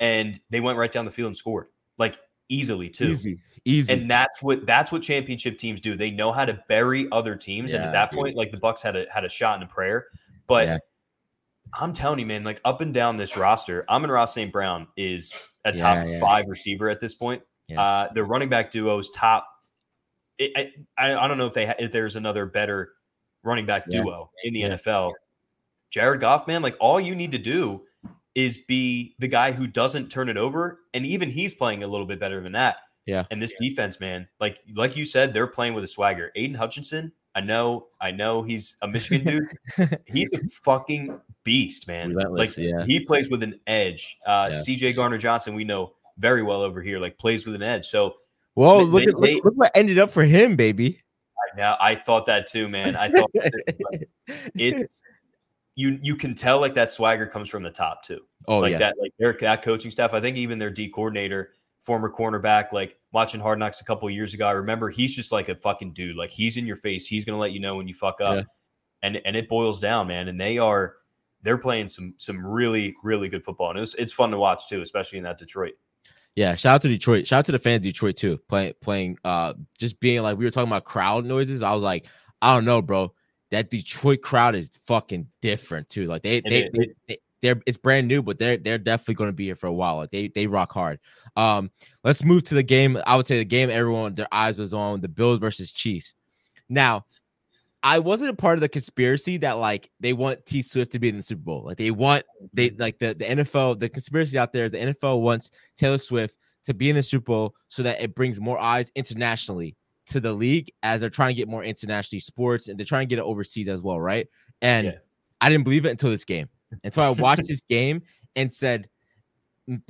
And 0.00 0.40
they 0.50 0.58
went 0.58 0.76
right 0.76 0.90
down 0.90 1.04
the 1.04 1.12
field 1.12 1.28
and 1.28 1.36
scored. 1.36 1.68
Like 1.98 2.18
easily 2.48 2.88
too. 2.90 3.10
Easy, 3.10 3.38
easy. 3.66 3.92
And 3.92 4.10
that's 4.10 4.42
what 4.42 4.64
that's 4.64 4.90
what 4.90 5.02
championship 5.02 5.58
teams 5.58 5.80
do. 5.80 5.96
They 5.96 6.10
know 6.10 6.32
how 6.32 6.44
to 6.44 6.58
bury 6.68 7.08
other 7.12 7.36
teams. 7.36 7.72
Yeah, 7.72 7.78
and 7.78 7.86
at 7.86 7.92
that 7.92 8.10
dude. 8.10 8.20
point, 8.20 8.36
like 8.36 8.50
the 8.50 8.56
Bucks 8.56 8.82
had 8.82 8.96
a 8.96 9.06
had 9.12 9.24
a 9.24 9.28
shot 9.28 9.56
in 9.58 9.62
a 9.62 9.66
prayer. 9.66 10.06
But 10.46 10.68
yeah. 10.68 10.78
I'm 11.74 11.92
telling 11.92 12.18
you, 12.18 12.26
man, 12.26 12.44
like 12.44 12.60
up 12.64 12.80
and 12.80 12.94
down 12.94 13.16
this 13.16 13.36
roster, 13.36 13.84
Amon-Ra 13.88 14.24
St. 14.24 14.52
Brown 14.52 14.86
is 14.96 15.34
a 15.64 15.72
top 15.72 16.06
yeah, 16.06 16.20
five 16.20 16.46
receiver 16.48 16.88
at 16.88 17.00
this 17.00 17.14
point. 17.14 17.42
Uh, 17.76 18.06
the 18.14 18.22
running 18.22 18.48
back 18.48 18.70
duo 18.70 18.98
is 18.98 19.10
top. 19.10 19.46
It, 20.38 20.52
I, 20.96 21.14
I 21.14 21.26
don't 21.26 21.38
know 21.38 21.46
if 21.46 21.54
they 21.54 21.72
if 21.78 21.90
there's 21.90 22.14
another 22.16 22.46
better 22.46 22.92
running 23.42 23.66
back 23.66 23.88
duo 23.88 24.30
in 24.44 24.54
the 24.54 24.62
NFL. 24.62 25.12
Jared 25.90 26.20
Goff, 26.20 26.46
man, 26.46 26.62
like 26.62 26.76
all 26.78 27.00
you 27.00 27.14
need 27.14 27.32
to 27.32 27.38
do 27.38 27.82
is 28.34 28.58
be 28.58 29.14
the 29.18 29.28
guy 29.28 29.50
who 29.50 29.66
doesn't 29.66 30.08
turn 30.08 30.28
it 30.28 30.36
over, 30.36 30.80
and 30.94 31.06
even 31.06 31.30
he's 31.30 31.54
playing 31.54 31.82
a 31.82 31.88
little 31.88 32.06
bit 32.06 32.20
better 32.20 32.40
than 32.40 32.52
that. 32.52 32.76
Yeah. 33.06 33.24
And 33.30 33.40
this 33.40 33.54
defense, 33.58 34.00
man, 34.00 34.28
like 34.40 34.58
like 34.74 34.96
you 34.96 35.04
said, 35.04 35.32
they're 35.32 35.46
playing 35.46 35.74
with 35.74 35.84
a 35.84 35.88
swagger. 35.88 36.32
Aidan 36.34 36.56
Hutchinson, 36.56 37.12
I 37.36 37.40
know, 37.40 37.88
I 38.00 38.10
know 38.12 38.42
he's 38.42 38.76
a 38.82 38.88
Michigan 38.88 39.26
dude. 39.26 39.98
he's 40.06 40.32
a 40.32 40.40
fucking 40.64 41.20
beast, 41.44 41.86
man. 41.86 42.14
Relentless, 42.14 42.56
like 42.56 42.66
yeah. 42.66 42.84
he 42.84 43.00
plays 43.00 43.28
with 43.28 43.42
an 43.42 43.60
edge. 43.66 44.16
Uh, 44.26 44.50
yeah. 44.50 44.58
CJ 44.58 44.96
Gardner 44.96 45.18
Johnson, 45.18 45.54
we 45.54 45.62
know 45.62 45.92
very 46.18 46.42
well 46.42 46.62
over 46.62 46.80
here, 46.80 46.98
like 46.98 47.18
plays 47.18 47.44
with 47.44 47.54
an 47.54 47.62
edge. 47.62 47.86
So, 47.86 48.14
whoa, 48.54 48.82
look 48.82 49.04
they, 49.04 49.10
at 49.10 49.20
look, 49.20 49.44
look, 49.44 49.54
what 49.54 49.72
ended 49.76 49.98
up 49.98 50.10
for 50.10 50.24
him, 50.24 50.56
baby. 50.56 51.02
I 51.36 51.56
know. 51.56 51.76
I 51.78 51.94
thought 51.94 52.24
that 52.26 52.46
too, 52.46 52.68
man. 52.68 52.96
I 52.96 53.10
thought 53.10 53.30
it's 54.54 55.02
you. 55.74 55.98
You 56.02 56.16
can 56.16 56.34
tell 56.34 56.58
like 56.58 56.74
that 56.74 56.90
swagger 56.90 57.26
comes 57.26 57.50
from 57.50 57.62
the 57.62 57.70
top 57.70 58.02
too. 58.02 58.20
Oh 58.48 58.58
like 58.60 58.72
yeah. 58.72 58.78
that, 58.78 58.96
like 58.98 59.12
their 59.18 59.36
that 59.42 59.62
coaching 59.62 59.90
staff. 59.90 60.14
I 60.14 60.20
think 60.20 60.38
even 60.38 60.58
their 60.58 60.70
D 60.70 60.88
coordinator, 60.88 61.50
former 61.86 62.10
cornerback, 62.10 62.72
like 62.72 62.96
watching 63.12 63.40
Hard 63.40 63.60
Knocks 63.60 63.80
a 63.80 63.84
couple 63.84 64.10
years 64.10 64.34
ago. 64.34 64.46
I 64.46 64.52
remember 64.52 64.90
he's 64.90 65.14
just 65.14 65.30
like 65.30 65.48
a 65.48 65.54
fucking 65.54 65.92
dude. 65.92 66.16
Like 66.16 66.30
he's 66.30 66.56
in 66.56 66.66
your 66.66 66.76
face. 66.76 67.06
He's 67.06 67.24
gonna 67.24 67.38
let 67.38 67.52
you 67.52 67.60
know 67.60 67.76
when 67.76 67.86
you 67.86 67.94
fuck 67.94 68.20
up. 68.20 68.38
Yeah. 68.38 68.42
And 69.02 69.22
and 69.24 69.36
it 69.36 69.48
boils 69.48 69.78
down, 69.78 70.08
man. 70.08 70.26
And 70.26 70.40
they 70.40 70.58
are 70.58 70.96
they're 71.42 71.58
playing 71.58 71.88
some 71.88 72.14
some 72.18 72.44
really 72.44 72.94
really 73.04 73.28
good 73.28 73.44
football, 73.44 73.70
and 73.70 73.78
it's 73.78 73.94
it's 73.94 74.12
fun 74.12 74.32
to 74.32 74.38
watch 74.38 74.68
too, 74.68 74.82
especially 74.82 75.18
in 75.18 75.24
that 75.24 75.38
Detroit. 75.38 75.74
Yeah, 76.34 76.56
shout 76.56 76.74
out 76.74 76.82
to 76.82 76.88
Detroit. 76.88 77.26
Shout 77.26 77.38
out 77.38 77.44
to 77.46 77.52
the 77.52 77.58
fans 77.58 77.78
of 77.78 77.82
Detroit 77.84 78.16
too. 78.16 78.38
Playing 78.48 78.74
playing 78.82 79.18
uh 79.24 79.54
just 79.78 80.00
being 80.00 80.22
like 80.22 80.36
we 80.36 80.44
were 80.44 80.50
talking 80.50 80.68
about 80.68 80.84
crowd 80.84 81.24
noises. 81.24 81.62
I 81.62 81.72
was 81.72 81.84
like, 81.84 82.06
I 82.42 82.54
don't 82.54 82.64
know, 82.64 82.82
bro. 82.82 83.14
That 83.52 83.70
Detroit 83.70 84.22
crowd 84.22 84.56
is 84.56 84.70
fucking 84.86 85.28
different 85.40 85.88
too. 85.88 86.06
Like 86.08 86.22
they 86.22 86.40
they, 86.40 86.68
they, 86.74 86.88
they 87.06 87.18
they're 87.46 87.62
it's 87.64 87.76
brand 87.76 88.08
new, 88.08 88.22
but 88.22 88.38
they're 88.38 88.56
they're 88.56 88.78
definitely 88.78 89.14
going 89.14 89.28
to 89.28 89.34
be 89.34 89.44
here 89.44 89.56
for 89.56 89.68
a 89.68 89.72
while. 89.72 89.96
Like 89.96 90.10
they 90.10 90.28
they 90.28 90.46
rock 90.46 90.72
hard. 90.72 90.98
Um, 91.36 91.70
let's 92.02 92.24
move 92.24 92.42
to 92.44 92.54
the 92.54 92.62
game. 92.62 92.98
I 93.06 93.16
would 93.16 93.26
say 93.26 93.38
the 93.38 93.44
game 93.44 93.70
everyone 93.70 94.14
their 94.14 94.32
eyes 94.32 94.56
was 94.56 94.74
on 94.74 95.00
the 95.00 95.08
Bills 95.08 95.40
versus 95.40 95.70
Chiefs. 95.70 96.14
Now, 96.68 97.06
I 97.82 98.00
wasn't 98.00 98.30
a 98.30 98.34
part 98.34 98.56
of 98.56 98.62
the 98.62 98.68
conspiracy 98.68 99.36
that 99.38 99.52
like 99.52 99.90
they 100.00 100.12
want 100.12 100.44
T 100.44 100.60
Swift 100.60 100.92
to 100.92 100.98
be 100.98 101.08
in 101.08 101.16
the 101.16 101.22
Super 101.22 101.42
Bowl. 101.42 101.62
Like 101.64 101.76
they 101.76 101.92
want 101.92 102.24
they 102.52 102.70
like 102.70 102.98
the, 102.98 103.14
the 103.14 103.24
NFL, 103.24 103.78
the 103.78 103.88
conspiracy 103.88 104.36
out 104.36 104.52
there 104.52 104.64
is 104.64 104.72
the 104.72 104.78
NFL 104.78 105.20
wants 105.20 105.52
Taylor 105.76 105.98
Swift 105.98 106.36
to 106.64 106.74
be 106.74 106.90
in 106.90 106.96
the 106.96 107.02
Super 107.02 107.24
Bowl 107.26 107.54
so 107.68 107.84
that 107.84 108.00
it 108.00 108.16
brings 108.16 108.40
more 108.40 108.58
eyes 108.58 108.90
internationally 108.96 109.76
to 110.08 110.18
the 110.18 110.32
league 110.32 110.72
as 110.82 111.00
they're 111.00 111.10
trying 111.10 111.30
to 111.30 111.34
get 111.34 111.48
more 111.48 111.62
internationally 111.62 112.20
sports 112.20 112.66
and 112.66 112.78
they're 112.78 112.84
trying 112.84 113.06
to 113.06 113.08
get 113.08 113.20
it 113.20 113.24
overseas 113.24 113.68
as 113.68 113.82
well, 113.82 114.00
right? 114.00 114.26
And 114.62 114.88
yeah. 114.88 114.98
I 115.40 115.48
didn't 115.48 115.64
believe 115.64 115.86
it 115.86 115.90
until 115.90 116.10
this 116.10 116.24
game. 116.24 116.48
Until 116.82 117.02
I 117.02 117.10
watched 117.10 117.46
this 117.46 117.62
game 117.62 118.02
and 118.34 118.52
said 118.52 118.88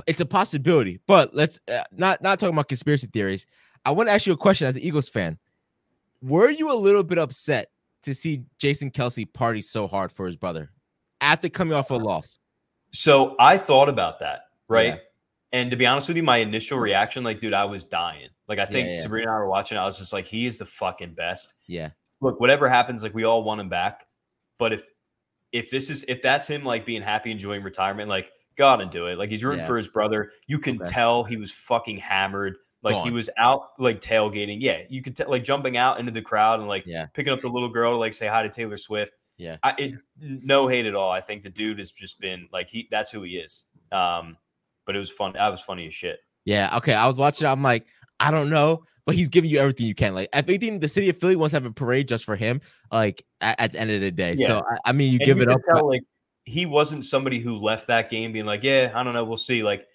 it's 0.06 0.20
a 0.20 0.26
possibility. 0.26 1.00
But 1.06 1.34
let's 1.34 1.58
uh, 1.72 1.84
not 1.92 2.22
not 2.22 2.38
talking 2.38 2.54
about 2.54 2.68
conspiracy 2.68 3.08
theories. 3.08 3.46
I 3.84 3.90
want 3.90 4.08
to 4.08 4.12
ask 4.12 4.26
you 4.26 4.32
a 4.32 4.36
question 4.36 4.66
as 4.66 4.76
an 4.76 4.82
Eagles 4.82 5.08
fan. 5.08 5.38
Were 6.22 6.50
you 6.50 6.72
a 6.72 6.74
little 6.74 7.02
bit 7.02 7.18
upset 7.18 7.70
to 8.02 8.14
see 8.14 8.42
Jason 8.58 8.90
Kelce 8.90 9.32
party 9.32 9.62
so 9.62 9.86
hard 9.86 10.12
for 10.12 10.26
his 10.26 10.36
brother 10.36 10.70
after 11.20 11.48
coming 11.48 11.74
off 11.74 11.90
a 11.90 11.94
loss? 11.94 12.38
So 12.92 13.36
I 13.38 13.58
thought 13.58 13.88
about 13.88 14.18
that, 14.20 14.42
right? 14.68 14.94
Yeah. 14.94 14.98
And 15.52 15.70
to 15.70 15.76
be 15.76 15.86
honest 15.86 16.08
with 16.08 16.16
you, 16.16 16.22
my 16.22 16.38
initial 16.38 16.78
reaction, 16.78 17.22
like, 17.24 17.40
dude, 17.40 17.54
I 17.54 17.64
was 17.64 17.84
dying. 17.84 18.28
Like, 18.48 18.58
I 18.58 18.64
think 18.64 18.88
yeah, 18.88 18.94
yeah. 18.94 19.00
Sabrina 19.02 19.28
and 19.28 19.36
I 19.36 19.38
were 19.38 19.48
watching. 19.48 19.78
I 19.78 19.84
was 19.84 19.98
just 19.98 20.12
like, 20.12 20.26
he 20.26 20.46
is 20.46 20.58
the 20.58 20.66
fucking 20.66 21.14
best. 21.14 21.54
Yeah. 21.66 21.90
Look, 22.20 22.40
whatever 22.40 22.68
happens, 22.68 23.02
like, 23.02 23.14
we 23.14 23.24
all 23.24 23.44
want 23.44 23.60
him 23.60 23.68
back. 23.68 24.06
But 24.58 24.72
if 24.72 24.88
if 25.52 25.70
this 25.70 25.90
is 25.90 26.04
if 26.08 26.22
that's 26.22 26.46
him 26.46 26.64
like 26.64 26.84
being 26.84 27.02
happy, 27.02 27.30
enjoying 27.30 27.62
retirement, 27.62 28.08
like, 28.08 28.32
go 28.56 28.66
out 28.66 28.80
and 28.80 28.90
do 28.90 29.06
it. 29.06 29.18
Like, 29.18 29.30
he's 29.30 29.44
rooting 29.44 29.66
for 29.66 29.76
his 29.76 29.88
brother. 29.88 30.30
You 30.46 30.58
can 30.58 30.80
okay. 30.80 30.90
tell 30.90 31.24
he 31.24 31.36
was 31.36 31.52
fucking 31.52 31.98
hammered. 31.98 32.56
Like 32.82 33.02
he 33.02 33.10
was 33.10 33.28
out 33.36 33.70
like 33.80 34.00
tailgating. 34.00 34.58
Yeah, 34.60 34.82
you 34.88 35.02
could 35.02 35.16
tell 35.16 35.28
like 35.28 35.42
jumping 35.42 35.76
out 35.76 35.98
into 35.98 36.12
the 36.12 36.22
crowd 36.22 36.60
and 36.60 36.68
like 36.68 36.86
yeah. 36.86 37.06
picking 37.14 37.32
up 37.32 37.40
the 37.40 37.48
little 37.48 37.68
girl 37.68 37.92
to 37.92 37.96
like 37.96 38.14
say 38.14 38.28
hi 38.28 38.44
to 38.44 38.48
Taylor 38.48 38.76
Swift. 38.76 39.12
Yeah, 39.38 39.56
I, 39.64 39.74
it, 39.76 39.94
no 40.20 40.68
hate 40.68 40.86
at 40.86 40.94
all. 40.94 41.10
I 41.10 41.20
think 41.20 41.42
the 41.42 41.50
dude 41.50 41.80
has 41.80 41.90
just 41.90 42.20
been 42.20 42.48
like 42.52 42.68
he. 42.68 42.86
That's 42.90 43.10
who 43.10 43.22
he 43.22 43.38
is. 43.38 43.64
Um, 43.90 44.36
but 44.84 44.94
it 44.94 45.00
was 45.00 45.10
fun. 45.10 45.32
That 45.32 45.48
was 45.48 45.60
funny 45.60 45.86
as 45.86 45.94
shit. 45.94 46.20
Yeah. 46.44 46.76
Okay. 46.76 46.94
I 46.94 47.06
was 47.06 47.18
watching. 47.18 47.48
I'm 47.48 47.62
like, 47.62 47.86
I 48.18 48.30
don't 48.30 48.50
know, 48.50 48.84
but 49.04 49.14
he's 49.14 49.28
giving 49.28 49.50
you 49.50 49.58
everything 49.58 49.86
you 49.86 49.94
can. 49.94 50.14
Like, 50.14 50.28
if 50.32 50.48
anything, 50.48 50.80
the 50.80 50.88
city 50.88 51.08
of 51.10 51.18
Philly 51.18 51.36
wants 51.36 51.52
to 51.52 51.56
have 51.56 51.66
a 51.66 51.72
parade 51.72 52.08
just 52.08 52.24
for 52.24 52.36
him. 52.36 52.60
Like 52.90 53.24
at, 53.40 53.60
at 53.60 53.72
the 53.72 53.80
end 53.80 53.90
of 53.90 54.00
the 54.00 54.10
day. 54.10 54.34
Yeah. 54.38 54.46
So 54.46 54.62
I, 54.70 54.90
I 54.90 54.92
mean, 54.92 55.12
you 55.12 55.18
and 55.18 55.26
give 55.26 55.38
you 55.38 55.44
it 55.44 55.50
up. 55.50 55.60
Tell, 55.62 55.82
but- 55.82 55.86
like 55.86 56.02
he 56.44 56.64
wasn't 56.64 57.04
somebody 57.04 57.40
who 57.40 57.56
left 57.56 57.88
that 57.88 58.10
game 58.10 58.32
being 58.32 58.46
like, 58.46 58.62
yeah, 58.62 58.92
I 58.94 59.02
don't 59.02 59.14
know, 59.14 59.24
we'll 59.24 59.36
see. 59.36 59.62
Like 59.62 59.86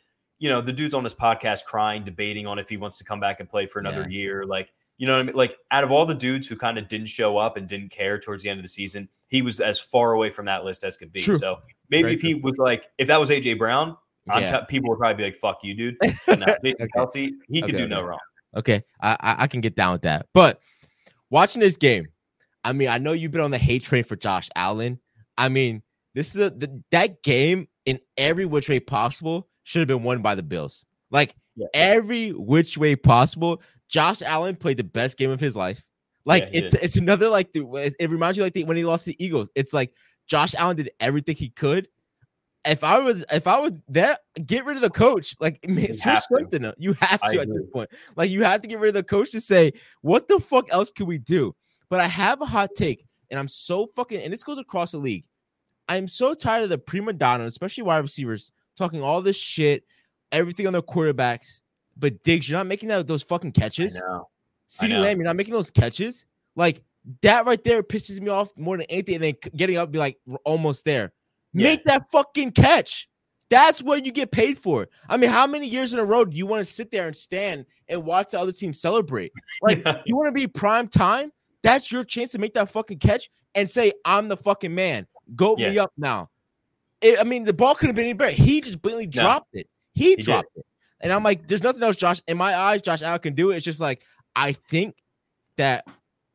you 0.42 0.50
know, 0.50 0.60
the 0.60 0.74
dude's 0.74 0.96
on 0.96 1.04
his 1.04 1.14
podcast 1.14 1.66
crying, 1.66 2.04
debating 2.04 2.48
on 2.48 2.58
if 2.58 2.68
he 2.68 2.76
wants 2.76 2.98
to 2.98 3.04
come 3.04 3.20
back 3.20 3.40
and 3.40 3.48
play 3.48 3.68
for 3.68 3.78
another 3.78 4.08
yeah. 4.10 4.18
year. 4.18 4.44
Like, 4.44 4.74
you 4.98 5.06
know 5.06 5.14
what 5.14 5.22
I 5.22 5.24
mean? 5.26 5.36
Like, 5.36 5.56
out 5.70 5.84
of 5.84 5.92
all 5.92 6.08
the 6.08 6.16
dudes 6.16 6.48
who 6.48 6.56
kind 6.56 6.80
of 6.80 6.88
didn't 6.88 7.10
show 7.10 7.38
up 7.38 7.58
and 7.58 7.68
didn't 7.68 7.90
care 7.90 8.18
towards 8.18 8.42
the 8.42 8.50
end 8.50 8.58
of 8.58 8.64
the 8.64 8.70
season, 8.70 9.08
he 9.28 9.44
was 9.44 9.60
as 9.60 9.80
far 9.80 10.14
away 10.14 10.32
from 10.32 10.46
that 10.46 10.66
list 10.66 10.84
as 10.84 10.98
could 10.98 11.14
be. 11.14 11.22
True. 11.22 11.38
So 11.38 11.60
maybe 11.92 12.14
if 12.14 12.22
he 12.22 12.34
was 12.34 12.58
like, 12.58 12.86
if 12.98 13.08
that 13.08 13.20
was 13.20 13.30
AJ 13.30 13.60
Brown, 13.60 13.96
yeah. 14.40 14.60
t- 14.60 14.66
people 14.70 14.90
would 14.90 15.00
probably 15.00 15.16
be 15.16 15.24
like, 15.24 15.38
"Fuck 15.38 15.60
you, 15.64 15.74
dude." 15.74 15.98
No, 16.28 16.46
Jason 16.64 16.88
okay. 16.88 16.88
Kelce, 16.96 17.32
he 17.50 17.62
okay, 17.62 17.62
could 17.62 17.78
do 17.78 17.84
okay. 17.84 17.90
no 17.90 18.04
wrong. 18.04 18.20
Okay, 18.56 18.84
I, 19.02 19.36
I 19.40 19.48
can 19.48 19.62
get 19.62 19.76
down 19.76 19.94
with 19.94 20.02
that. 20.02 20.28
But 20.34 20.60
watching 21.30 21.62
this 21.62 21.78
game, 21.78 22.08
I 22.64 22.74
mean, 22.74 22.90
I 22.90 22.98
know 22.98 23.14
you've 23.14 23.32
been 23.32 23.42
on 23.42 23.52
the 23.52 23.58
hate 23.58 23.84
train 23.84 24.04
for 24.04 24.16
Josh 24.16 24.50
Allen. 24.56 25.00
I 25.38 25.50
mean, 25.50 25.82
this 26.14 26.36
is 26.36 26.42
a 26.42 26.50
the, 26.50 26.84
that 26.92 27.24
game 27.24 27.68
in 27.86 28.00
every 28.18 28.46
which 28.46 28.70
way 28.70 28.80
possible 28.80 29.48
should 29.64 29.80
have 29.80 29.88
been 29.88 30.04
won 30.04 30.22
by 30.22 30.36
the 30.36 30.44
Bills. 30.44 30.86
Like 31.10 31.36
yeah. 31.56 31.68
every 31.74 32.32
which 32.32 32.78
way 32.78 32.96
possible. 32.96 33.62
Josh 33.88 34.22
Allen 34.22 34.56
played 34.56 34.78
the 34.78 34.84
best 34.84 35.18
game 35.18 35.32
of 35.32 35.40
his 35.40 35.56
life. 35.56 35.84
Like 36.26 36.44
yeah, 36.44 36.62
it's 36.62 36.74
did. 36.74 36.84
it's 36.84 36.96
another 36.98 37.30
like 37.30 37.52
the, 37.52 37.94
it 38.00 38.10
reminds 38.10 38.38
you 38.38 38.44
like 38.44 38.54
the, 38.54 38.64
when 38.64 38.78
he 38.78 38.86
lost 38.86 39.06
the 39.06 39.22
Eagles. 39.24 39.50
It's 39.56 39.74
like 39.74 39.94
Josh 40.28 40.54
Allen 40.56 40.78
did 40.78 40.92
everything 41.00 41.36
he 41.36 41.50
could. 41.50 41.88
If 42.66 42.84
I 42.84 43.00
was 43.00 43.24
if 43.32 43.48
I 43.48 43.60
was 43.60 43.74
that, 43.90 44.20
get 44.46 44.66
rid 44.66 44.76
of 44.76 44.82
the 44.82 44.90
coach. 44.90 45.36
Like 45.40 45.60
switch 45.68 45.96
something. 45.96 46.66
up. 46.66 46.76
You 46.78 46.94
have 46.94 47.22
to 47.22 47.38
I 47.38 47.42
at 47.42 47.44
agree. 47.44 47.58
this 47.58 47.70
point. 47.72 47.90
Like 48.16 48.30
you 48.30 48.44
have 48.44 48.62
to 48.62 48.68
get 48.68 48.80
rid 48.80 48.90
of 48.90 48.94
the 48.96 49.04
coach 49.04 49.32
to 49.32 49.42
say 49.42 49.72
what 50.02 50.28
the 50.28 50.40
fuck 50.40 50.72
else 50.72 50.92
can 50.92 51.08
we 51.08 51.18
do. 51.18 51.56
But 51.90 52.00
I 52.02 52.08
have 52.08 52.42
a 52.42 52.46
hot 52.46 52.70
take, 52.76 53.06
and 53.30 53.40
I'm 53.40 53.48
so 53.48 53.88
fucking 53.96 54.22
and 54.22 54.32
this 54.32 54.44
goes 54.44 54.60
across 54.60 54.92
the 54.92 54.98
league. 55.00 55.26
I'm 55.90 56.08
so 56.08 56.34
tired 56.34 56.64
of 56.64 56.70
the 56.70 56.78
prima 56.78 57.14
donna, 57.14 57.46
especially 57.46 57.84
wide 57.84 58.00
receivers, 58.00 58.52
talking 58.78 59.02
all 59.02 59.22
this 59.22 59.38
shit, 59.38 59.84
everything 60.32 60.68
on 60.68 60.74
their 60.74 60.82
quarterbacks. 60.82 61.62
But 61.98 62.24
Diggs, 62.24 62.50
you're 62.50 62.60
not 62.60 62.68
making 62.68 62.90
that 62.90 63.08
those 63.08 63.24
fucking 63.24 63.52
catches. 63.52 64.00
CeeDee 64.70 65.02
Lamb, 65.02 65.18
you're 65.18 65.26
not 65.26 65.36
making 65.36 65.54
those 65.54 65.70
catches. 65.70 66.26
Like 66.56 66.82
that 67.22 67.46
right 67.46 67.62
there 67.64 67.84
pisses 67.84 68.22
me 68.22 68.30
off 68.30 68.52
more 68.56 68.78
than 68.78 68.86
anything. 68.90 69.16
And 69.16 69.24
then 69.24 69.34
getting 69.56 69.78
up, 69.78 69.92
be 69.92 70.00
like, 70.00 70.18
we're 70.26 70.38
almost 70.46 70.86
there. 70.86 71.12
Yeah. 71.54 71.70
Make 71.70 71.86
that 71.86 72.12
fucking 72.12 72.52
catch. 72.52 73.08
That's 73.50 73.84
what 73.84 74.06
you 74.06 74.14
get 74.14 74.32
paid 74.32 74.58
for. 74.58 74.88
I 75.10 75.18
mean, 75.18 75.30
how 75.30 75.46
many 75.46 75.68
years 75.68 75.92
in 75.92 76.00
a 76.00 76.06
row 76.06 76.24
do 76.24 76.38
you 76.38 76.46
want 76.46 76.66
to 76.66 76.72
sit 76.72 76.90
there 76.90 77.08
and 77.08 77.16
stand 77.16 77.66
and 77.90 78.06
watch 78.06 78.32
the 78.32 78.40
other 78.40 78.54
team 78.54 78.74
celebrate? 78.74 79.34
Like, 79.62 79.86
you 80.06 80.16
want 80.16 80.28
to 80.28 80.32
be 80.32 80.48
prime 80.48 80.88
time? 80.88 81.32
That's 81.62 81.92
your 81.92 82.04
chance 82.04 82.32
to 82.32 82.40
make 82.40 82.54
that 82.54 82.70
fucking 82.70 83.00
catch 83.00 83.30
and 83.54 83.70
say, 83.70 83.92
I'm 84.06 84.30
the 84.30 84.38
fucking 84.38 84.74
man. 84.74 85.06
Go 85.36 85.56
yeah. 85.58 85.70
me 85.70 85.80
up 85.80 85.92
now. 85.98 86.30
It, 87.02 87.20
I 87.20 87.24
mean, 87.24 87.44
the 87.44 87.54
ball 87.54 87.76
could 87.76 87.88
have 87.88 87.96
been 87.96 88.06
any 88.06 88.14
better. 88.14 88.32
He 88.32 88.62
just 88.62 88.82
blatantly 88.82 89.08
no. 89.08 89.22
dropped 89.22 89.50
it. 89.54 89.68
He, 89.94 90.16
he 90.16 90.22
dropped 90.22 90.54
did. 90.56 90.62
it. 90.62 90.66
And 91.02 91.12
I'm 91.12 91.24
like, 91.24 91.48
there's 91.48 91.64
nothing 91.64 91.84
else, 91.84 91.98
Josh. 91.98 92.22
In 92.28 92.38
my 92.38 92.56
eyes, 92.56 92.82
Josh 92.82 93.02
Allen 93.02 93.20
can 93.20 93.34
do 93.34 93.52
it. 93.52 93.58
It's 93.58 93.66
just 93.66 93.82
like, 93.82 94.04
I 94.36 94.54
think 94.54 94.96
that 95.58 95.86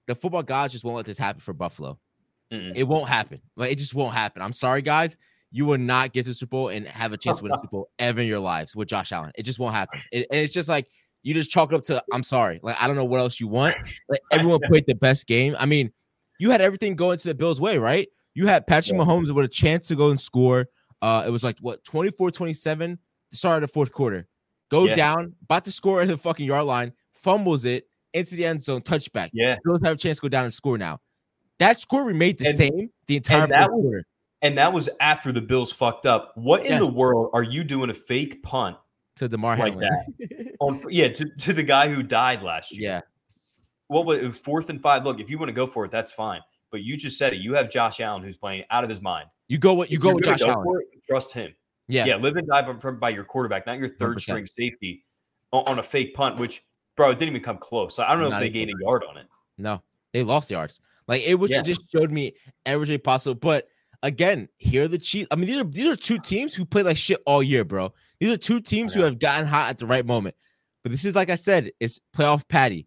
the 0.06 0.14
football 0.14 0.42
gods 0.42 0.72
just 0.72 0.84
won't 0.84 0.96
let 0.96 1.06
this 1.06 1.18
happen 1.18 1.40
for 1.40 1.52
Buffalo. 1.52 1.98
Mm-mm. 2.52 2.72
It 2.74 2.84
won't 2.84 3.08
happen. 3.08 3.40
Like, 3.56 3.72
it 3.72 3.78
just 3.78 3.94
won't 3.94 4.14
happen. 4.14 4.42
I'm 4.42 4.52
sorry, 4.52 4.82
guys. 4.82 5.16
You 5.50 5.64
will 5.64 5.78
not 5.78 6.12
get 6.12 6.26
to 6.26 6.34
Super 6.34 6.50
Bowl 6.50 6.68
and 6.68 6.86
have 6.86 7.12
a 7.12 7.16
chance 7.16 7.38
to 7.38 7.44
win 7.44 7.52
a 7.52 7.54
Super 7.62 7.68
Bowl 7.68 7.90
ever 7.98 8.20
in 8.20 8.26
your 8.26 8.40
lives 8.40 8.76
with 8.76 8.88
Josh 8.88 9.12
Allen. 9.12 9.32
It 9.36 9.44
just 9.44 9.58
won't 9.58 9.74
happen. 9.74 10.00
It, 10.12 10.26
and 10.30 10.40
it's 10.40 10.54
just 10.54 10.68
like, 10.68 10.88
you 11.22 11.34
just 11.34 11.50
chalk 11.50 11.72
it 11.72 11.76
up 11.76 11.82
to, 11.84 12.02
I'm 12.12 12.22
sorry. 12.22 12.60
Like, 12.62 12.80
I 12.80 12.86
don't 12.86 12.96
know 12.96 13.04
what 13.04 13.20
else 13.20 13.40
you 13.40 13.48
want. 13.48 13.74
Like, 14.08 14.20
everyone 14.32 14.60
played 14.64 14.86
the 14.86 14.94
best 14.94 15.26
game. 15.26 15.56
I 15.58 15.66
mean, 15.66 15.92
you 16.38 16.50
had 16.50 16.60
everything 16.60 16.94
going 16.94 17.18
to 17.18 17.28
the 17.28 17.34
Bills' 17.34 17.60
way, 17.60 17.78
right? 17.78 18.08
You 18.34 18.46
had 18.46 18.66
Patrick 18.66 18.96
yeah. 18.96 19.04
Mahomes 19.04 19.34
with 19.34 19.44
a 19.44 19.48
chance 19.48 19.88
to 19.88 19.96
go 19.96 20.10
and 20.10 20.20
score. 20.20 20.66
Uh, 21.02 21.24
it 21.26 21.30
was 21.30 21.42
like 21.42 21.56
what 21.60 21.82
24 21.84 22.30
27, 22.30 22.98
the 23.30 23.36
start 23.36 23.62
of 23.62 23.68
the 23.68 23.72
fourth 23.72 23.92
quarter. 23.92 24.28
go 24.70 24.84
yeah. 24.84 24.94
down, 24.94 25.34
about 25.42 25.64
to 25.64 25.72
score 25.72 26.00
at 26.02 26.08
the 26.08 26.16
fucking 26.16 26.46
yard 26.46 26.64
line, 26.64 26.92
fumbles 27.12 27.64
it 27.64 27.88
into 28.12 28.36
the 28.36 28.44
end 28.44 28.62
zone, 28.62 28.82
touchback. 28.82 29.30
Yeah, 29.32 29.56
Bills 29.64 29.80
have 29.84 29.94
a 29.94 29.98
chance 29.98 30.18
to 30.18 30.22
go 30.22 30.28
down 30.28 30.44
and 30.44 30.52
score 30.52 30.78
now. 30.78 31.00
That 31.58 31.78
score 31.78 32.04
remained 32.04 32.38
the 32.38 32.48
and, 32.48 32.56
same 32.56 32.90
the 33.06 33.16
entire 33.16 33.44
and 33.44 33.52
that 33.52 33.70
quarter. 33.70 33.96
Was, 33.98 34.04
and 34.42 34.58
that 34.58 34.72
was 34.72 34.88
after 35.00 35.32
the 35.32 35.40
Bills 35.40 35.72
fucked 35.72 36.06
up. 36.06 36.32
What 36.34 36.64
yes. 36.64 36.72
in 36.72 36.78
the 36.78 36.92
world 36.92 37.30
are 37.32 37.42
you 37.42 37.64
doing 37.64 37.90
a 37.90 37.94
fake 37.94 38.42
punt 38.42 38.76
to 39.16 39.28
Damar 39.28 39.56
like 39.56 39.72
Hamlin. 39.72 39.90
that? 40.18 40.46
On, 40.60 40.82
yeah, 40.88 41.08
to, 41.08 41.24
to 41.24 41.52
the 41.52 41.62
guy 41.62 41.88
who 41.88 42.02
died 42.02 42.42
last 42.42 42.76
year. 42.76 42.90
Yeah. 42.90 43.00
What 43.88 44.04
was 44.04 44.18
it? 44.18 44.34
Fourth 44.34 44.68
and 44.68 44.80
five. 44.80 45.04
Look, 45.04 45.20
if 45.20 45.30
you 45.30 45.38
want 45.38 45.48
to 45.48 45.54
go 45.54 45.66
for 45.66 45.84
it, 45.84 45.90
that's 45.90 46.12
fine. 46.12 46.40
But 46.70 46.82
you 46.82 46.96
just 46.96 47.18
said 47.18 47.32
it. 47.32 47.36
You 47.36 47.54
have 47.54 47.70
Josh 47.70 48.00
Allen 48.00 48.22
who's 48.22 48.36
playing 48.36 48.64
out 48.70 48.84
of 48.84 48.90
his 48.90 49.00
mind. 49.00 49.28
You 49.48 49.58
go 49.58 49.74
what 49.74 49.90
you 49.90 49.98
go 49.98 50.14
with 50.14 50.24
Josh 50.24 50.40
go 50.40 50.50
Allen. 50.50 50.80
It, 50.92 51.04
trust 51.08 51.32
him. 51.32 51.54
Yeah, 51.88 52.04
yeah. 52.04 52.16
Live 52.16 52.36
and 52.36 52.48
die 52.48 52.62
by, 52.62 52.90
by 52.92 53.10
your 53.10 53.24
quarterback, 53.24 53.66
not 53.66 53.78
your 53.78 53.88
3rd 53.88 54.20
string 54.20 54.46
safety 54.46 55.04
on, 55.52 55.78
a 55.78 55.82
fake 55.82 56.14
punt. 56.14 56.38
Which, 56.38 56.62
bro, 56.96 57.10
it 57.10 57.18
didn't 57.18 57.30
even 57.30 57.42
come 57.42 57.58
close. 57.58 57.98
I 58.00 58.08
don't 58.08 58.20
know 58.20 58.30
not 58.30 58.42
if 58.42 58.48
they 58.48 58.50
gained 58.50 58.70
a 58.70 58.84
yard 58.84 59.04
on 59.08 59.16
it. 59.16 59.26
No, 59.56 59.82
they 60.12 60.24
lost 60.24 60.50
yards. 60.50 60.80
Like 61.08 61.22
it 61.22 61.36
was 61.36 61.50
yeah. 61.50 61.62
just 61.62 61.90
showed 61.90 62.10
me 62.10 62.34
everything 62.64 62.98
possible. 63.00 63.34
But 63.34 63.68
again, 64.02 64.48
here 64.58 64.84
are 64.84 64.88
the 64.88 64.98
Chiefs. 64.98 65.28
I 65.30 65.36
mean, 65.36 65.46
these 65.46 65.56
are 65.56 65.64
these 65.64 65.88
are 65.88 65.96
two 65.96 66.18
teams 66.18 66.54
who 66.54 66.64
play 66.64 66.82
like 66.82 66.96
shit 66.96 67.20
all 67.26 67.42
year, 67.42 67.64
bro. 67.64 67.92
These 68.20 68.32
are 68.32 68.36
two 68.36 68.60
teams 68.60 68.94
who 68.94 69.02
have 69.02 69.18
gotten 69.18 69.46
hot 69.46 69.70
at 69.70 69.78
the 69.78 69.86
right 69.86 70.04
moment. 70.04 70.34
But 70.82 70.92
this 70.92 71.04
is 71.04 71.14
like 71.14 71.30
I 71.30 71.34
said, 71.34 71.70
it's 71.80 72.00
playoff 72.16 72.48
Patty. 72.48 72.86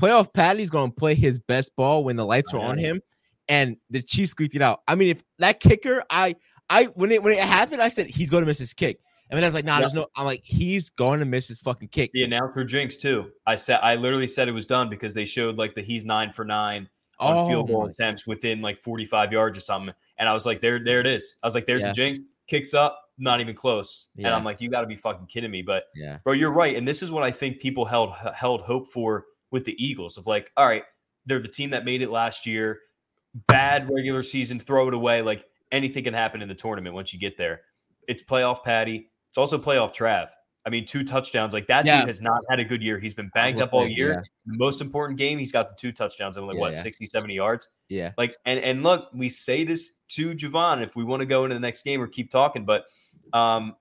Playoff 0.00 0.32
Patty's 0.32 0.70
gonna 0.70 0.92
play 0.92 1.14
his 1.14 1.38
best 1.38 1.74
ball 1.76 2.04
when 2.04 2.16
the 2.16 2.24
lights 2.24 2.54
are 2.54 2.60
on 2.60 2.78
him, 2.78 3.00
and 3.48 3.76
the 3.90 4.02
Chiefs 4.02 4.32
squeaked 4.32 4.54
it 4.54 4.62
out. 4.62 4.80
I 4.86 4.94
mean, 4.94 5.10
if 5.10 5.22
that 5.38 5.60
kicker, 5.60 6.02
I 6.10 6.36
I 6.70 6.84
when 6.84 7.10
it 7.10 7.22
when 7.22 7.32
it 7.32 7.40
happened, 7.40 7.82
I 7.82 7.88
said 7.88 8.06
he's 8.06 8.30
gonna 8.30 8.46
miss 8.46 8.58
his 8.58 8.74
kick. 8.74 9.00
And 9.30 9.36
then 9.36 9.44
I 9.44 9.48
was 9.48 9.54
like, 9.54 9.66
nah, 9.66 9.74
yep. 9.74 9.80
there's 9.80 9.94
no. 9.94 10.06
I'm 10.16 10.24
like, 10.24 10.40
he's 10.42 10.88
going 10.88 11.20
to 11.20 11.26
miss 11.26 11.48
his 11.48 11.60
fucking 11.60 11.88
kick. 11.88 12.12
The 12.12 12.24
announcer 12.24 12.64
jinx 12.64 12.96
too. 12.96 13.30
I 13.46 13.56
said, 13.56 13.78
I 13.82 13.94
literally 13.96 14.26
said 14.26 14.48
it 14.48 14.52
was 14.52 14.64
done 14.64 14.88
because 14.88 15.12
they 15.12 15.26
showed 15.26 15.58
like 15.58 15.74
the 15.74 15.82
he's 15.82 16.06
nine 16.06 16.32
for 16.32 16.46
nine 16.46 16.88
on 17.20 17.36
oh, 17.36 17.48
field 17.48 17.68
goal 17.68 17.86
attempts 17.86 18.26
within 18.26 18.60
like 18.60 18.80
45 18.80 19.32
yards 19.32 19.58
or 19.58 19.60
something. 19.60 19.94
And 20.18 20.28
I 20.28 20.34
was 20.34 20.46
like, 20.46 20.60
there, 20.60 20.82
there 20.82 21.00
it 21.00 21.06
is. 21.06 21.36
I 21.42 21.46
was 21.46 21.54
like, 21.54 21.66
there's 21.66 21.82
yeah. 21.82 21.88
the 21.88 21.94
jinx, 21.94 22.20
kicks 22.46 22.74
up, 22.74 23.00
not 23.18 23.40
even 23.40 23.54
close. 23.54 24.08
Yeah. 24.14 24.28
And 24.28 24.36
I'm 24.36 24.44
like, 24.44 24.60
you 24.60 24.70
got 24.70 24.82
to 24.82 24.86
be 24.86 24.96
fucking 24.96 25.26
kidding 25.26 25.50
me. 25.50 25.62
But 25.62 25.84
yeah, 25.94 26.18
bro, 26.24 26.32
you're 26.32 26.52
right. 26.52 26.76
And 26.76 26.86
this 26.86 27.02
is 27.02 27.10
what 27.10 27.22
I 27.22 27.30
think 27.30 27.60
people 27.60 27.84
held 27.84 28.12
held 28.34 28.62
hope 28.62 28.88
for 28.88 29.26
with 29.50 29.64
the 29.64 29.74
Eagles 29.84 30.18
of 30.18 30.26
like, 30.26 30.50
all 30.56 30.66
right, 30.66 30.84
they're 31.26 31.40
the 31.40 31.48
team 31.48 31.70
that 31.70 31.84
made 31.84 32.02
it 32.02 32.10
last 32.10 32.46
year. 32.46 32.80
Bad 33.46 33.88
regular 33.90 34.22
season, 34.22 34.58
throw 34.58 34.88
it 34.88 34.94
away. 34.94 35.22
Like 35.22 35.44
anything 35.70 36.04
can 36.04 36.14
happen 36.14 36.42
in 36.42 36.48
the 36.48 36.54
tournament 36.54 36.94
once 36.94 37.12
you 37.12 37.20
get 37.20 37.36
there. 37.36 37.62
It's 38.06 38.22
playoff 38.22 38.64
Patty. 38.64 39.10
It's 39.28 39.38
also 39.38 39.58
playoff 39.58 39.94
Trav. 39.94 40.28
I 40.66 40.70
mean, 40.70 40.84
two 40.84 41.04
touchdowns. 41.04 41.52
Like 41.52 41.66
that 41.68 41.86
yeah. 41.86 42.00
dude 42.00 42.08
has 42.08 42.20
not 42.20 42.42
had 42.50 42.60
a 42.60 42.64
good 42.64 42.82
year. 42.82 42.98
He's 42.98 43.14
been 43.14 43.30
banged 43.34 43.60
up 43.60 43.72
all 43.72 43.86
year. 43.86 44.12
Yeah. 44.12 44.20
The 44.52 44.58
most 44.58 44.80
important 44.80 45.18
game, 45.18 45.38
he's 45.38 45.52
got 45.52 45.68
the 45.68 45.74
two 45.78 45.92
touchdowns 45.92 46.36
and 46.36 46.46
like 46.46 46.56
yeah, 46.56 46.60
what, 46.60 46.72
yeah. 46.74 46.82
60, 46.82 47.06
70 47.06 47.34
yards? 47.34 47.68
Yeah. 47.88 48.12
Like, 48.18 48.36
and 48.44 48.60
and 48.60 48.82
look, 48.82 49.08
we 49.14 49.28
say 49.28 49.64
this 49.64 49.92
to 50.10 50.34
Javon 50.34 50.82
if 50.82 50.94
we 50.94 51.04
want 51.04 51.20
to 51.20 51.26
go 51.26 51.44
into 51.44 51.54
the 51.54 51.60
next 51.60 51.84
game 51.84 52.02
or 52.02 52.06
keep 52.06 52.30
talking, 52.30 52.64
but 52.64 52.84
um, 53.32 53.76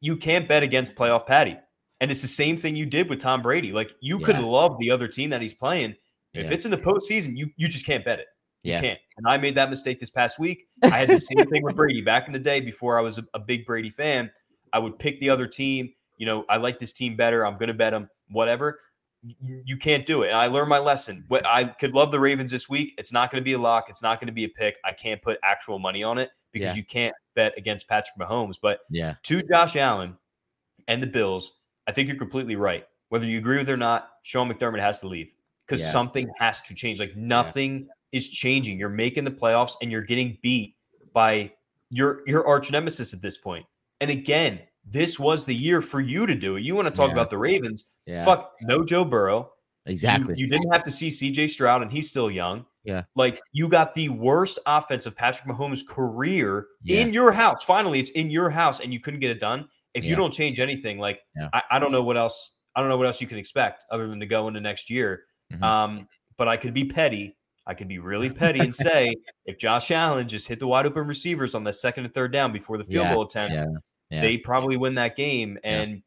you 0.00 0.16
can't 0.16 0.46
bet 0.46 0.62
against 0.62 0.94
playoff 0.94 1.26
Patty. 1.26 1.56
And 2.00 2.10
it's 2.10 2.22
the 2.22 2.28
same 2.28 2.56
thing 2.56 2.76
you 2.76 2.86
did 2.86 3.08
with 3.08 3.18
Tom 3.18 3.42
Brady. 3.42 3.72
Like 3.72 3.92
you 4.00 4.20
could 4.20 4.38
love 4.38 4.78
the 4.78 4.92
other 4.92 5.08
team 5.08 5.30
that 5.30 5.42
he's 5.42 5.54
playing. 5.54 5.96
If 6.34 6.52
it's 6.52 6.64
in 6.64 6.70
the 6.70 6.76
postseason, 6.76 7.36
you 7.36 7.48
you 7.56 7.68
just 7.68 7.84
can't 7.84 8.04
bet 8.04 8.20
it. 8.20 8.26
You 8.62 8.72
yeah. 8.72 8.80
can't. 8.80 8.98
And 9.16 9.26
I 9.26 9.36
made 9.38 9.56
that 9.56 9.70
mistake 9.70 9.98
this 9.98 10.10
past 10.10 10.38
week. 10.38 10.68
I 10.84 10.88
had 10.88 11.08
the 11.08 11.18
same 11.18 11.44
thing 11.46 11.64
with 11.64 11.74
Brady 11.74 12.00
back 12.00 12.28
in 12.28 12.32
the 12.32 12.38
day 12.38 12.60
before 12.60 12.98
I 12.98 13.02
was 13.02 13.18
a, 13.18 13.24
a 13.34 13.40
big 13.40 13.66
Brady 13.66 13.90
fan. 13.90 14.30
I 14.72 14.78
would 14.78 14.98
pick 14.98 15.18
the 15.20 15.30
other 15.30 15.46
team 15.46 15.92
you 16.18 16.26
know, 16.26 16.44
I 16.48 16.58
like 16.58 16.78
this 16.78 16.92
team 16.92 17.16
better. 17.16 17.46
I'm 17.46 17.54
going 17.54 17.68
to 17.68 17.74
bet 17.74 17.92
them, 17.92 18.10
whatever. 18.28 18.80
You 19.42 19.76
can't 19.76 20.06
do 20.06 20.22
it. 20.22 20.28
And 20.28 20.36
I 20.36 20.46
learned 20.46 20.68
my 20.68 20.78
lesson. 20.78 21.24
I 21.30 21.64
could 21.64 21.92
love 21.92 22.12
the 22.12 22.20
Ravens 22.20 22.50
this 22.50 22.68
week. 22.68 22.94
It's 22.98 23.12
not 23.12 23.32
going 23.32 23.40
to 23.40 23.44
be 23.44 23.54
a 23.54 23.58
lock. 23.58 23.88
It's 23.88 24.02
not 24.02 24.20
going 24.20 24.28
to 24.28 24.32
be 24.32 24.44
a 24.44 24.48
pick. 24.48 24.78
I 24.84 24.92
can't 24.92 25.20
put 25.20 25.38
actual 25.42 25.78
money 25.78 26.04
on 26.04 26.18
it 26.18 26.30
because 26.52 26.74
yeah. 26.74 26.80
you 26.80 26.84
can't 26.84 27.14
bet 27.34 27.52
against 27.56 27.88
Patrick 27.88 28.16
Mahomes. 28.18 28.56
But 28.60 28.80
yeah, 28.90 29.14
to 29.24 29.42
Josh 29.42 29.74
Allen 29.76 30.16
and 30.86 31.02
the 31.02 31.08
Bills, 31.08 31.52
I 31.86 31.92
think 31.92 32.08
you're 32.08 32.18
completely 32.18 32.56
right. 32.56 32.86
Whether 33.08 33.26
you 33.26 33.38
agree 33.38 33.58
with 33.58 33.68
it 33.68 33.72
or 33.72 33.76
not, 33.76 34.08
Sean 34.22 34.52
McDermott 34.52 34.80
has 34.80 34.98
to 35.00 35.08
leave 35.08 35.34
because 35.66 35.82
yeah. 35.82 35.90
something 35.90 36.30
has 36.38 36.60
to 36.62 36.74
change. 36.74 37.00
Like 37.00 37.16
nothing 37.16 37.86
yeah. 38.12 38.18
is 38.18 38.28
changing. 38.28 38.78
You're 38.78 38.88
making 38.88 39.24
the 39.24 39.30
playoffs 39.30 39.72
and 39.82 39.90
you're 39.90 40.02
getting 40.02 40.38
beat 40.42 40.76
by 41.12 41.52
your 41.90 42.22
your 42.26 42.46
arch 42.46 42.70
nemesis 42.70 43.12
at 43.14 43.22
this 43.22 43.36
point. 43.36 43.66
And 44.00 44.10
again, 44.10 44.60
this 44.90 45.18
was 45.18 45.44
the 45.44 45.54
year 45.54 45.80
for 45.80 46.00
you 46.00 46.26
to 46.26 46.34
do 46.34 46.56
it. 46.56 46.62
You 46.62 46.74
want 46.74 46.88
to 46.88 46.94
talk 46.94 47.08
yeah. 47.08 47.14
about 47.14 47.30
the 47.30 47.38
Ravens? 47.38 47.84
Yeah. 48.06 48.24
Fuck, 48.24 48.52
no 48.62 48.84
Joe 48.84 49.04
Burrow. 49.04 49.52
Exactly. 49.86 50.34
You, 50.36 50.44
you, 50.44 50.50
didn't 50.50 50.70
have 50.72 50.82
to 50.84 50.90
see 50.90 51.08
CJ 51.08 51.48
Stroud, 51.48 51.82
and 51.82 51.90
he's 51.90 52.08
still 52.08 52.30
young. 52.30 52.66
Yeah. 52.84 53.04
Like 53.16 53.40
you 53.52 53.68
got 53.68 53.94
the 53.94 54.08
worst 54.10 54.58
offense 54.66 55.06
of 55.06 55.16
Patrick 55.16 55.48
Mahomes' 55.48 55.86
career 55.86 56.66
yeah. 56.82 57.00
in 57.00 57.12
your 57.12 57.32
house. 57.32 57.64
Finally, 57.64 58.00
it's 58.00 58.10
in 58.10 58.30
your 58.30 58.50
house, 58.50 58.80
and 58.80 58.92
you 58.92 59.00
couldn't 59.00 59.20
get 59.20 59.30
it 59.30 59.40
done. 59.40 59.68
If 59.94 60.04
yeah. 60.04 60.10
you 60.10 60.16
don't 60.16 60.32
change 60.32 60.60
anything, 60.60 60.98
like 60.98 61.20
I, 61.52 61.62
I, 61.72 61.78
don't 61.78 61.92
know 61.92 62.02
what 62.02 62.16
else. 62.16 62.54
I 62.76 62.80
don't 62.80 62.88
know 62.88 62.98
what 62.98 63.06
else 63.06 63.20
you 63.20 63.26
can 63.26 63.38
expect 63.38 63.84
other 63.90 64.06
than 64.06 64.20
to 64.20 64.26
go 64.26 64.46
into 64.48 64.60
next 64.60 64.90
year. 64.90 65.22
Mm-hmm. 65.52 65.64
Um, 65.64 66.08
but 66.36 66.48
I 66.48 66.56
could 66.56 66.74
be 66.74 66.84
petty. 66.84 67.36
I 67.66 67.74
could 67.74 67.88
be 67.88 67.98
really 67.98 68.30
petty 68.30 68.60
and 68.60 68.74
say 68.76 69.14
if 69.44 69.58
Josh 69.58 69.90
Allen 69.90 70.28
just 70.28 70.48
hit 70.48 70.58
the 70.58 70.66
wide 70.66 70.86
open 70.86 71.06
receivers 71.06 71.54
on 71.54 71.64
the 71.64 71.72
second 71.72 72.04
and 72.04 72.14
third 72.14 72.32
down 72.32 72.52
before 72.52 72.78
the 72.78 72.84
field 72.84 73.08
goal 73.08 73.22
attempt, 73.22 73.54
yeah. 73.54 73.66
They 74.10 74.38
probably 74.38 74.76
win 74.76 74.94
that 74.94 75.16
game. 75.16 75.58
And 75.64 76.02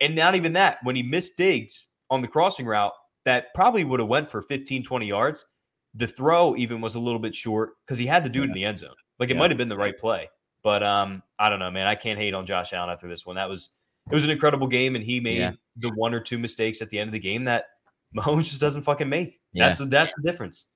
yeah. 0.00 0.06
and 0.06 0.16
not 0.16 0.34
even 0.34 0.54
that, 0.54 0.78
when 0.82 0.96
he 0.96 1.02
missed 1.02 1.36
Diggs 1.36 1.88
on 2.10 2.20
the 2.20 2.28
crossing 2.28 2.66
route, 2.66 2.92
that 3.24 3.54
probably 3.54 3.84
would 3.84 4.00
have 4.00 4.08
went 4.08 4.30
for 4.30 4.42
15, 4.42 4.82
20 4.82 5.06
yards. 5.06 5.46
The 5.94 6.06
throw 6.06 6.54
even 6.56 6.80
was 6.80 6.94
a 6.94 7.00
little 7.00 7.18
bit 7.18 7.34
short 7.34 7.70
because 7.84 7.98
he 7.98 8.06
had 8.06 8.24
to 8.24 8.30
do 8.30 8.42
it 8.42 8.46
in 8.46 8.52
the 8.52 8.64
end 8.64 8.78
zone. 8.78 8.94
Like 9.18 9.30
it 9.30 9.36
might 9.36 9.50
have 9.50 9.58
been 9.58 9.68
the 9.68 9.76
right 9.76 9.96
play. 9.96 10.28
But 10.62 10.82
um, 10.82 11.22
I 11.38 11.48
don't 11.48 11.58
know, 11.58 11.70
man. 11.70 11.86
I 11.86 11.94
can't 11.94 12.18
hate 12.18 12.34
on 12.34 12.44
Josh 12.44 12.72
Allen 12.72 12.90
after 12.90 13.08
this 13.08 13.24
one. 13.24 13.36
That 13.36 13.48
was 13.48 13.70
it 14.10 14.14
was 14.14 14.24
an 14.24 14.30
incredible 14.30 14.66
game, 14.66 14.94
and 14.94 15.04
he 15.04 15.20
made 15.20 15.56
the 15.76 15.90
one 15.94 16.12
or 16.12 16.20
two 16.20 16.38
mistakes 16.38 16.82
at 16.82 16.90
the 16.90 16.98
end 16.98 17.08
of 17.08 17.12
the 17.12 17.20
game 17.20 17.44
that 17.44 17.66
Mahomes 18.16 18.44
just 18.44 18.60
doesn't 18.60 18.82
fucking 18.82 19.08
make. 19.08 19.40
That's 19.54 19.78
that's 19.78 20.12
the 20.16 20.22
difference. 20.30 20.66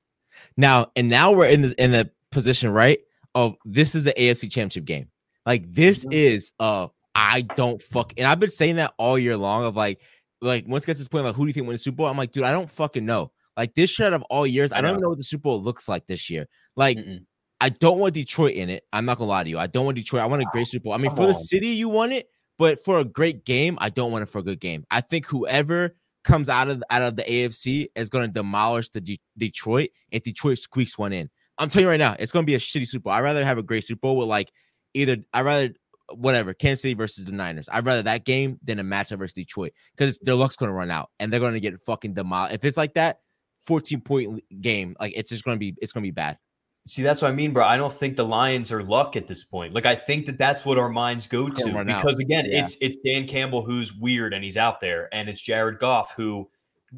Now 0.57 0.91
and 0.97 1.09
now 1.09 1.33
we're 1.33 1.49
in 1.49 1.63
the 1.63 1.75
in 1.83 1.91
the 1.91 2.11
position, 2.31 2.71
right? 2.71 3.01
Oh, 3.35 3.57
this 3.65 3.95
is 3.95 4.05
the 4.05 4.13
AFC 4.13 4.43
championship 4.43 4.85
game. 4.85 5.09
Like 5.47 5.73
this 5.73 6.05
mm-hmm. 6.05 6.13
is 6.13 6.53
uh 6.59 6.89
I 7.15 7.43
don't 7.43 7.83
fuck 7.83 8.13
and 8.17 8.27
I've 8.27 8.41
been 8.41 8.51
saying 8.51 8.77
that 8.77 8.95
all 8.99 9.19
year 9.19 9.37
long 9.37 9.65
of 9.65 9.77
like 9.77 10.01
like 10.41 10.65
once 10.67 10.85
it 10.85 10.89
gets 10.89 10.99
to 10.99 11.03
this 11.03 11.09
point, 11.09 11.25
like 11.25 11.35
who 11.35 11.43
do 11.43 11.49
you 11.49 11.53
think 11.53 11.67
wins 11.67 11.81
the 11.81 11.85
Super 11.85 11.97
Bowl? 11.97 12.07
I'm 12.07 12.17
like, 12.17 12.33
dude, 12.33 12.45
I 12.45 12.53
don't 12.53 12.71
fucking 12.71 13.05
know. 13.05 13.33
Like 13.57 13.75
this 13.75 13.91
shit 13.91 14.13
of 14.13 14.23
all 14.31 14.47
years, 14.47 14.73
I, 14.73 14.81
don't 14.81 14.91
even 14.93 15.03
know 15.03 15.11
what 15.11 15.19
the 15.19 15.25
Super 15.25 15.43
Bowl 15.43 15.63
looks 15.63 15.89
like 15.89 16.07
this 16.07 16.31
year. 16.31 16.47
Like 16.77 16.97
Mm-mm. 16.97 17.25
I 17.61 17.69
don't 17.69 17.99
want 17.99 18.15
Detroit 18.15 18.55
in 18.55 18.71
it. 18.71 18.85
I'm 18.93 19.05
not 19.05 19.19
gonna 19.19 19.29
lie 19.29 19.45
to 19.45 19.51
you. 19.51 19.59
I 19.59 19.67
don't 19.67 19.85
want 19.85 19.97
Detroit. 19.97 20.23
I 20.23 20.27
want 20.27 20.43
a 20.43 20.47
great 20.51 20.69
Super 20.69 20.85
Bowl. 20.85 20.93
I 20.93 20.97
mean, 20.97 21.11
Come 21.11 21.17
for 21.17 21.23
on. 21.23 21.29
the 21.29 21.35
city, 21.35 21.69
you 21.69 21.89
want 21.89 22.13
it, 22.13 22.29
but 22.59 22.83
for 22.85 22.99
a 22.99 23.05
great 23.05 23.45
game, 23.45 23.77
I 23.81 23.91
don't 23.91 24.13
want 24.13 24.23
it 24.23 24.27
for 24.27 24.39
a 24.39 24.43
good 24.43 24.61
game. 24.61 24.85
I 24.91 25.01
think 25.01 25.27
whoever 25.27 25.97
comes 26.25 26.49
out 26.49 26.69
of 26.69 26.83
out 26.91 27.03
of 27.03 27.17
the 27.17 27.23
AFC 27.23 27.87
is 27.95 28.09
going 28.09 28.27
to 28.27 28.33
demolish 28.33 28.89
the 28.91 29.01
De- 29.01 29.21
Detroit 29.37 29.91
if 30.11 30.23
Detroit 30.23 30.59
squeaks 30.59 30.99
one 30.99 31.13
in. 31.13 31.31
I'm 31.59 31.69
telling 31.69 31.85
you 31.85 31.91
right 31.91 31.99
now, 31.99 32.17
it's 32.19 32.33
going 32.33 32.45
to 32.45 32.47
be 32.47 32.55
a 32.55 32.59
shitty 32.59 32.89
Super 32.89 33.05
Bowl. 33.05 33.13
I'd 33.13 33.21
rather 33.21 33.45
have 33.45 33.59
a 33.59 33.63
great 33.63 33.85
Super 33.85 34.01
Bowl 34.01 34.17
with 34.17 34.29
like 34.29 34.51
either 34.95 35.19
I'd 35.33 35.45
rather 35.45 35.75
whatever 36.15 36.55
Kansas 36.55 36.83
City 36.83 36.95
versus 36.95 37.25
the 37.25 37.33
Niners. 37.33 37.69
I'd 37.71 37.87
rather 37.87 38.03
that 38.03 38.25
game 38.25 38.59
than 38.65 38.79
a 38.79 38.85
matchup 38.85 39.19
versus 39.19 39.35
Detroit 39.35 39.73
because 39.97 40.19
their 40.19 40.35
luck's 40.35 40.57
going 40.57 40.69
to 40.69 40.75
run 40.75 40.91
out 40.91 41.11
and 41.19 41.33
they're 41.33 41.41
going 41.41 41.55
to 41.55 41.61
get 41.61 41.81
fucking 41.81 42.15
demolished. 42.15 42.55
If 42.55 42.65
it's 42.65 42.77
like 42.77 42.95
that, 42.95 43.21
14 43.67 44.01
point 44.01 44.41
game, 44.61 44.97
like 44.99 45.13
it's 45.15 45.31
just 45.31 45.45
going 45.45 45.57
to 45.57 45.59
be 45.59 45.75
it's 45.81 45.93
going 45.93 46.03
to 46.03 46.07
be 46.07 46.13
bad. 46.13 46.39
See, 46.87 47.03
that's 47.03 47.21
what 47.21 47.31
I 47.31 47.35
mean, 47.35 47.53
bro. 47.53 47.65
I 47.65 47.77
don't 47.77 47.93
think 47.93 48.17
the 48.17 48.25
Lions 48.25 48.73
are 48.73 48.83
luck 48.83 49.15
at 49.15 49.27
this 49.27 49.45
point. 49.45 49.75
Like, 49.75 49.85
I 49.85 49.95
think 49.95 50.27
that 50.27 50.39
that's 50.39 50.65
what 50.65 50.79
our 50.79 50.89
minds 50.89 51.27
go 51.27 51.49
to 51.49 51.85
because, 51.85 52.19
again, 52.19 52.47
yeah. 52.49 52.63
it's 52.63 52.77
it's 52.81 52.97
Dan 53.05 53.27
Campbell 53.27 53.63
who's 53.63 53.93
weird 53.93 54.33
and 54.33 54.43
he's 54.43 54.57
out 54.57 54.81
there, 54.81 55.09
and 55.13 55.29
it's 55.29 55.43
Jared 55.43 55.79
Goff 55.79 56.15
who 56.17 56.49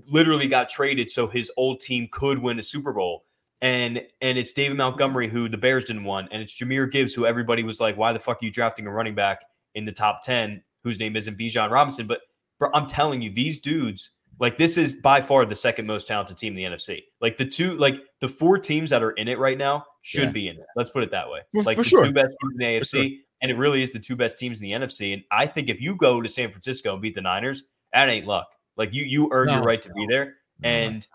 literally 0.06 0.48
got 0.48 0.68
traded 0.68 1.10
so 1.10 1.26
his 1.26 1.50
old 1.56 1.80
team 1.80 2.08
could 2.10 2.38
win 2.38 2.58
a 2.58 2.62
Super 2.62 2.92
Bowl 2.92 3.24
and 3.62 4.02
and 4.20 4.36
it's 4.36 4.52
David 4.52 4.76
Montgomery 4.76 5.28
who 5.28 5.48
the 5.48 5.56
Bears 5.56 5.84
didn't 5.84 6.04
want, 6.04 6.28
and 6.32 6.42
it's 6.42 6.60
Jahmyr 6.60 6.90
Gibbs 6.90 7.14
who 7.14 7.24
everybody 7.24 7.62
was 7.62 7.80
like, 7.80 7.96
why 7.96 8.12
the 8.12 8.18
fuck 8.18 8.42
are 8.42 8.44
you 8.44 8.50
drafting 8.50 8.86
a 8.86 8.90
running 8.92 9.14
back 9.14 9.44
in 9.74 9.84
the 9.84 9.92
top 9.92 10.20
ten 10.22 10.62
whose 10.82 10.98
name 10.98 11.16
isn't 11.16 11.38
Bijan 11.38 11.70
Robinson? 11.70 12.08
But 12.08 12.20
bro, 12.58 12.68
I'm 12.74 12.88
telling 12.88 13.22
you, 13.22 13.30
these 13.30 13.60
dudes, 13.60 14.10
like 14.40 14.58
this 14.58 14.76
is 14.76 14.96
by 14.96 15.20
far 15.20 15.46
the 15.46 15.54
second 15.54 15.86
most 15.86 16.08
talented 16.08 16.36
team 16.36 16.56
in 16.58 16.72
the 16.72 16.76
NFC. 16.76 17.04
Like 17.20 17.36
the 17.36 17.46
two, 17.46 17.76
like 17.76 17.94
the 18.20 18.28
four 18.28 18.58
teams 18.58 18.90
that 18.90 19.02
are 19.02 19.12
in 19.12 19.28
it 19.28 19.38
right 19.38 19.56
now 19.56 19.86
should 20.02 20.24
yeah. 20.24 20.30
be 20.30 20.48
in 20.48 20.56
it. 20.56 20.66
Let's 20.74 20.90
put 20.90 21.04
it 21.04 21.12
that 21.12 21.30
way. 21.30 21.42
For, 21.54 21.62
like 21.62 21.76
for 21.76 21.84
the 21.84 21.88
sure. 21.88 22.04
two 22.04 22.12
best 22.12 22.34
teams 22.42 22.52
in 22.54 22.58
the 22.58 22.64
AFC, 22.64 22.90
sure. 22.90 23.18
and 23.42 23.50
it 23.52 23.56
really 23.56 23.84
is 23.84 23.92
the 23.92 24.00
two 24.00 24.16
best 24.16 24.38
teams 24.38 24.60
in 24.60 24.68
the 24.68 24.86
NFC. 24.86 25.14
And 25.14 25.22
I 25.30 25.46
think 25.46 25.68
if 25.68 25.80
you 25.80 25.96
go 25.96 26.20
to 26.20 26.28
San 26.28 26.50
Francisco 26.50 26.94
and 26.94 27.00
beat 27.00 27.14
the 27.14 27.20
Niners, 27.20 27.62
that 27.92 28.08
ain't 28.08 28.26
luck. 28.26 28.48
Like 28.76 28.92
you, 28.92 29.04
you 29.04 29.28
earn 29.30 29.46
no. 29.46 29.54
your 29.54 29.62
right 29.62 29.80
to 29.82 29.92
be 29.92 30.06
there. 30.08 30.34
And 30.64 31.06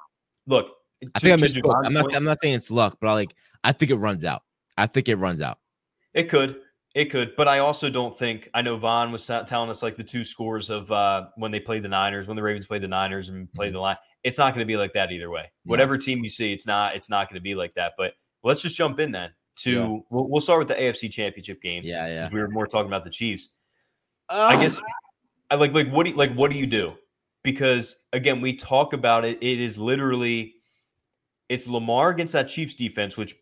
look, 0.46 0.77
I 1.16 1.20
think 1.20 1.34
I 1.34 1.46
misspoke. 1.46 1.86
I'm 1.86 1.94
not. 1.94 2.16
I'm 2.16 2.24
not 2.24 2.40
saying 2.42 2.56
it's 2.56 2.72
luck, 2.72 2.98
but 3.00 3.08
I 3.08 3.14
like. 3.14 3.36
I 3.64 3.72
think 3.72 3.92
it 3.92 3.96
runs 3.96 4.26
out. 4.26 4.44
I 4.78 4.88
think 4.88 5.08
it 5.08 5.16
runs 5.16 5.42
out. 5.42 5.60
It 6.14 6.30
could. 6.30 6.62
It 6.96 7.12
could, 7.12 7.36
but 7.36 7.48
I 7.48 7.60
also 7.60 7.92
don't 7.92 8.18
think 8.18 8.50
I 8.56 8.64
know 8.64 8.76
Vaughn 8.76 9.12
was 9.12 9.28
telling 9.28 9.70
us 9.70 9.84
like 9.84 9.98
the 9.98 10.04
two 10.04 10.24
scores 10.24 10.72
of 10.72 10.92
uh, 10.92 11.28
when 11.36 11.52
they 11.52 11.60
played 11.60 11.84
the 11.84 11.90
Niners, 11.90 12.26
when 12.26 12.36
the 12.36 12.42
Ravens 12.42 12.66
played 12.66 12.82
the 12.82 12.88
Niners 12.88 13.30
and 13.30 13.54
played 13.54 13.68
mm-hmm. 13.68 13.74
the 13.76 13.82
line. 13.82 13.98
It's 14.24 14.40
not 14.40 14.56
going 14.56 14.66
to 14.66 14.68
be 14.68 14.78
like 14.78 14.94
that 14.94 15.12
either 15.12 15.30
way. 15.30 15.42
Yeah. 15.44 15.70
Whatever 15.70 16.00
team 16.00 16.24
you 16.24 16.30
see, 16.30 16.54
it's 16.54 16.66
not. 16.66 16.96
It's 16.96 17.08
not 17.08 17.30
going 17.30 17.36
to 17.36 17.42
be 17.42 17.54
like 17.54 17.76
that. 17.76 17.94
But 18.00 18.14
let's 18.44 18.64
just 18.64 18.76
jump 18.76 19.00
in 19.00 19.12
then 19.12 19.30
to 19.58 19.72
yeah. 19.72 19.88
we'll, 20.10 20.28
we'll, 20.28 20.42
start 20.42 20.58
with 20.60 20.70
the 20.70 20.74
AFC 20.74 21.12
Championship 21.12 21.62
game. 21.62 21.84
Yeah, 21.86 22.08
yeah. 22.08 22.30
We 22.32 22.40
were 22.40 22.48
more 22.48 22.66
talking 22.66 22.88
about 22.88 23.04
the 23.04 23.12
Chiefs. 23.12 23.50
I 24.30 24.56
oh. 24.56 24.60
guess 24.60 24.80
I 25.52 25.56
like 25.56 25.74
like 25.74 25.90
what 25.90 26.06
do 26.06 26.12
you, 26.12 26.18
like 26.18 26.34
what 26.34 26.52
do 26.52 26.58
you 26.58 26.66
do? 26.66 26.96
Because 27.44 28.04
again, 28.12 28.42
we 28.42 28.54
talk 28.54 28.94
about 28.94 29.24
it. 29.24 29.38
It 29.42 29.60
is 29.62 29.78
literally 29.78 30.56
it's 31.50 31.68
Lamar 31.68 32.10
against 32.10 32.34
that 32.34 32.48
Chiefs 32.48 32.76
defense, 32.76 33.18
which 33.18 33.36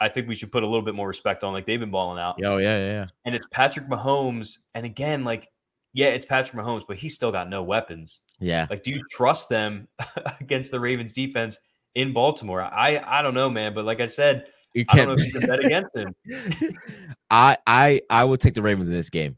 I 0.00 0.08
think 0.08 0.28
we 0.28 0.34
should 0.34 0.50
put 0.50 0.62
a 0.62 0.66
little 0.66 0.84
bit 0.84 0.94
more 0.94 1.08
respect 1.08 1.44
on. 1.44 1.52
Like 1.52 1.66
they've 1.66 1.80
been 1.80 1.90
balling 1.90 2.20
out. 2.20 2.40
Oh 2.44 2.56
yeah, 2.56 2.78
yeah. 2.78 2.92
yeah. 2.92 3.06
And 3.24 3.34
it's 3.34 3.46
Patrick 3.50 3.86
Mahomes, 3.86 4.58
and 4.74 4.86
again, 4.86 5.24
like 5.24 5.48
yeah, 5.92 6.08
it's 6.08 6.24
Patrick 6.24 6.60
Mahomes, 6.62 6.84
but 6.86 6.96
he's 6.96 7.14
still 7.14 7.32
got 7.32 7.48
no 7.48 7.62
weapons. 7.62 8.20
Yeah. 8.38 8.66
Like, 8.70 8.82
do 8.82 8.90
you 8.90 9.02
trust 9.10 9.48
them 9.48 9.88
against 10.40 10.70
the 10.70 10.80
Ravens 10.80 11.12
defense 11.12 11.58
in 11.94 12.12
Baltimore? 12.12 12.62
I 12.62 13.02
I 13.04 13.22
don't 13.22 13.34
know, 13.34 13.50
man. 13.50 13.74
But 13.74 13.84
like 13.84 14.00
I 14.00 14.06
said, 14.06 14.46
you 14.74 14.86
can't. 14.86 15.02
I 15.02 15.04
don't 15.04 15.16
know 15.16 15.22
if 15.22 15.34
you 15.34 15.40
can 15.40 15.48
bet 15.48 15.64
against 15.64 15.96
him. 15.96 16.14
I 17.30 17.56
I 17.66 18.00
I 18.08 18.24
would 18.24 18.40
take 18.40 18.54
the 18.54 18.62
Ravens 18.62 18.88
in 18.88 18.94
this 18.94 19.10
game. 19.10 19.36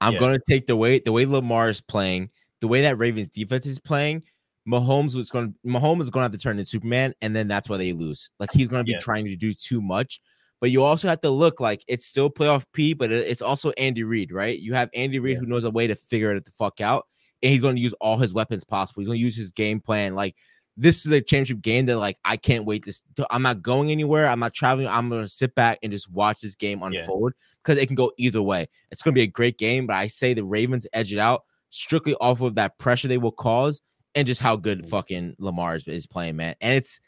I'm 0.00 0.14
yeah. 0.14 0.18
going 0.18 0.34
to 0.34 0.42
take 0.48 0.66
the 0.66 0.76
way 0.76 0.98
the 0.98 1.12
way 1.12 1.24
Lamar 1.24 1.68
is 1.68 1.80
playing, 1.80 2.30
the 2.60 2.68
way 2.68 2.82
that 2.82 2.98
Ravens 2.98 3.28
defense 3.28 3.66
is 3.66 3.78
playing. 3.78 4.24
Mahomes 4.68 5.14
was 5.16 5.30
going. 5.30 5.54
Mahomes 5.66 6.02
is 6.02 6.10
going 6.10 6.22
to 6.22 6.24
have 6.24 6.32
to 6.32 6.38
turn 6.38 6.58
into 6.58 6.68
Superman, 6.68 7.14
and 7.20 7.34
then 7.34 7.48
that's 7.48 7.68
why 7.68 7.76
they 7.76 7.92
lose. 7.92 8.30
Like 8.38 8.50
he's 8.52 8.68
going 8.68 8.80
to 8.80 8.84
be 8.84 8.92
yeah. 8.92 8.98
trying 8.98 9.24
to 9.26 9.36
do 9.36 9.54
too 9.54 9.80
much. 9.82 10.20
But 10.60 10.70
you 10.70 10.84
also 10.84 11.08
have 11.08 11.20
to 11.22 11.30
look 11.30 11.58
like 11.58 11.84
it's 11.88 12.06
still 12.06 12.30
playoff 12.30 12.64
P, 12.72 12.94
but 12.94 13.10
it's 13.10 13.42
also 13.42 13.70
Andy 13.72 14.04
Reid, 14.04 14.30
right? 14.30 14.56
You 14.56 14.74
have 14.74 14.90
Andy 14.94 15.18
Reid 15.18 15.34
yeah. 15.34 15.40
who 15.40 15.46
knows 15.46 15.64
a 15.64 15.70
way 15.70 15.88
to 15.88 15.96
figure 15.96 16.34
it 16.36 16.44
the 16.44 16.52
fuck 16.52 16.80
out, 16.80 17.06
and 17.42 17.50
he's 17.50 17.60
going 17.60 17.74
to 17.74 17.82
use 17.82 17.94
all 17.94 18.16
his 18.16 18.32
weapons 18.32 18.62
possible. 18.62 19.00
He's 19.00 19.08
going 19.08 19.18
to 19.18 19.24
use 19.24 19.36
his 19.36 19.50
game 19.50 19.80
plan. 19.80 20.14
Like 20.14 20.36
this 20.76 21.04
is 21.04 21.12
a 21.12 21.20
championship 21.20 21.60
game 21.60 21.86
that 21.86 21.98
like 21.98 22.18
I 22.24 22.36
can't 22.36 22.64
wait 22.64 22.84
this. 22.84 23.02
I'm 23.30 23.42
not 23.42 23.62
going 23.62 23.90
anywhere. 23.90 24.26
I'm 24.26 24.38
not 24.38 24.54
traveling. 24.54 24.86
I'm 24.86 25.08
gonna 25.08 25.28
sit 25.28 25.54
back 25.54 25.78
and 25.82 25.92
just 25.92 26.10
watch 26.10 26.40
this 26.40 26.54
game 26.54 26.82
unfold 26.82 27.34
because 27.62 27.76
yeah. 27.76 27.82
it 27.82 27.86
can 27.86 27.96
go 27.96 28.12
either 28.16 28.42
way. 28.42 28.68
It's 28.90 29.02
gonna 29.02 29.14
be 29.14 29.22
a 29.22 29.26
great 29.26 29.58
game, 29.58 29.86
but 29.86 29.96
I 29.96 30.06
say 30.06 30.32
the 30.32 30.44
Ravens 30.44 30.86
edge 30.92 31.12
it 31.12 31.18
out 31.18 31.42
strictly 31.70 32.14
off 32.16 32.40
of 32.40 32.54
that 32.54 32.78
pressure 32.78 33.08
they 33.08 33.18
will 33.18 33.32
cause 33.32 33.82
and 34.14 34.26
just 34.26 34.40
how 34.40 34.56
good 34.56 34.82
mm. 34.82 34.88
fucking 34.88 35.36
Lamar 35.38 35.76
is, 35.76 35.86
is 35.88 36.06
playing, 36.06 36.36
man. 36.36 36.54
And 36.60 36.74
it's 36.74 37.00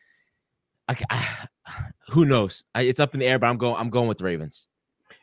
like 0.89 1.03
who 2.09 2.25
knows? 2.25 2.65
I, 2.75 2.83
it's 2.83 3.01
up 3.01 3.15
in 3.15 3.21
the 3.21 3.27
air, 3.27 3.39
but 3.39 3.49
I'm 3.49 3.59
going. 3.59 3.77
I'm 3.77 3.91
going 3.91 4.09
with 4.09 4.19
the 4.19 4.25
Ravens. 4.25 4.69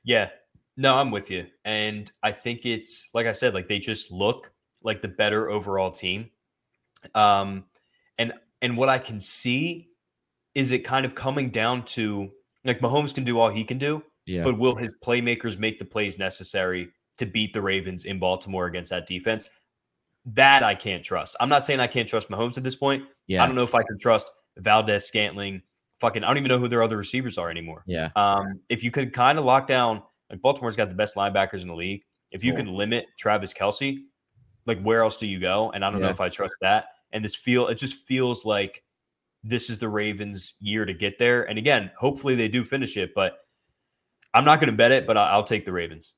Yeah, 0.04 0.30
no, 0.78 0.96
I'm 0.96 1.12
with 1.12 1.30
you, 1.30 1.48
and 1.66 2.12
I 2.24 2.32
think 2.32 2.66
it's 2.66 3.10
like 3.14 3.28
I 3.28 3.32
said, 3.32 3.54
like 3.54 3.68
they 3.68 3.80
just 3.80 4.12
look 4.12 4.52
like 4.84 5.02
the 5.02 5.08
better 5.08 5.50
overall 5.50 5.92
team. 5.92 6.30
Um, 7.16 7.66
and 8.18 8.34
and 8.62 8.78
what 8.78 8.90
I 8.90 9.00
can 9.00 9.20
see 9.20 9.90
is 10.54 10.72
it 10.72 10.80
kind 10.80 11.06
of 11.06 11.16
coming 11.16 11.50
down 11.50 11.84
to 11.84 12.32
like 12.66 12.80
Mahomes 12.80 13.14
can 13.14 13.24
do 13.24 13.40
all 13.40 13.50
he 13.50 13.64
can 13.64 13.78
do, 13.78 14.04
yeah. 14.26 14.44
but 14.44 14.58
will 14.58 14.76
his 14.76 14.94
playmakers 15.04 15.58
make 15.58 15.80
the 15.80 15.86
plays 15.86 16.20
necessary 16.20 16.90
to 17.18 17.26
beat 17.26 17.54
the 17.54 17.62
Ravens 17.62 18.06
in 18.06 18.20
Baltimore 18.20 18.66
against 18.66 18.90
that 18.90 19.08
defense? 19.08 19.50
That 20.26 20.64
I 20.64 20.76
can't 20.76 21.04
trust. 21.04 21.36
I'm 21.40 21.50
not 21.50 21.66
saying 21.66 21.80
I 21.80 21.88
can't 21.88 22.08
trust 22.08 22.30
Mahomes 22.30 22.58
at 22.58 22.64
this 22.64 22.76
point. 22.76 23.04
Yeah. 23.28 23.44
I 23.44 23.48
don't 23.48 23.56
know 23.56 23.64
if 23.64 23.74
I 23.74 23.84
can 23.84 23.98
trust 24.00 24.30
Valdes-Scantling. 24.58 25.62
Fucking, 26.00 26.24
I 26.24 26.28
don't 26.28 26.38
even 26.38 26.50
know 26.50 26.60
who 26.60 26.68
their 26.68 26.84
other 26.84 26.98
receivers 26.98 27.38
are 27.38 27.50
anymore. 27.50 27.84
Yeah. 27.88 28.10
Um, 28.16 28.60
if 28.70 28.84
you 28.84 28.92
could 28.92 29.14
kind 29.14 29.38
of 29.38 29.46
lock 29.46 29.68
down, 29.68 30.04
like 30.30 30.42
Baltimore's 30.42 30.76
got 30.76 30.90
the 30.90 30.96
best 30.96 31.16
linebackers 31.16 31.62
in 31.62 31.68
the 31.68 31.76
league. 31.76 32.04
If 32.32 32.44
you 32.44 32.54
cool. 32.54 32.66
can 32.66 32.74
limit 32.74 33.06
Travis 33.20 33.54
Kelce, 33.54 34.00
like 34.66 34.82
where 34.82 35.02
else 35.02 35.18
do 35.18 35.28
you 35.28 35.40
go? 35.40 35.72
And 35.72 35.84
I 35.84 35.92
don't 35.92 36.00
yeah. 36.00 36.08
know 36.08 36.12
if 36.12 36.22
I 36.22 36.30
trust 36.30 36.54
that 36.62 36.86
and 37.12 37.24
this 37.24 37.36
feel 37.36 37.68
it 37.68 37.76
just 37.76 38.06
feels 38.06 38.46
like 38.46 38.84
this 39.44 39.70
is 39.70 39.80
the 39.80 39.90
Ravens' 39.90 40.56
year 40.60 40.86
to 40.86 40.94
get 40.94 41.18
there. 41.18 41.44
And 41.50 41.58
again, 41.58 41.92
hopefully 41.98 42.36
they 42.36 42.48
do 42.48 42.64
finish 42.64 42.96
it, 42.98 43.14
but 43.16 43.40
I'm 44.34 44.46
not 44.46 44.60
going 44.60 44.72
to 44.72 44.78
bet 44.78 44.92
it, 44.92 45.08
but 45.08 45.18
I'll 45.18 45.44
take 45.44 45.66
the 45.66 45.74
Ravens. 45.74 46.14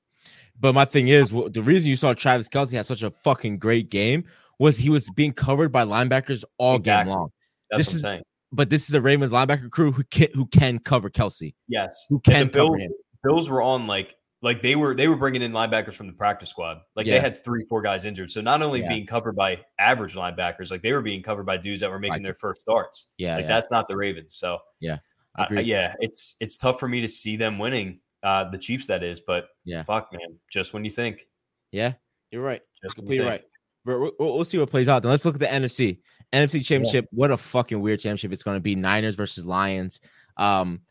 But 0.60 0.74
my 0.74 0.86
thing 0.86 1.08
is, 1.08 1.32
the 1.32 1.62
reason 1.64 1.89
you 1.89 1.95
saw 1.95 2.14
Travis 2.14 2.47
Kelce 2.47 2.74
have 2.74 2.86
such 2.86 3.01
a 3.01 3.10
fucking 3.10 3.60
great 3.60 3.89
game 3.89 4.26
was 4.60 4.78
he 4.78 4.89
was 4.89 5.10
being 5.10 5.34
covered 5.34 5.72
by 5.72 5.84
linebackers 5.84 6.43
all 6.58 6.76
exactly. 6.76 7.12
game 7.12 7.18
long. 7.18 7.30
That's 7.70 7.80
this 7.80 7.88
what 7.88 7.93
I'm 7.93 7.97
is, 7.97 8.01
saying. 8.01 8.24
But 8.51 8.70
this 8.70 8.88
is 8.88 8.95
a 8.95 9.01
Ravens 9.01 9.32
linebacker 9.32 9.72
crew 9.72 9.91
who 9.91 10.04
can 10.04 10.28
who 10.34 10.45
can 10.45 10.80
cover 10.80 11.10
Kelce. 11.10 11.54
Yes, 11.68 12.06
who 12.08 12.20
can 12.20 12.47
Bills, 12.47 12.70
cover 12.70 12.80
him. 12.80 12.91
Bills 13.24 13.49
were 13.49 13.62
on 13.62 13.88
like 13.88 14.16
like 14.43 14.62
they 14.62 14.76
were 14.76 14.93
they 14.93 15.08
were 15.08 15.16
bringing 15.16 15.41
in 15.41 15.54
linebackers 15.54 15.93
from 15.93 16.06
the 16.06 16.14
practice 16.14 16.49
squad. 16.49 16.82
Like 16.95 17.08
yeah. 17.08 17.16
they 17.16 17.20
had 17.22 17.43
three, 17.43 17.66
four 17.68 17.82
guys 17.82 18.06
injured. 18.06 18.30
So 18.30 18.41
not 18.41 18.62
only 18.62 18.82
yeah. 18.82 18.89
being 18.89 19.08
covered 19.08 19.36
by 19.36 19.62
average 19.80 20.16
linebackers, 20.16 20.70
like 20.70 20.84
they 20.84 20.91
were 20.91 21.01
being 21.01 21.24
covered 21.24 21.45
by 21.45 21.58
dudes 21.58 21.82
that 21.82 21.89
were 21.89 21.99
making 21.99 22.24
their 22.24 22.36
first 22.36 22.62
starts. 22.62 23.08
Yeah, 23.18 23.38
like 23.38 23.43
yeah. 23.43 23.47
that's 23.47 23.72
not 23.72 23.88
the 23.88 23.95
Ravens. 23.95 24.36
So 24.36 24.60
yeah, 24.82 24.97
uh, 25.39 25.47
yeah, 25.51 25.95
it's 25.99 26.36
it's 26.39 26.58
tough 26.58 26.80
for 26.80 26.88
me 26.88 27.01
to 27.01 27.08
see 27.08 27.38
them 27.38 27.58
winning. 27.58 28.01
Uh, 28.24 28.49
the 28.49 28.57
Chiefs, 28.57 28.88
that 28.88 29.03
is, 29.03 29.19
but 29.19 29.47
yeah, 29.65 29.84
fuck, 29.84 30.09
man, 30.13 30.38
just 30.51 30.74
when 30.74 30.86
you 30.86 30.91
think. 30.91 31.28
Yeah, 31.71 31.93
you're 32.32 32.43
right. 32.43 32.61
Just 32.84 32.95
completely 32.95 33.26
right. 33.26 33.43
We'll, 33.86 34.13
we'll, 34.17 34.45
see 34.45 34.57
what 34.57 34.69
plays 34.69 34.88
out. 34.88 35.03
Then 35.03 35.09
let's 35.09 35.26
look 35.26 35.36
at 35.36 35.41
the 35.41 35.47
NFC. 35.47 35.99
NFC 36.32 36.65
Championship. 36.65 37.07
What 37.11 37.32
a 37.32 37.38
fucking 37.38 37.82
weird 37.82 37.99
championship 37.99 38.32
it's 38.32 38.43
going 38.43 38.55
to 38.55 38.61
be. 38.61 38.76
Niners 38.76 39.15
versus 39.15 39.45
Lions. 39.45 39.99
Um, 40.38 40.82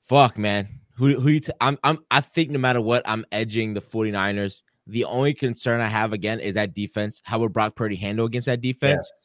fuck, 0.00 0.38
man 0.38 0.80
who 0.96 1.20
who 1.20 1.28
you 1.28 1.40
t- 1.40 1.52
I'm 1.60 1.78
I'm 1.84 1.98
I 2.10 2.20
think 2.20 2.50
no 2.50 2.58
matter 2.58 2.80
what, 2.80 3.02
I'm 3.06 3.24
edging 3.30 3.74
the 3.74 3.80
49ers. 3.80 4.62
The 4.86 5.04
only 5.04 5.34
concern 5.34 5.80
I 5.80 5.88
have 5.88 6.12
again 6.12 6.40
is 6.40 6.54
that 6.54 6.74
defense. 6.74 7.20
How 7.24 7.38
would 7.40 7.52
Brock 7.52 7.74
Purdy 7.76 7.96
handle 7.96 8.26
against 8.26 8.46
that 8.46 8.60
defense? 8.60 9.10
Yeah. 9.14 9.22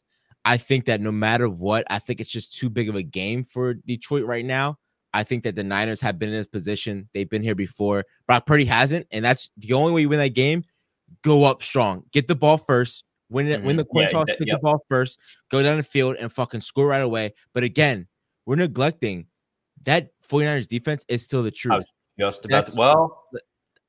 I 0.53 0.57
think 0.57 0.86
that 0.86 1.01
no 1.01 1.11
matter 1.11 1.47
what, 1.47 1.86
I 1.89 1.99
think 1.99 2.19
it's 2.19 2.32
just 2.32 2.57
too 2.57 2.69
big 2.69 2.89
of 2.89 2.95
a 2.95 3.03
game 3.03 3.43
for 3.43 3.76
Detroit 3.76 4.26
right 4.26 4.45
now. 4.45 4.80
I 5.14 5.24
think 5.24 5.43
that 5.43 5.55
the 5.55 5.64
Niners 5.64 6.01
have 6.01 6.18
been 6.18 6.30
in 6.30 6.36
this 6.36 6.47
position. 6.47 7.09
They've 7.14 7.30
been 7.30 7.43
here 7.43 7.55
before. 7.55 8.05
Brock 8.28 8.45
Purdy 8.45 8.66
hasn't, 8.66 9.07
and 9.12 9.24
that's 9.24 9.49
the 9.57 9.74
only 9.74 9.91
way 9.91 10.01
you 10.01 10.09
win 10.09 10.20
that 10.20 10.30
game. 10.30 10.64
Go 11.24 11.43
up 11.43 11.62
strong. 11.62 12.03
Get 12.12 12.28
the 12.28 12.36
ball 12.36 12.57
first. 12.57 13.03
Win 13.30 13.47
it. 13.47 13.57
Mm-hmm. 13.57 13.68
Win 13.68 13.78
the 13.78 13.86
coin 13.86 14.03
yeah, 14.03 14.09
toss. 14.09 14.26
Get 14.26 14.38
yep. 14.41 14.57
the 14.57 14.59
ball 14.59 14.86
first. 14.89 15.20
Go 15.49 15.62
down 15.62 15.78
the 15.78 15.84
field 15.84 16.18
and 16.20 16.32
fucking 16.32 16.62
score 16.62 16.88
right 16.88 17.01
away. 17.01 17.34
But 17.53 17.64
again, 17.64 18.07
we're 18.45 18.55
neglecting 18.55 19.28
that 19.84 20.12
49ers 20.30 20.68
defense 20.68 21.05
is 21.07 21.24
still 21.24 21.43
the 21.43 21.51
truth. 21.51 21.86
just 22.20 22.45
about 22.45 22.68
to, 22.68 22.80
well, 22.80 23.24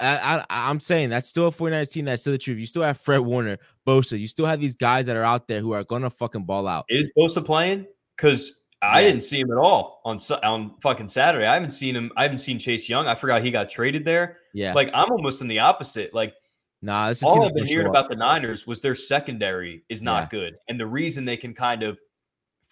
I, 0.01 0.45
I, 0.51 0.71
am 0.71 0.81
saying 0.81 1.11
that's 1.11 1.29
still 1.29 1.49
a 1.49 1.53
49ers 1.53 1.93
team 1.93 2.05
that's 2.07 2.23
still 2.23 2.33
the 2.33 2.39
truth. 2.39 2.59
You 2.59 2.67
still 2.67 2.83
have 2.83 2.99
Fred 2.99 3.19
Warner, 3.19 3.59
Bosa. 3.87 4.19
You 4.19 4.27
still 4.27 4.47
have 4.47 4.61
these 4.61 4.75
guys 4.75 5.07
that 5.07 5.17
are 5.17 5.25
out 5.25 5.47
there 5.47 5.61
who 5.61 5.73
are 5.73 5.85
gonna 5.85 6.11
fucking 6.11 6.45
ball 6.45 6.67
out. 6.67 6.87
Is 6.89 7.11
Bosa 7.17 7.45
playing? 7.45 7.87
Because 8.17 8.62
I 8.83 9.01
yeah. 9.01 9.09
didn't 9.09 9.23
see 9.23 9.41
him 9.41 9.51
at 9.53 9.59
all 9.59 10.01
on 10.05 10.19
on 10.43 10.75
fucking 10.83 11.09
Saturday. 11.09 11.47
I 11.47 11.55
haven't 11.55 11.71
seen 11.71 11.95
him. 11.95 12.11
I 12.17 12.23
haven't 12.25 12.39
seen 12.39 12.59
Chase 12.59 12.89
Young. 12.89 13.07
I 13.07 13.15
forgot 13.15 13.43
he 13.43 13.51
got 13.51 13.71
traded 13.71 14.05
there. 14.05 14.39
Yeah, 14.53 14.75
like 14.75 14.91
I'm 14.93 15.11
almost 15.11 15.41
in 15.41 15.49
the 15.49 15.61
opposite. 15.61 16.13
Like, 16.13 16.35
nah, 16.83 17.15
all 17.23 17.45
I've 17.45 17.55
been 17.55 17.67
hearing 17.67 17.87
about 17.87 18.11
the 18.11 18.17
Niners 18.17 18.67
was 18.67 18.81
their 18.81 18.97
secondary 18.97 19.85
is 19.89 20.03
not 20.03 20.25
yeah. 20.25 20.29
good, 20.41 20.55
and 20.69 20.81
the 20.81 20.87
reason 20.87 21.25
they 21.25 21.37
can 21.37 21.55
kind 21.55 21.85
of 21.85 21.97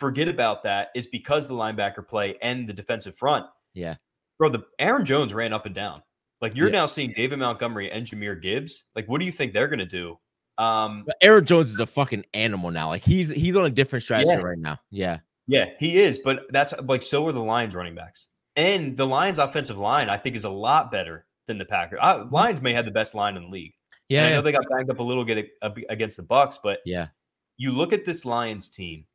forget 0.01 0.27
about 0.27 0.65
that 0.65 0.89
is 0.97 1.07
because 1.07 1.47
the 1.47 1.55
linebacker 1.55 2.07
play 2.07 2.37
and 2.43 2.69
the 2.69 2.73
defensive 2.73 3.15
front. 3.15 3.47
Yeah. 3.75 3.97
Bro, 4.39 4.49
the 4.49 4.65
Aaron 4.79 5.05
Jones 5.05 5.35
ran 5.35 5.53
up 5.53 5.67
and 5.67 5.75
down. 5.75 6.03
Like 6.41 6.57
you're 6.57 6.69
yeah. 6.69 6.81
now 6.81 6.87
seeing 6.87 7.13
David 7.15 7.39
Montgomery 7.39 7.91
and 7.91 8.07
Jahmyr 8.07 8.41
Gibbs. 8.41 8.87
Like, 8.97 9.07
what 9.07 9.21
do 9.21 9.27
you 9.27 9.33
think 9.33 9.53
they're 9.53 9.69
gonna 9.69 9.87
do? 9.87 10.19
Um 10.59 11.05
but 11.07 11.17
Aaron 11.21 11.45
Jones 11.45 11.71
is 11.71 11.79
a 11.79 11.87
fucking 11.87 12.25
animal 12.35 12.71
now. 12.71 12.89
Like 12.89 13.03
he's 13.03 13.29
he's 13.29 13.55
on 13.55 13.67
a 13.67 13.71
different 13.71 14.03
strategy 14.03 14.35
right 14.35 14.59
now. 14.59 14.79
Yeah. 14.91 15.19
Yeah, 15.51 15.71
he 15.81 15.99
is, 15.99 16.21
but 16.21 16.47
that's 16.51 16.73
like 16.85 17.03
so 17.03 17.27
are 17.27 17.33
the 17.33 17.41
Lions 17.41 17.75
running 17.75 17.97
backs. 17.97 18.29
And 18.55 18.97
the 18.97 19.07
Lions 19.07 19.41
offensive 19.41 19.79
line, 19.79 20.09
I 20.09 20.17
think, 20.17 20.37
is 20.37 20.45
a 20.45 20.51
lot 20.51 20.93
better 20.93 21.27
than 21.49 21.59
the 21.59 21.65
Packers. 21.65 21.99
I, 22.01 22.23
Lions 22.23 22.63
may 22.63 22.73
have 22.73 22.85
the 22.85 22.93
best 22.93 23.17
line 23.17 23.37
in 23.37 23.43
the 23.43 23.49
league. 23.49 23.75
Yeah, 24.09 24.27
I 24.27 24.31
know 24.31 24.43
they 24.43 24.53
got 24.53 24.63
banged 24.71 24.91
up 24.91 25.01
a 25.01 25.03
little 25.03 25.25
bit 25.25 25.51
uh, 25.61 25.71
against 25.89 26.17
the 26.17 26.23
Bucs, 26.23 26.57
but 26.63 26.79
yeah, 26.87 27.09
you 27.57 27.73
look 27.73 27.93
at 27.93 28.05
this 28.05 28.25
Lions 28.25 28.69
team, 28.69 29.07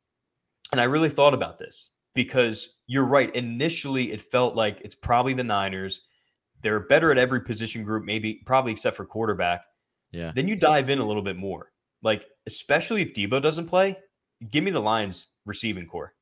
and 0.72 0.80
I 0.80 0.84
really 0.84 1.08
thought 1.08 1.32
about 1.32 1.58
this 1.58 1.90
because 2.14 2.68
you're 2.86 3.06
right. 3.06 3.34
Initially, 3.34 4.12
it 4.12 4.20
felt 4.20 4.54
like 4.54 4.82
it's 4.82 4.94
probably 4.94 5.32
the 5.32 5.42
Niners. 5.42 6.02
They're 6.60 6.80
better 6.80 7.10
at 7.10 7.16
every 7.16 7.40
position 7.40 7.82
group, 7.82 8.04
maybe 8.04 8.42
probably 8.44 8.72
except 8.72 8.96
for 8.98 9.06
quarterback. 9.06 9.62
Yeah. 10.12 10.32
Then 10.34 10.48
you 10.48 10.56
dive 10.56 10.90
in 10.90 10.98
a 10.98 11.06
little 11.06 11.22
bit 11.22 11.36
more. 11.36 11.72
Like, 12.02 12.26
especially 12.46 13.00
if 13.00 13.14
Deebo 13.14 13.42
doesn't 13.42 13.68
play, 13.68 13.96
give 14.50 14.64
me 14.64 14.70
the 14.70 14.80
Lions 14.80 15.28
receiving 15.46 15.86
corps. 15.86 16.12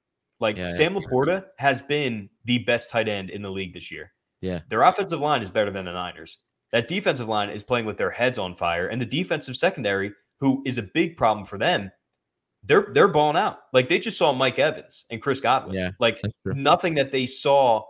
Like 0.40 0.56
yeah, 0.56 0.68
Sam. 0.68 0.94
LaPorta 0.94 1.44
has 1.58 1.82
been 1.82 2.28
the 2.44 2.58
best 2.60 2.90
tight 2.90 3.08
end 3.08 3.30
in 3.30 3.42
the 3.42 3.50
league 3.50 3.74
this 3.74 3.90
year. 3.90 4.12
Yeah. 4.40 4.60
Their 4.68 4.82
offensive 4.82 5.20
line 5.20 5.42
is 5.42 5.50
better 5.50 5.70
than 5.70 5.86
the 5.86 5.92
Niners. 5.92 6.38
That 6.72 6.88
defensive 6.88 7.28
line 7.28 7.50
is 7.50 7.62
playing 7.62 7.86
with 7.86 7.96
their 7.96 8.10
heads 8.10 8.38
on 8.38 8.54
fire. 8.54 8.88
And 8.88 9.00
the 9.00 9.06
defensive 9.06 9.56
secondary, 9.56 10.12
who 10.40 10.62
is 10.66 10.76
a 10.76 10.82
big 10.82 11.16
problem 11.16 11.46
for 11.46 11.56
them, 11.56 11.90
they're 12.64 12.88
they're 12.92 13.08
balling 13.08 13.36
out. 13.36 13.58
Like 13.72 13.88
they 13.88 13.98
just 13.98 14.18
saw 14.18 14.32
Mike 14.32 14.58
Evans 14.58 15.06
and 15.10 15.22
Chris 15.22 15.40
Godwin. 15.40 15.74
Yeah, 15.74 15.90
like 16.00 16.20
nothing 16.44 16.94
that 16.94 17.12
they 17.12 17.26
saw 17.26 17.84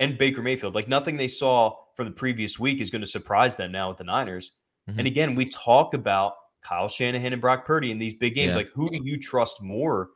and 0.00 0.16
Baker 0.18 0.42
Mayfield. 0.42 0.74
Like 0.74 0.88
nothing 0.88 1.16
they 1.16 1.28
saw 1.28 1.74
from 1.94 2.06
the 2.06 2.12
previous 2.12 2.58
week 2.58 2.80
is 2.80 2.90
going 2.90 3.00
to 3.00 3.06
surprise 3.06 3.56
them 3.56 3.72
now 3.72 3.88
with 3.88 3.98
the 3.98 4.04
Niners. 4.04 4.52
Mm-hmm. 4.88 4.98
And 5.00 5.08
again, 5.08 5.34
we 5.34 5.46
talk 5.46 5.94
about 5.94 6.34
Kyle 6.62 6.88
Shanahan 6.88 7.32
and 7.32 7.42
Brock 7.42 7.64
Purdy 7.64 7.90
in 7.90 7.98
these 7.98 8.14
big 8.14 8.34
games. 8.34 8.50
Yeah. 8.50 8.58
Like, 8.58 8.70
who 8.74 8.88
do 8.90 9.00
you 9.02 9.18
trust 9.18 9.60
more? 9.60 10.10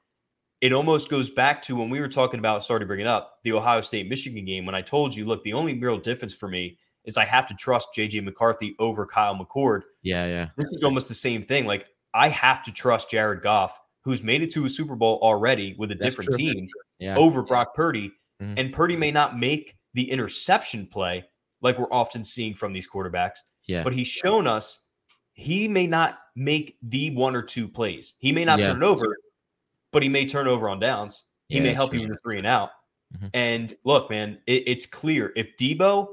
It 0.63 0.73
almost 0.73 1.11
goes 1.11 1.29
back 1.29 1.61
to 1.63 1.75
when 1.75 1.91
we 1.91 2.01
were 2.01 2.09
talking 2.09 2.39
about, 2.39 2.65
sorry 2.65 2.81
to 2.81 2.87
bring 2.87 3.01
it 3.01 3.07
up, 3.07 3.41
the 3.43 3.53
Ohio 3.53 3.81
State 3.81 4.09
Michigan 4.09 4.45
game. 4.45 4.65
When 4.65 4.77
I 4.77 4.81
told 4.81 5.15
you, 5.15 5.27
look, 5.27 5.43
the 5.43 5.53
only 5.53 5.77
real 5.79 5.99
difference 5.99 6.33
for 6.33 6.49
me 6.49 6.79
is 7.05 7.17
I 7.17 7.25
have 7.25 7.47
to 7.49 7.55
trust 7.55 7.89
JJ 7.97 8.23
McCarthy 8.23 8.77
over 8.79 9.05
Kyle 9.05 9.35
McCord. 9.35 9.83
Yeah, 10.03 10.25
yeah. 10.27 10.49
This 10.57 10.69
is 10.69 10.85
almost 10.85 11.09
the 11.09 11.17
same 11.17 11.43
thing. 11.43 11.67
Like, 11.67 11.89
I 12.15 12.29
have 12.29 12.63
to 12.63 12.73
trust 12.73 13.11
Jared 13.11 13.43
Goff, 13.43 13.77
who's 14.05 14.23
made 14.23 14.41
it 14.41 14.53
to 14.53 14.65
a 14.65 14.69
Super 14.69 14.95
Bowl 14.95 15.19
already 15.21 15.75
with 15.79 15.91
a 15.91 15.97
That's 15.97 16.07
different 16.07 16.31
true. 16.31 16.39
team, 16.39 16.69
yeah. 17.01 17.17
over 17.19 17.43
Brock 17.43 17.75
Purdy. 17.75 18.13
Mm-hmm. 18.41 18.55
And 18.57 18.73
Purdy 18.73 18.97
may 18.97 19.11
not 19.11 19.37
make 19.37 19.77
the 19.95 20.09
interception 20.09 20.87
play 20.87 21.25
like 21.61 21.77
we're 21.77 21.93
often 21.93 22.23
seeing 22.23 22.55
from 22.55 22.73
these 22.73 22.89
quarterbacks. 22.89 23.39
Yeah. 23.67 23.83
But 23.83 23.95
he's 23.95 24.09
shown 24.09 24.47
us 24.47 24.79
he 25.33 25.67
may 25.67 25.87
not 25.87 26.19
make 26.37 26.77
the 26.83 27.11
one 27.17 27.35
or 27.35 27.43
two 27.43 27.69
plays. 27.69 28.15
He 28.19 28.33
may 28.33 28.45
not 28.45 28.59
yeah. 28.59 28.69
turn 28.69 28.83
over, 28.83 29.17
but 29.93 30.03
he 30.03 30.09
may 30.09 30.27
turn 30.27 30.47
over 30.47 30.69
on 30.69 30.81
downs. 30.81 31.23
He 31.49 31.57
yeah, 31.57 31.65
may 31.65 31.73
help 31.73 31.93
you 31.95 32.01
in 32.01 32.09
the 32.09 32.19
three 32.25 32.39
and 32.39 32.47
out. 32.47 32.71
Mm-hmm. 33.15 33.27
And 33.35 33.75
look, 33.85 34.11
man, 34.11 34.39
it, 34.47 34.65
it's 34.67 34.87
clear 34.87 35.33
if 35.37 35.57
Deebo 35.57 36.09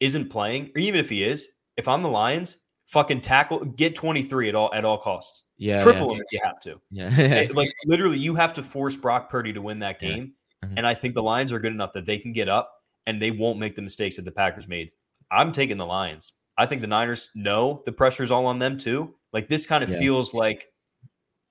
isn't 0.00 0.28
playing, 0.28 0.70
or 0.74 0.80
even 0.80 1.00
if 1.00 1.08
he 1.08 1.24
is, 1.24 1.48
if 1.76 1.88
I'm 1.88 2.02
the 2.02 2.10
Lions, 2.10 2.58
fucking 2.86 3.22
tackle, 3.22 3.64
get 3.64 3.94
23 3.94 4.50
at 4.50 4.54
all 4.54 4.72
at 4.74 4.84
all 4.84 4.98
costs. 4.98 5.44
Yeah, 5.56 5.82
triple 5.82 6.08
yeah. 6.08 6.14
him 6.14 6.22
if 6.26 6.32
you 6.32 6.40
have 6.44 6.60
to. 6.60 6.80
Yeah, 6.90 7.46
like 7.54 7.72
literally, 7.86 8.18
you 8.18 8.34
have 8.34 8.52
to 8.54 8.62
force 8.62 8.96
Brock 8.96 9.30
Purdy 9.30 9.52
to 9.52 9.62
win 9.62 9.78
that 9.80 10.00
game. 10.00 10.34
Mm-hmm. 10.64 10.74
And 10.78 10.86
I 10.86 10.94
think 10.94 11.14
the 11.14 11.22
Lions 11.22 11.52
are 11.52 11.58
good 11.58 11.72
enough 11.72 11.92
that 11.92 12.06
they 12.06 12.18
can 12.18 12.32
get 12.32 12.48
up 12.48 12.72
and 13.06 13.20
they 13.20 13.30
won't 13.30 13.58
make 13.58 13.76
the 13.76 13.82
mistakes 13.82 14.16
that 14.16 14.24
the 14.24 14.32
Packers 14.32 14.68
made. 14.68 14.90
I'm 15.30 15.52
taking 15.52 15.76
the 15.76 15.86
Lions. 15.86 16.32
I 16.56 16.66
think 16.66 16.80
the 16.80 16.86
Niners 16.86 17.30
know 17.34 17.82
the 17.84 17.92
pressure 17.92 18.22
is 18.22 18.30
all 18.30 18.46
on 18.46 18.58
them 18.58 18.78
too. 18.78 19.14
Like 19.32 19.48
this 19.48 19.66
kind 19.66 19.82
of 19.82 19.90
yeah. 19.90 19.98
feels 19.98 20.32
like 20.32 20.68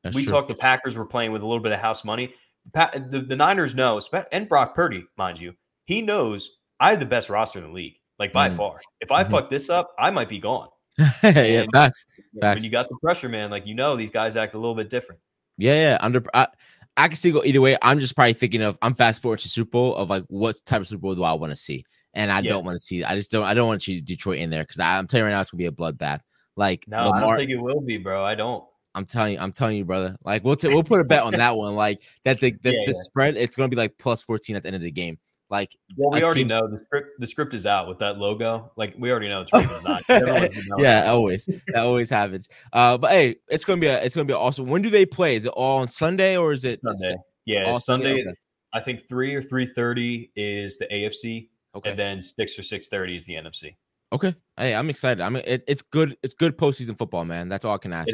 That's 0.03 0.15
we 0.15 0.23
true. 0.23 0.31
talked 0.31 0.47
the 0.49 0.55
Packers 0.55 0.97
were 0.97 1.05
playing 1.05 1.31
with 1.31 1.41
a 1.41 1.45
little 1.45 1.63
bit 1.63 1.71
of 1.71 1.79
house 1.79 2.03
money. 2.03 2.33
The, 2.73 3.25
the 3.27 3.35
Niners 3.35 3.75
know, 3.75 3.99
and 4.31 4.47
Brock 4.47 4.73
Purdy, 4.73 5.05
mind 5.17 5.39
you, 5.39 5.53
he 5.85 6.01
knows 6.01 6.57
I 6.79 6.91
have 6.91 6.99
the 6.99 7.05
best 7.05 7.29
roster 7.29 7.59
in 7.59 7.65
the 7.65 7.71
league, 7.71 7.95
like 8.19 8.33
by 8.33 8.49
mm. 8.49 8.57
far. 8.57 8.79
If 9.01 9.11
I 9.11 9.23
mm-hmm. 9.23 9.31
fuck 9.31 9.49
this 9.49 9.69
up, 9.69 9.93
I 9.97 10.11
might 10.11 10.29
be 10.29 10.39
gone. 10.39 10.69
yeah, 11.23 11.65
facts. 11.73 12.05
When 12.33 12.63
you 12.63 12.69
got 12.69 12.87
the 12.87 12.97
pressure, 13.01 13.29
man, 13.29 13.49
like 13.49 13.65
you 13.65 13.75
know, 13.75 13.95
these 13.95 14.11
guys 14.11 14.35
act 14.35 14.53
a 14.53 14.57
little 14.57 14.75
bit 14.75 14.89
different. 14.89 15.21
Yeah, 15.57 15.73
yeah. 15.73 15.97
Under 15.99 16.23
I, 16.33 16.47
I 16.95 17.07
can 17.07 17.15
see 17.15 17.31
go 17.31 17.43
either 17.43 17.61
way. 17.61 17.77
I'm 17.81 17.99
just 17.99 18.15
probably 18.15 18.33
thinking 18.33 18.61
of 18.61 18.77
I'm 18.81 18.93
fast 18.93 19.21
forward 19.21 19.39
to 19.39 19.49
Super 19.49 19.71
Bowl 19.71 19.95
of 19.95 20.09
like 20.09 20.23
what 20.27 20.55
type 20.65 20.81
of 20.81 20.87
Super 20.87 21.01
Bowl 21.01 21.15
do 21.15 21.23
I 21.23 21.33
want 21.33 21.51
to 21.51 21.55
see? 21.55 21.85
And 22.13 22.31
I 22.31 22.41
yeah. 22.41 22.51
don't 22.51 22.65
want 22.65 22.75
to 22.75 22.79
see. 22.79 23.03
I 23.03 23.15
just 23.15 23.31
don't. 23.31 23.43
I 23.43 23.53
don't 23.53 23.67
want 23.67 23.81
to 23.81 23.85
see 23.85 24.01
Detroit 24.01 24.39
in 24.39 24.49
there 24.49 24.63
because 24.63 24.79
I'm 24.79 25.07
telling 25.07 25.23
you 25.23 25.25
right 25.25 25.31
now 25.31 25.41
it's 25.41 25.49
gonna 25.49 25.59
be 25.59 25.65
a 25.65 25.71
bloodbath. 25.71 26.19
Like 26.55 26.85
no, 26.87 27.05
Lamar, 27.05 27.15
I 27.15 27.19
don't 27.21 27.37
think 27.37 27.49
it 27.49 27.61
will 27.61 27.81
be, 27.81 27.97
bro. 27.97 28.23
I 28.23 28.35
don't. 28.35 28.63
I'm 28.95 29.05
telling 29.05 29.33
you, 29.33 29.39
I'm 29.39 29.51
telling 29.51 29.77
you, 29.77 29.85
brother. 29.85 30.15
Like 30.23 30.43
we'll 30.43 30.55
t- 30.55 30.67
we'll 30.67 30.83
put 30.83 31.01
a 31.01 31.05
bet 31.05 31.23
on 31.23 31.33
that 31.33 31.55
one. 31.55 31.75
Like 31.75 32.01
that 32.25 32.39
the 32.39 32.51
the, 32.51 32.57
yeah, 32.71 32.85
the 32.85 32.91
yeah. 32.91 33.03
spread 33.03 33.37
it's 33.37 33.55
gonna 33.55 33.69
be 33.69 33.75
like 33.75 33.97
plus 33.97 34.21
14 34.21 34.55
at 34.55 34.63
the 34.63 34.67
end 34.67 34.75
of 34.75 34.81
the 34.81 34.91
game. 34.91 35.17
Like, 35.53 35.77
well, 35.95 36.09
we 36.11 36.23
already 36.23 36.45
know 36.45 36.67
the 36.67 36.79
script. 36.79 37.09
The 37.19 37.27
script 37.27 37.53
is 37.53 37.67
out 37.67 37.87
with 37.87 37.99
that 37.99 38.17
logo. 38.17 38.71
Like, 38.75 38.95
we 38.97 39.11
already 39.11 39.29
know 39.29 39.41
it's 39.41 39.53
Ravens 39.53 39.83
not. 39.83 40.03
yeah, 40.79 41.11
always 41.11 41.45
that 41.45 41.77
always 41.77 42.09
happens. 42.09 42.49
Uh, 42.71 42.97
but 42.97 43.11
hey, 43.11 43.35
it's 43.49 43.63
gonna 43.63 43.79
be 43.79 43.85
a, 43.85 44.01
it's 44.03 44.15
gonna 44.15 44.25
be 44.25 44.33
awesome. 44.33 44.65
When 44.67 44.81
do 44.81 44.89
they 44.89 45.05
play? 45.05 45.35
Is 45.35 45.45
it 45.45 45.49
all 45.49 45.81
on 45.81 45.89
Sunday 45.89 46.37
or 46.37 46.53
is 46.53 46.65
it 46.65 46.79
Sunday? 46.83 47.17
Yeah, 47.45 47.77
Sunday. 47.77 48.23
Sunday? 48.23 48.33
I 48.73 48.79
think 48.79 49.07
three 49.07 49.35
or 49.35 49.43
three 49.43 49.67
thirty 49.67 50.31
is 50.35 50.79
the 50.79 50.87
AFC, 50.87 51.49
okay, 51.75 51.91
and 51.91 51.99
then 51.99 52.21
six 52.23 52.57
or 52.57 52.63
six 52.63 52.87
thirty 52.87 53.15
is 53.15 53.25
the 53.25 53.33
NFC. 53.33 53.75
Okay, 54.14 54.36
hey, 54.57 54.76
I'm 54.76 54.91
excited. 54.91 55.22
I 55.22 55.30
mean, 55.30 55.41
it, 55.45 55.64
it's 55.68 55.82
good. 55.82 56.16
It's 56.22 56.36
good 56.36 56.55
postseason 56.55 56.95
football, 56.95 57.26
man. 57.26 57.49
That's 57.49 57.66
all 57.66 57.74
I 57.74 57.80
can 57.80 57.93
ask. 57.93 58.14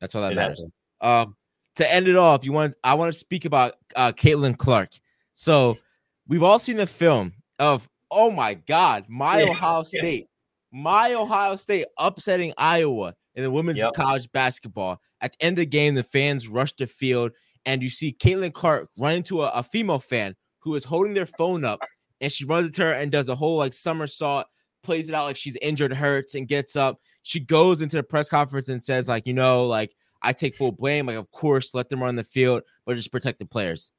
That's 0.00 0.14
all 0.16 0.22
that 0.22 0.32
it 0.32 0.34
matters. 0.34 0.64
Um, 1.00 1.36
to 1.76 1.92
end 1.92 2.08
it 2.08 2.16
off, 2.16 2.44
you 2.44 2.52
want 2.52 2.74
I 2.82 2.94
want 2.94 3.12
to 3.12 3.18
speak 3.18 3.44
about 3.44 3.74
uh 3.94 4.10
Caitlin 4.10 4.58
Clark. 4.58 4.90
So 5.34 5.78
we've 6.26 6.42
all 6.42 6.58
seen 6.58 6.76
the 6.76 6.86
film 6.86 7.32
of 7.60 7.88
oh 8.10 8.32
my 8.32 8.54
god, 8.54 9.04
my 9.08 9.40
yeah. 9.40 9.50
Ohio 9.50 9.82
State, 9.84 10.26
my 10.72 11.14
Ohio 11.14 11.54
State 11.54 11.86
upsetting 11.96 12.52
Iowa 12.58 13.14
in 13.36 13.44
the 13.44 13.50
women's 13.50 13.78
yep. 13.78 13.92
college 13.94 14.30
basketball. 14.32 15.00
At 15.20 15.32
the 15.32 15.46
end 15.46 15.58
of 15.58 15.62
the 15.62 15.66
game, 15.66 15.94
the 15.94 16.02
fans 16.02 16.48
rushed 16.48 16.78
the 16.78 16.88
field, 16.88 17.30
and 17.64 17.84
you 17.84 17.90
see 17.90 18.12
Caitlin 18.12 18.52
Clark 18.52 18.88
run 18.98 19.14
into 19.14 19.42
a, 19.42 19.48
a 19.50 19.62
female 19.62 20.00
fan 20.00 20.34
who 20.58 20.74
is 20.74 20.84
holding 20.84 21.14
their 21.14 21.26
phone 21.26 21.64
up, 21.64 21.78
and 22.20 22.32
she 22.32 22.44
runs 22.44 22.72
to 22.72 22.82
her 22.82 22.92
and 22.92 23.12
does 23.12 23.28
a 23.28 23.36
whole 23.36 23.56
like 23.56 23.72
somersault, 23.72 24.46
plays 24.86 25.08
it 25.08 25.14
out 25.14 25.24
like 25.24 25.36
she's 25.36 25.56
injured, 25.60 25.92
hurts, 25.92 26.34
and 26.34 26.48
gets 26.48 26.76
up. 26.76 27.00
She 27.22 27.40
goes 27.40 27.82
into 27.82 27.96
the 27.96 28.02
press 28.02 28.28
conference 28.28 28.68
and 28.68 28.82
says, 28.82 29.08
like, 29.08 29.26
you 29.26 29.34
know, 29.34 29.66
like 29.66 29.94
I 30.22 30.32
take 30.32 30.54
full 30.54 30.72
blame. 30.72 31.06
Like, 31.06 31.16
of 31.16 31.30
course, 31.30 31.74
let 31.74 31.88
them 31.88 32.02
run 32.02 32.16
the 32.16 32.24
field, 32.24 32.62
but 32.86 32.96
just 32.96 33.12
protect 33.12 33.38
the 33.38 33.46
players 33.46 33.92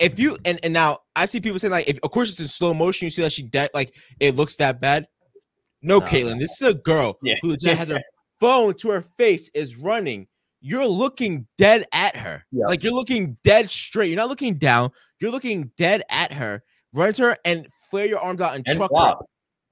if 0.00 0.18
you 0.18 0.36
and, 0.44 0.58
and 0.62 0.72
now 0.72 0.98
I 1.14 1.26
see 1.26 1.40
people 1.40 1.58
saying 1.58 1.70
like 1.70 1.88
if 1.88 1.98
of 2.02 2.10
course 2.10 2.30
it's 2.30 2.40
in 2.40 2.48
slow 2.48 2.74
motion, 2.74 3.06
you 3.06 3.10
see 3.10 3.22
that 3.22 3.32
she 3.32 3.42
de- 3.42 3.68
like 3.74 3.94
it 4.18 4.34
looks 4.34 4.56
that 4.56 4.80
bad. 4.80 5.06
No, 5.82 5.98
no 5.98 6.06
Caitlin, 6.06 6.38
this 6.38 6.60
is 6.60 6.68
a 6.68 6.74
girl 6.74 7.18
yeah. 7.22 7.34
who 7.40 7.56
just 7.56 7.76
has 7.76 7.88
her 7.88 8.02
phone 8.40 8.74
to 8.78 8.88
her 8.88 9.04
face, 9.16 9.50
is 9.54 9.76
running. 9.76 10.26
You're 10.62 10.86
looking 10.86 11.46
dead 11.56 11.84
at 11.92 12.16
her. 12.16 12.44
Yeah. 12.50 12.66
Like 12.66 12.82
you're 12.82 12.92
looking 12.92 13.36
dead 13.44 13.70
straight. 13.70 14.08
You're 14.08 14.16
not 14.16 14.28
looking 14.28 14.58
down. 14.58 14.90
You're 15.18 15.30
looking 15.30 15.70
dead 15.78 16.02
at 16.10 16.32
her. 16.32 16.62
Run 16.92 17.12
to 17.14 17.22
her 17.22 17.36
and 17.44 17.68
flare 17.90 18.06
your 18.06 18.18
arms 18.18 18.40
out 18.40 18.56
and, 18.56 18.66
and 18.66 18.76
truck 18.76 18.90
flop. 18.90 19.18
her. 19.20 19.26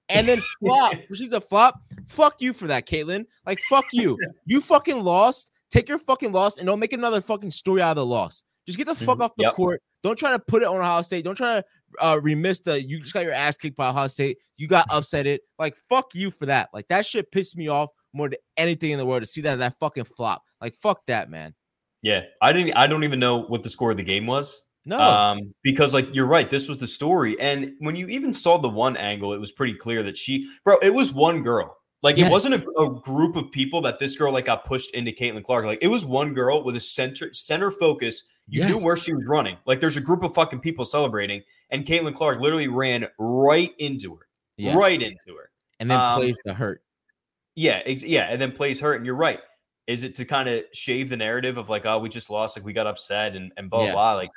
And 0.08 0.26
then 0.26 0.38
flop. 0.60 0.94
She's 1.14 1.32
a 1.32 1.40
flop. 1.40 1.80
Fuck 2.06 2.40
you 2.40 2.52
for 2.52 2.66
that, 2.68 2.86
Caitlin. 2.86 3.26
Like, 3.46 3.58
fuck 3.68 3.84
you. 3.92 4.18
You 4.46 4.60
fucking 4.60 5.02
lost. 5.02 5.50
Take 5.70 5.88
your 5.88 5.98
fucking 5.98 6.32
loss 6.32 6.58
and 6.58 6.66
don't 6.66 6.80
make 6.80 6.94
another 6.94 7.20
fucking 7.20 7.50
story 7.50 7.82
out 7.82 7.90
of 7.90 7.96
the 7.96 8.06
loss. 8.06 8.42
Just 8.66 8.78
get 8.78 8.86
the 8.86 8.94
fuck 8.94 9.16
mm-hmm. 9.16 9.22
off 9.22 9.32
the 9.36 9.44
yep. 9.44 9.54
court. 9.54 9.82
Don't 10.02 10.18
try 10.18 10.32
to 10.32 10.38
put 10.38 10.62
it 10.62 10.68
on 10.68 10.76
Ohio 10.76 11.02
State. 11.02 11.24
Don't 11.24 11.34
try 11.34 11.56
to 11.56 11.64
uh, 12.00 12.20
remiss 12.22 12.60
the 12.60 12.82
you 12.82 13.00
just 13.00 13.14
got 13.14 13.24
your 13.24 13.32
ass 13.32 13.56
kicked 13.56 13.76
by 13.76 13.88
Ohio 13.88 14.06
State. 14.06 14.38
You 14.56 14.68
got 14.68 14.86
upset 14.90 15.26
it. 15.26 15.42
Like 15.58 15.76
fuck 15.88 16.14
you 16.14 16.30
for 16.30 16.46
that. 16.46 16.68
Like 16.72 16.88
that 16.88 17.04
shit 17.04 17.30
pissed 17.32 17.56
me 17.56 17.68
off 17.68 17.90
more 18.12 18.28
than 18.28 18.38
anything 18.56 18.90
in 18.90 18.98
the 18.98 19.06
world 19.06 19.22
to 19.22 19.26
see 19.26 19.40
that 19.42 19.58
that 19.58 19.78
fucking 19.78 20.04
flop. 20.04 20.42
Like 20.60 20.74
fuck 20.74 21.04
that, 21.06 21.30
man. 21.30 21.54
Yeah, 22.02 22.24
I 22.40 22.52
didn't. 22.52 22.76
I 22.76 22.86
don't 22.86 23.04
even 23.04 23.18
know 23.20 23.42
what 23.42 23.62
the 23.62 23.70
score 23.70 23.90
of 23.90 23.96
the 23.96 24.04
game 24.04 24.26
was. 24.26 24.62
No, 24.88 24.98
um, 24.98 25.52
because 25.62 25.92
like 25.92 26.08
you're 26.14 26.26
right, 26.26 26.48
this 26.48 26.66
was 26.66 26.78
the 26.78 26.86
story, 26.86 27.38
and 27.38 27.72
when 27.80 27.94
you 27.94 28.08
even 28.08 28.32
saw 28.32 28.56
the 28.56 28.70
one 28.70 28.96
angle, 28.96 29.34
it 29.34 29.38
was 29.38 29.52
pretty 29.52 29.74
clear 29.74 30.02
that 30.02 30.16
she, 30.16 30.50
bro, 30.64 30.78
it 30.78 30.94
was 30.94 31.12
one 31.12 31.42
girl. 31.42 31.76
Like 32.02 32.16
yeah. 32.16 32.26
it 32.26 32.30
wasn't 32.30 32.54
a, 32.54 32.80
a, 32.80 32.98
group 33.00 33.36
of 33.36 33.50
people 33.50 33.82
that 33.82 33.98
this 33.98 34.16
girl 34.16 34.32
like 34.32 34.46
got 34.46 34.64
pushed 34.64 34.94
into 34.94 35.10
Caitlin 35.10 35.44
Clark. 35.44 35.66
Like 35.66 35.80
it 35.82 35.88
was 35.88 36.06
one 36.06 36.32
girl 36.32 36.64
with 36.64 36.74
a 36.76 36.80
center 36.80 37.34
center 37.34 37.70
focus 37.70 38.24
you 38.48 38.60
yes. 38.60 38.70
knew 38.70 38.82
where 38.82 38.96
she 38.96 39.12
was 39.12 39.26
running. 39.28 39.58
Like 39.66 39.80
there's 39.80 39.98
a 39.98 40.00
group 40.00 40.22
of 40.22 40.32
fucking 40.32 40.60
people 40.60 40.86
celebrating, 40.86 41.42
and 41.68 41.84
Caitlin 41.84 42.14
Clark 42.14 42.40
literally 42.40 42.68
ran 42.68 43.08
right 43.18 43.72
into 43.78 44.16
her, 44.16 44.26
yeah. 44.56 44.74
right 44.74 45.02
into 45.02 45.36
her, 45.36 45.50
and 45.80 45.90
then 45.90 46.00
um, 46.00 46.18
plays 46.18 46.40
the 46.46 46.54
hurt. 46.54 46.82
Yeah, 47.56 47.82
ex- 47.84 48.04
yeah, 48.04 48.28
and 48.30 48.40
then 48.40 48.52
plays 48.52 48.80
hurt. 48.80 48.94
And 48.94 49.04
you're 49.04 49.16
right. 49.16 49.40
Is 49.86 50.02
it 50.02 50.14
to 50.14 50.24
kind 50.24 50.48
of 50.48 50.64
shave 50.72 51.10
the 51.10 51.16
narrative 51.18 51.58
of 51.58 51.68
like, 51.68 51.84
oh, 51.84 51.98
we 51.98 52.08
just 52.08 52.30
lost, 52.30 52.56
like 52.56 52.64
we 52.64 52.72
got 52.72 52.86
upset 52.86 53.36
and 53.36 53.52
and 53.58 53.68
blah 53.68 53.84
yeah. 53.84 53.92
blah. 53.92 54.14
Like, 54.14 54.30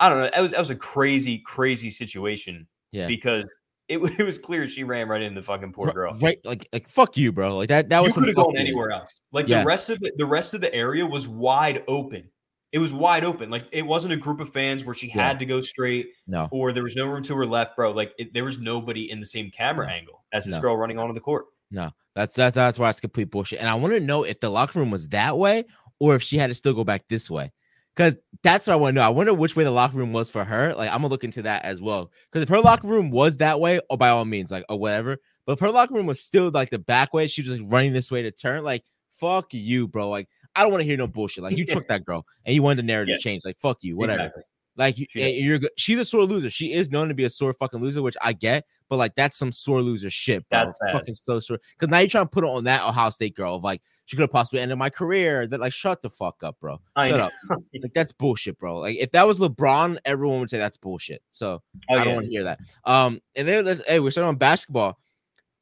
I 0.00 0.08
don't 0.08 0.18
know. 0.18 0.30
That 0.32 0.40
was 0.40 0.50
that 0.52 0.58
was 0.58 0.70
a 0.70 0.76
crazy, 0.76 1.38
crazy 1.38 1.90
situation. 1.90 2.66
Yeah, 2.90 3.06
because 3.06 3.44
it, 3.88 3.98
it 4.18 4.24
was 4.24 4.38
clear 4.38 4.66
she 4.66 4.82
ran 4.82 5.08
right 5.08 5.22
into 5.22 5.40
the 5.40 5.46
fucking 5.46 5.72
poor 5.72 5.92
girl. 5.92 6.16
Right, 6.20 6.38
like 6.44 6.68
like 6.72 6.88
fuck 6.88 7.16
you, 7.16 7.30
bro. 7.30 7.56
Like 7.56 7.68
that. 7.68 7.88
That 7.90 8.02
was 8.02 8.14
could 8.14 8.26
have 8.26 8.34
gone 8.34 8.56
anywhere 8.56 8.90
else. 8.90 9.20
Like 9.32 9.46
yeah. 9.46 9.60
the 9.60 9.66
rest 9.66 9.90
of 9.90 10.00
the 10.00 10.12
the 10.16 10.26
rest 10.26 10.54
of 10.54 10.60
the 10.60 10.74
area 10.74 11.06
was 11.06 11.28
wide 11.28 11.84
open 11.86 12.30
it 12.72 12.78
was 12.78 12.92
wide 12.92 13.24
open. 13.24 13.50
Like 13.50 13.64
it 13.72 13.84
wasn't 13.84 14.12
a 14.12 14.16
group 14.16 14.40
of 14.40 14.50
fans 14.50 14.84
where 14.84 14.94
she 14.94 15.08
yeah. 15.08 15.26
had 15.26 15.38
to 15.40 15.46
go 15.46 15.60
straight. 15.60 16.10
No. 16.26 16.48
Or 16.52 16.72
there 16.72 16.82
was 16.82 16.96
no 16.96 17.06
room 17.06 17.22
to 17.24 17.36
her 17.36 17.46
left, 17.46 17.76
bro. 17.76 17.90
Like 17.90 18.12
it, 18.18 18.32
there 18.32 18.44
was 18.44 18.60
nobody 18.60 19.10
in 19.10 19.20
the 19.20 19.26
same 19.26 19.50
camera 19.50 19.86
no. 19.86 19.92
angle 19.92 20.24
as 20.32 20.44
this 20.44 20.54
no. 20.54 20.60
girl 20.60 20.76
running 20.76 20.98
onto 20.98 21.14
the 21.14 21.20
court. 21.20 21.46
No, 21.70 21.90
that's 22.14 22.34
that's 22.34 22.54
that's 22.54 22.78
why 22.78 22.88
it's 22.90 23.00
complete 23.00 23.30
bullshit. 23.30 23.60
And 23.60 23.68
I 23.68 23.74
want 23.74 23.94
to 23.94 24.00
know 24.00 24.22
if 24.24 24.40
the 24.40 24.50
locker 24.50 24.78
room 24.78 24.90
was 24.90 25.08
that 25.08 25.36
way 25.36 25.64
or 25.98 26.14
if 26.14 26.22
she 26.22 26.36
had 26.36 26.48
to 26.48 26.54
still 26.54 26.74
go 26.74 26.84
back 26.84 27.08
this 27.08 27.30
way. 27.30 27.52
Because 28.00 28.18
that's 28.42 28.66
what 28.66 28.72
I 28.72 28.76
want 28.76 28.94
to 28.94 29.00
know. 29.00 29.06
I 29.06 29.10
wonder 29.10 29.34
which 29.34 29.54
way 29.54 29.64
the 29.64 29.70
locker 29.70 29.96
room 29.96 30.12
was 30.12 30.30
for 30.30 30.42
her. 30.44 30.74
Like, 30.74 30.90
I'm 30.90 30.98
gonna 30.98 31.08
look 31.08 31.24
into 31.24 31.42
that 31.42 31.64
as 31.64 31.80
well. 31.80 32.10
Because 32.30 32.42
if 32.42 32.48
her 32.48 32.60
locker 32.60 32.88
room 32.88 33.10
was 33.10 33.36
that 33.38 33.60
way, 33.60 33.78
or 33.78 33.82
oh, 33.90 33.96
by 33.96 34.08
all 34.08 34.24
means, 34.24 34.50
like, 34.50 34.64
or 34.68 34.78
whatever. 34.78 35.18
But 35.44 35.52
if 35.54 35.60
her 35.60 35.70
locker 35.70 35.94
room 35.94 36.06
was 36.06 36.20
still 36.20 36.50
like 36.50 36.70
the 36.70 36.78
back 36.78 37.12
way, 37.12 37.26
she 37.26 37.42
was 37.42 37.50
like 37.50 37.60
running 37.64 37.92
this 37.92 38.10
way 38.10 38.22
to 38.22 38.30
turn. 38.30 38.64
Like, 38.64 38.84
fuck 39.18 39.52
you, 39.52 39.86
bro. 39.86 40.08
Like, 40.08 40.28
I 40.54 40.62
don't 40.62 40.70
want 40.70 40.80
to 40.80 40.86
hear 40.86 40.96
no 40.96 41.06
bullshit. 41.06 41.44
Like 41.44 41.56
you 41.56 41.66
took 41.66 41.88
that 41.88 42.04
girl 42.04 42.26
and 42.44 42.54
you 42.54 42.62
wanted 42.62 42.78
the 42.78 42.86
narrative 42.86 43.16
yeah. 43.18 43.18
change. 43.18 43.44
Like 43.44 43.58
fuck 43.58 43.78
you, 43.82 43.96
whatever. 43.96 44.24
Exactly. 44.24 44.42
Like 44.80 44.96
you, 44.96 45.06
you're 45.14 45.60
she's 45.76 45.98
a 45.98 46.06
sore 46.06 46.22
loser. 46.22 46.48
She 46.48 46.72
is 46.72 46.90
known 46.90 47.08
to 47.08 47.14
be 47.14 47.24
a 47.24 47.28
sore 47.28 47.52
fucking 47.52 47.82
loser, 47.82 48.00
which 48.00 48.16
I 48.22 48.32
get, 48.32 48.64
but 48.88 48.96
like 48.96 49.14
that's 49.14 49.36
some 49.36 49.52
sore 49.52 49.82
loser 49.82 50.08
shit, 50.08 50.48
bro. 50.48 50.64
That's 50.64 50.80
fucking 50.90 51.14
so 51.16 51.38
sore. 51.38 51.58
Because 51.78 51.90
now 51.90 51.98
you're 51.98 52.08
trying 52.08 52.24
to 52.24 52.30
put 52.30 52.44
it 52.44 52.46
on 52.46 52.64
that 52.64 52.82
Ohio 52.82 53.10
State 53.10 53.36
girl 53.36 53.56
of 53.56 53.62
like 53.62 53.82
she 54.06 54.16
could 54.16 54.22
have 54.22 54.32
possibly 54.32 54.60
ended 54.60 54.78
my 54.78 54.88
career. 54.88 55.46
That 55.46 55.60
like 55.60 55.74
shut 55.74 56.00
the 56.00 56.08
fuck 56.08 56.42
up, 56.42 56.56
bro. 56.60 56.80
I 56.96 57.10
shut 57.10 57.18
know. 57.18 57.26
up. 57.26 57.62
like 57.82 57.92
that's 57.92 58.12
bullshit, 58.12 58.58
bro. 58.58 58.78
Like 58.78 58.96
if 58.96 59.12
that 59.12 59.26
was 59.26 59.38
LeBron, 59.38 59.98
everyone 60.06 60.40
would 60.40 60.48
say 60.48 60.56
that's 60.56 60.78
bullshit. 60.78 61.20
So 61.30 61.62
oh, 61.90 61.94
I 61.94 61.96
don't 61.96 62.06
yeah. 62.06 62.14
want 62.14 62.24
to 62.24 62.30
hear 62.30 62.44
that. 62.44 62.60
Um, 62.86 63.20
and 63.36 63.46
then 63.46 63.82
hey, 63.86 64.00
we're 64.00 64.10
starting 64.10 64.30
on 64.30 64.36
basketball. 64.36 64.98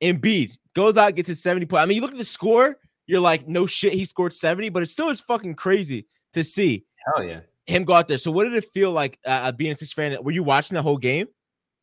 Embiid 0.01 0.53
goes 0.75 0.97
out, 0.97 1.17
gets 1.17 1.27
his 1.27 1.43
70 1.43 1.67
point. 1.67 1.83
I 1.83 1.87
mean, 1.87 1.97
you 1.97 2.03
look 2.03 2.13
at 2.13 2.19
the 2.19 2.25
score, 2.25 2.77
you're 3.09 3.19
like, 3.19 3.49
no 3.49 3.67
shit, 3.67 3.95
he 3.95 4.05
scored 4.05 4.33
70, 4.33 4.69
but 4.69 4.85
it 4.85 4.87
still 4.87 5.09
is 5.09 5.21
fucking 5.21 5.57
crazy 5.57 6.07
to 6.35 6.45
see. 6.45 6.85
Hell 7.05 7.25
yeah. 7.25 7.41
Him 7.69 7.85
go 7.85 7.93
out 7.93 8.09
there. 8.09 8.19
So, 8.19 8.31
what 8.31 8.45
did 8.45 8.55
it 8.55 8.65
feel 8.73 8.93
like 8.93 9.19
uh, 9.27 9.31
uh 9.31 9.53
being 9.53 9.73
a 9.73 9.75
six 9.75 9.93
fan? 9.93 10.17
Were 10.23 10.33
you 10.33 10.43
watching 10.43 10.75
the 10.75 10.83
whole 10.83 10.97
game? 10.97 11.29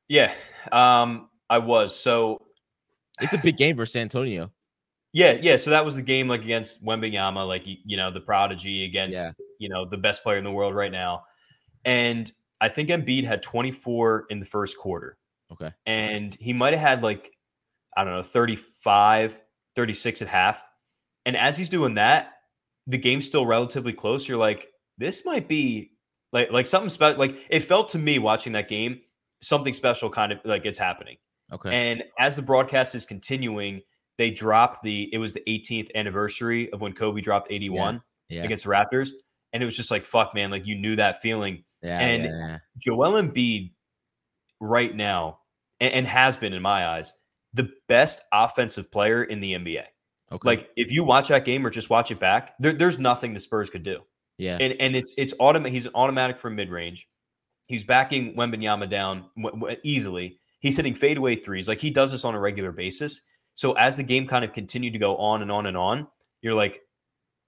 Yeah, 0.08 0.34
um, 0.72 1.30
I 1.50 1.60
was. 1.60 1.98
So, 1.98 2.42
it's 3.22 3.34
a 3.34 3.38
big 3.38 3.58
game 3.58 3.76
for 3.76 3.86
San 3.86 4.04
Antonio. 4.04 4.52
Yeah, 5.16 5.38
yeah. 5.42 5.56
So 5.56 5.70
that 5.70 5.86
was 5.86 5.96
the 5.96 6.02
game 6.02 6.28
like 6.28 6.42
against 6.42 6.84
Wembanyama, 6.84 7.48
like 7.48 7.64
you 7.66 7.96
know 7.96 8.12
the 8.12 8.20
prodigy 8.20 8.84
against 8.84 9.16
yeah. 9.16 9.30
you 9.60 9.70
know 9.70 9.86
the 9.86 9.98
best 9.98 10.24
player 10.24 10.38
in 10.38 10.44
the 10.44 10.52
world 10.52 10.76
right 10.76 10.92
now, 10.92 11.24
and 11.86 12.30
I 12.60 12.68
think 12.68 12.90
Embiid 12.90 13.24
had 13.24 13.42
24 13.42 14.26
in 14.30 14.42
the 14.42 14.46
first 14.46 14.78
quarter. 14.78 15.18
Okay, 15.54 15.72
and 15.86 16.36
he 16.36 16.52
might 16.52 16.74
have 16.74 16.82
had 16.82 17.04
like 17.04 17.32
I 17.96 18.04
don't 18.04 18.14
know 18.14 18.24
35, 18.24 19.40
36 19.78 20.22
at 20.22 20.28
half, 20.28 20.62
and 21.26 21.38
as 21.38 21.56
he's 21.56 21.70
doing 21.70 21.94
that, 21.94 22.34
the 22.86 22.98
game's 22.98 23.26
still 23.26 23.46
relatively 23.46 23.94
close. 23.94 24.28
You're 24.28 24.38
like, 24.38 24.68
this 24.98 25.26
might 25.26 25.48
be 25.48 25.91
like 26.32 26.52
like 26.52 26.68
something 26.68 26.89
special. 26.89 27.20
Like 27.20 27.36
it 27.50 27.62
felt 27.62 27.89
to 27.89 27.98
me 27.98 28.20
watching 28.20 28.54
that 28.54 28.70
game, 28.70 29.02
something 29.41 29.74
special 29.74 30.10
kind 30.10 30.32
of 30.32 30.39
like 30.46 30.66
it's 30.66 30.78
happening. 30.78 31.18
Okay, 31.52 31.70
and 31.72 32.04
as 32.18 32.36
the 32.36 32.41
broadcast 32.41 32.96
is 32.96 33.06
continuing 33.06 33.82
they 34.18 34.32
dropped 34.32 34.84
the 34.84 35.10
it 35.12 35.18
was 35.18 35.34
the 35.34 35.41
18th 35.48 35.89
anniversary 35.96 36.72
of 36.72 36.82
when 36.82 36.93
Kobe 36.93 37.22
dropped 37.22 37.52
81 37.52 38.02
yeah, 38.30 38.39
yeah. 38.39 38.46
against 38.46 38.66
the 38.66 38.70
Raptors. 38.70 39.10
And 39.54 39.64
it 39.64 39.66
was 39.66 39.78
just 39.78 39.91
like, 39.91 40.06
fuck, 40.06 40.34
man, 40.34 40.52
like 40.52 40.66
you 40.66 40.76
knew 40.76 40.98
that 40.98 41.22
feeling. 41.22 41.64
Yeah, 41.82 42.00
and 42.00 42.24
yeah, 42.26 42.58
Joel 42.78 43.22
Embiid 43.22 43.72
right 44.60 44.93
now, 44.93 45.39
and, 45.80 45.93
and, 45.93 46.08
has 46.08 46.36
been 46.36 46.52
in 46.52 46.62
my 46.62 46.88
eyes, 46.88 47.14
the 47.54 47.70
best 47.88 48.22
offensive 48.34 48.91
player 48.91 49.24
in 49.24 49.39
the 49.39 49.54
NBA. 49.54 49.84
Okay. 50.32 50.39
Like 50.43 50.70
if 50.76 50.91
you 50.91 51.04
watch 51.04 51.30
that 51.30 51.46
game 51.46 51.66
or 51.66 51.70
just 51.70 51.89
watch 51.89 52.12
it 52.12 52.20
back, 52.20 52.54
there, 52.60 52.74
there's 52.74 52.98
nothing 52.98 53.34
the 53.34 53.39
Spurs 53.39 53.70
could 53.70 53.84
do. 53.84 54.02
Yeah. 54.38 54.58
And 54.60 54.76
and 54.80 54.96
it's 54.96 55.14
it's 55.18 55.34
automatic. 55.40 55.74
He's 55.74 55.88
automatic 55.94 56.40
from 56.40 56.56
mid 56.56 56.70
range. 56.70 57.08
He's 57.68 57.84
backing 57.84 58.36
Wembanyama 58.36 58.90
down 58.90 59.26
w- 59.36 59.60
w- 59.60 59.78
easily. 59.84 60.40
He's 60.60 60.76
hitting 60.76 60.94
fadeaway 60.94 61.36
threes. 61.36 61.68
Like 61.68 61.80
he 61.80 61.90
does 61.90 62.12
this 62.12 62.26
on 62.26 62.36
a 62.36 62.40
regular 62.40 62.72
basis. 62.72 63.22
So 63.56 63.74
as 63.74 63.98
the 63.98 64.04
game 64.04 64.28
kind 64.28 64.44
of 64.44 64.54
continued 64.54 64.94
to 64.94 65.00
go 65.00 65.16
on 65.18 65.42
and 65.42 65.52
on 65.52 65.66
and 65.66 65.78
on, 65.78 66.08
you're 66.42 66.54
like, 66.54 66.82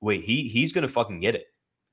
wait, 0.01 0.23
he 0.23 0.47
he's 0.47 0.73
gonna 0.73 0.87
fucking 0.87 1.19
get 1.19 1.35
it. 1.35 1.45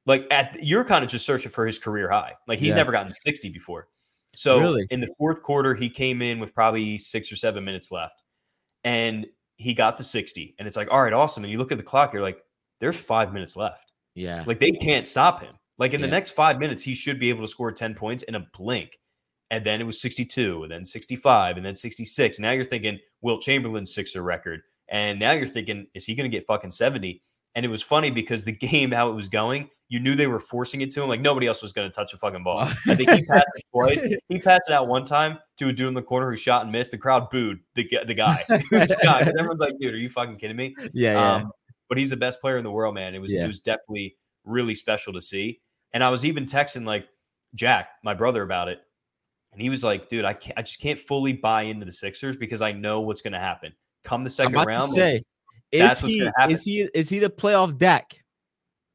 Like 0.06 0.26
at 0.30 0.62
you're 0.62 0.84
kind 0.84 1.04
of 1.04 1.10
just 1.10 1.26
searching 1.26 1.50
for 1.50 1.66
his 1.66 1.78
career 1.78 2.10
high. 2.10 2.34
Like 2.46 2.58
he's 2.58 2.70
yeah. 2.70 2.76
never 2.76 2.92
gotten 2.92 3.12
60 3.12 3.48
before. 3.50 3.88
So 4.34 4.60
really? 4.60 4.86
in 4.90 5.00
the 5.00 5.08
fourth 5.18 5.42
quarter, 5.42 5.74
he 5.74 5.88
came 5.88 6.20
in 6.20 6.38
with 6.38 6.54
probably 6.54 6.98
six 6.98 7.30
or 7.32 7.36
seven 7.36 7.64
minutes 7.64 7.90
left. 7.90 8.22
And 8.82 9.26
he 9.56 9.74
got 9.74 9.96
to 9.98 10.04
60. 10.04 10.56
And 10.58 10.68
it's 10.68 10.76
like, 10.76 10.88
all 10.90 11.02
right, 11.02 11.12
awesome. 11.12 11.44
And 11.44 11.50
you 11.52 11.58
look 11.58 11.72
at 11.72 11.78
the 11.78 11.84
clock, 11.84 12.12
you're 12.12 12.22
like, 12.22 12.38
there's 12.80 12.98
five 12.98 13.32
minutes 13.32 13.56
left. 13.56 13.92
Yeah. 14.14 14.44
Like 14.46 14.60
they 14.60 14.72
can't 14.72 15.06
stop 15.06 15.42
him. 15.42 15.54
Like 15.78 15.92
in 15.92 16.00
yeah. 16.00 16.06
the 16.06 16.10
next 16.10 16.30
five 16.30 16.58
minutes, 16.58 16.82
he 16.82 16.94
should 16.94 17.18
be 17.18 17.30
able 17.30 17.42
to 17.42 17.48
score 17.48 17.72
10 17.72 17.94
points 17.94 18.22
in 18.22 18.34
a 18.34 18.46
blink 18.56 18.98
and 19.50 19.64
then 19.64 19.80
it 19.80 19.84
was 19.84 20.00
62, 20.00 20.64
and 20.64 20.72
then 20.72 20.84
65, 20.84 21.56
and 21.56 21.64
then 21.64 21.76
66. 21.76 22.38
Now 22.38 22.50
you're 22.50 22.64
thinking 22.64 22.98
Wilt 23.20 23.42
Chamberlain's 23.42 23.94
Sixer 23.94 24.22
record, 24.22 24.62
and 24.88 25.20
now 25.20 25.32
you're 25.32 25.46
thinking, 25.46 25.86
is 25.94 26.04
he 26.04 26.14
going 26.14 26.28
to 26.28 26.36
get 26.36 26.46
fucking 26.46 26.72
70? 26.72 27.22
And 27.54 27.64
it 27.64 27.68
was 27.68 27.82
funny 27.82 28.10
because 28.10 28.44
the 28.44 28.52
game, 28.66 28.90
how 28.90 29.10
it 29.10 29.14
was 29.14 29.28
going, 29.28 29.70
you 29.88 30.00
knew 30.00 30.16
they 30.16 30.26
were 30.26 30.40
forcing 30.40 30.80
it 30.80 30.90
to 30.92 31.02
him. 31.02 31.08
Like 31.08 31.20
nobody 31.20 31.46
else 31.46 31.62
was 31.62 31.72
going 31.72 31.88
to 31.88 31.94
touch 31.94 32.12
a 32.14 32.16
fucking 32.16 32.42
ball. 32.42 32.60
I 32.88 32.94
think 32.96 33.10
he 33.10 33.24
passed 33.26 33.46
it 33.54 33.64
twice. 33.72 34.02
He 34.28 34.40
passed 34.40 34.64
it 34.68 34.72
out 34.72 34.88
one 34.88 35.04
time 35.04 35.38
to 35.58 35.68
a 35.68 35.72
dude 35.72 35.86
in 35.88 35.94
the 35.94 36.02
corner 36.02 36.28
who 36.28 36.36
shot 36.36 36.62
and 36.62 36.72
missed. 36.72 36.90
The 36.90 36.98
crowd 36.98 37.30
booed 37.30 37.60
the 37.74 37.86
the 38.06 38.14
guy. 38.14 38.42
the 38.48 38.98
guy. 39.04 39.20
Everyone's 39.20 39.60
like, 39.60 39.74
"Dude, 39.78 39.94
are 39.94 39.98
you 39.98 40.08
fucking 40.08 40.36
kidding 40.36 40.56
me?" 40.56 40.74
Yeah. 40.94 41.12
yeah. 41.12 41.32
Um, 41.34 41.52
But 41.94 42.00
he's 42.00 42.10
the 42.10 42.16
best 42.16 42.40
player 42.40 42.56
in 42.56 42.64
the 42.64 42.72
world, 42.72 42.94
man. 42.94 43.14
It 43.14 43.20
was 43.20 43.34
yeah. 43.34 43.44
it 43.44 43.48
was 43.48 43.60
definitely 43.60 44.16
really 44.44 44.74
special 44.74 45.12
to 45.14 45.20
see. 45.20 45.60
And 45.92 46.02
I 46.02 46.10
was 46.10 46.24
even 46.24 46.44
texting 46.44 46.84
like 46.84 47.06
Jack, 47.54 47.88
my 48.02 48.14
brother, 48.14 48.42
about 48.42 48.68
it 48.68 48.80
and 49.54 49.62
he 49.62 49.70
was 49.70 49.82
like, 49.82 50.08
dude, 50.08 50.24
I 50.24 50.34
can't, 50.34 50.58
I 50.58 50.62
just 50.62 50.80
can't 50.80 50.98
fully 50.98 51.32
buy 51.32 51.62
into 51.62 51.86
the 51.86 51.92
Sixers 51.92 52.36
because 52.36 52.60
I 52.60 52.72
know 52.72 53.00
what's 53.00 53.22
going 53.22 53.32
to 53.32 53.38
happen. 53.38 53.72
Come 54.02 54.24
the 54.24 54.30
second 54.30 54.54
round, 54.66 54.90
say, 54.90 55.22
is 55.72 56.00
he 56.00 56.28
is 56.48 56.64
he 56.64 56.88
is 56.92 57.08
he 57.08 57.20
the 57.20 57.30
playoff 57.30 57.78
deck? 57.78 58.20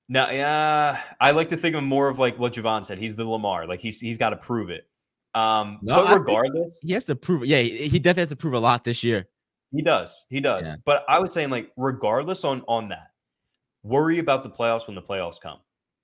No, 0.10 0.30
yeah, 0.30 1.02
I 1.20 1.32
like 1.32 1.50
to 1.50 1.58
think 1.58 1.76
of 1.76 1.84
more 1.84 2.10
of 2.10 2.20
like 2.20 2.38
what 2.38 2.54
Javon 2.54 2.86
said. 2.86 2.98
He's 3.00 3.16
the 3.16 3.24
Lamar, 3.24 3.66
like 3.66 3.80
he's 3.80 4.00
he's 4.00 4.18
got 4.18 4.32
to 4.32 4.38
prove 4.38 4.70
it. 4.70 4.88
Um, 5.34 5.80
no, 5.82 6.06
but 6.06 6.20
regardless, 6.20 6.78
he 6.84 6.94
has 6.94 7.06
to 7.06 7.16
prove 7.16 7.44
it. 7.44 7.48
Yeah, 7.48 7.62
he 7.62 7.98
definitely 7.98 8.22
has 8.22 8.30
to 8.30 8.36
prove 8.36 8.54
a 8.54 8.60
lot 8.60 8.84
this 8.84 9.04
year. 9.04 9.28
He 9.72 9.82
does, 9.82 10.26
he 10.30 10.40
does. 10.40 10.68
Yeah. 10.68 10.76
But 10.86 11.06
I 11.08 11.20
was 11.20 11.34
saying, 11.34 11.50
like, 11.50 11.72
regardless 11.78 12.44
on 12.44 12.64
on 12.68 12.90
that, 12.90 13.12
worry 13.84 14.20
about 14.20 14.44
the 14.44 14.50
playoffs 14.50 14.88
when 14.88 14.96
the 14.96 15.02
playoffs 15.02 15.40
come. 15.40 15.60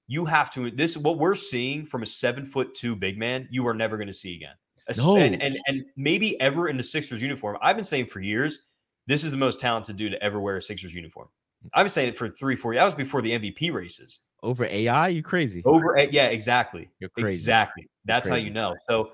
You 0.08 0.26
have 0.26 0.54
to 0.54 0.70
this 0.70 0.96
what 0.98 1.18
we're 1.18 1.36
seeing 1.36 1.86
from 1.86 2.04
a 2.04 2.06
seven 2.06 2.46
foot 2.46 2.76
two 2.76 2.96
big 2.96 3.18
man 3.18 3.48
you 3.50 3.68
are 3.68 3.74
never 3.74 3.98
going 3.98 4.08
to 4.08 4.14
see 4.14 4.36
again. 4.36 4.54
No. 4.98 5.18
and, 5.18 5.42
and 5.42 5.58
and 5.66 5.86
maybe 5.98 6.40
ever 6.40 6.70
in 6.70 6.78
the 6.78 6.84
sixers 6.84 7.22
uniform. 7.22 7.58
I've 7.62 7.76
been 7.76 7.86
saying 7.86 8.06
for 8.08 8.20
years 8.20 8.60
this 9.08 9.24
is 9.24 9.32
the 9.32 9.38
most 9.38 9.60
talented 9.60 9.96
dude 9.96 10.12
to 10.12 10.24
ever 10.24 10.40
wear 10.40 10.58
a 10.58 10.62
sixers 10.62 10.94
uniform. 10.94 11.28
I've 11.74 11.86
been 11.86 11.90
saying 11.90 12.10
it 12.10 12.18
for 12.18 12.30
three 12.30 12.56
four 12.56 12.74
years 12.74 12.82
that 12.82 12.86
was 12.86 12.94
before 12.94 13.24
the 13.24 13.32
mvp 13.32 13.74
races. 13.74 14.20
Over 14.44 14.66
ai 14.66 15.08
you 15.08 15.24
crazy. 15.24 15.64
Over 15.66 15.98
yeah 16.12 16.28
exactly. 16.28 16.90
You're 17.00 17.10
crazy. 17.10 17.34
exactly. 17.34 17.90
That's 18.06 18.28
how 18.28 18.36
you 18.36 18.52
know. 18.52 18.76
So 18.88 19.12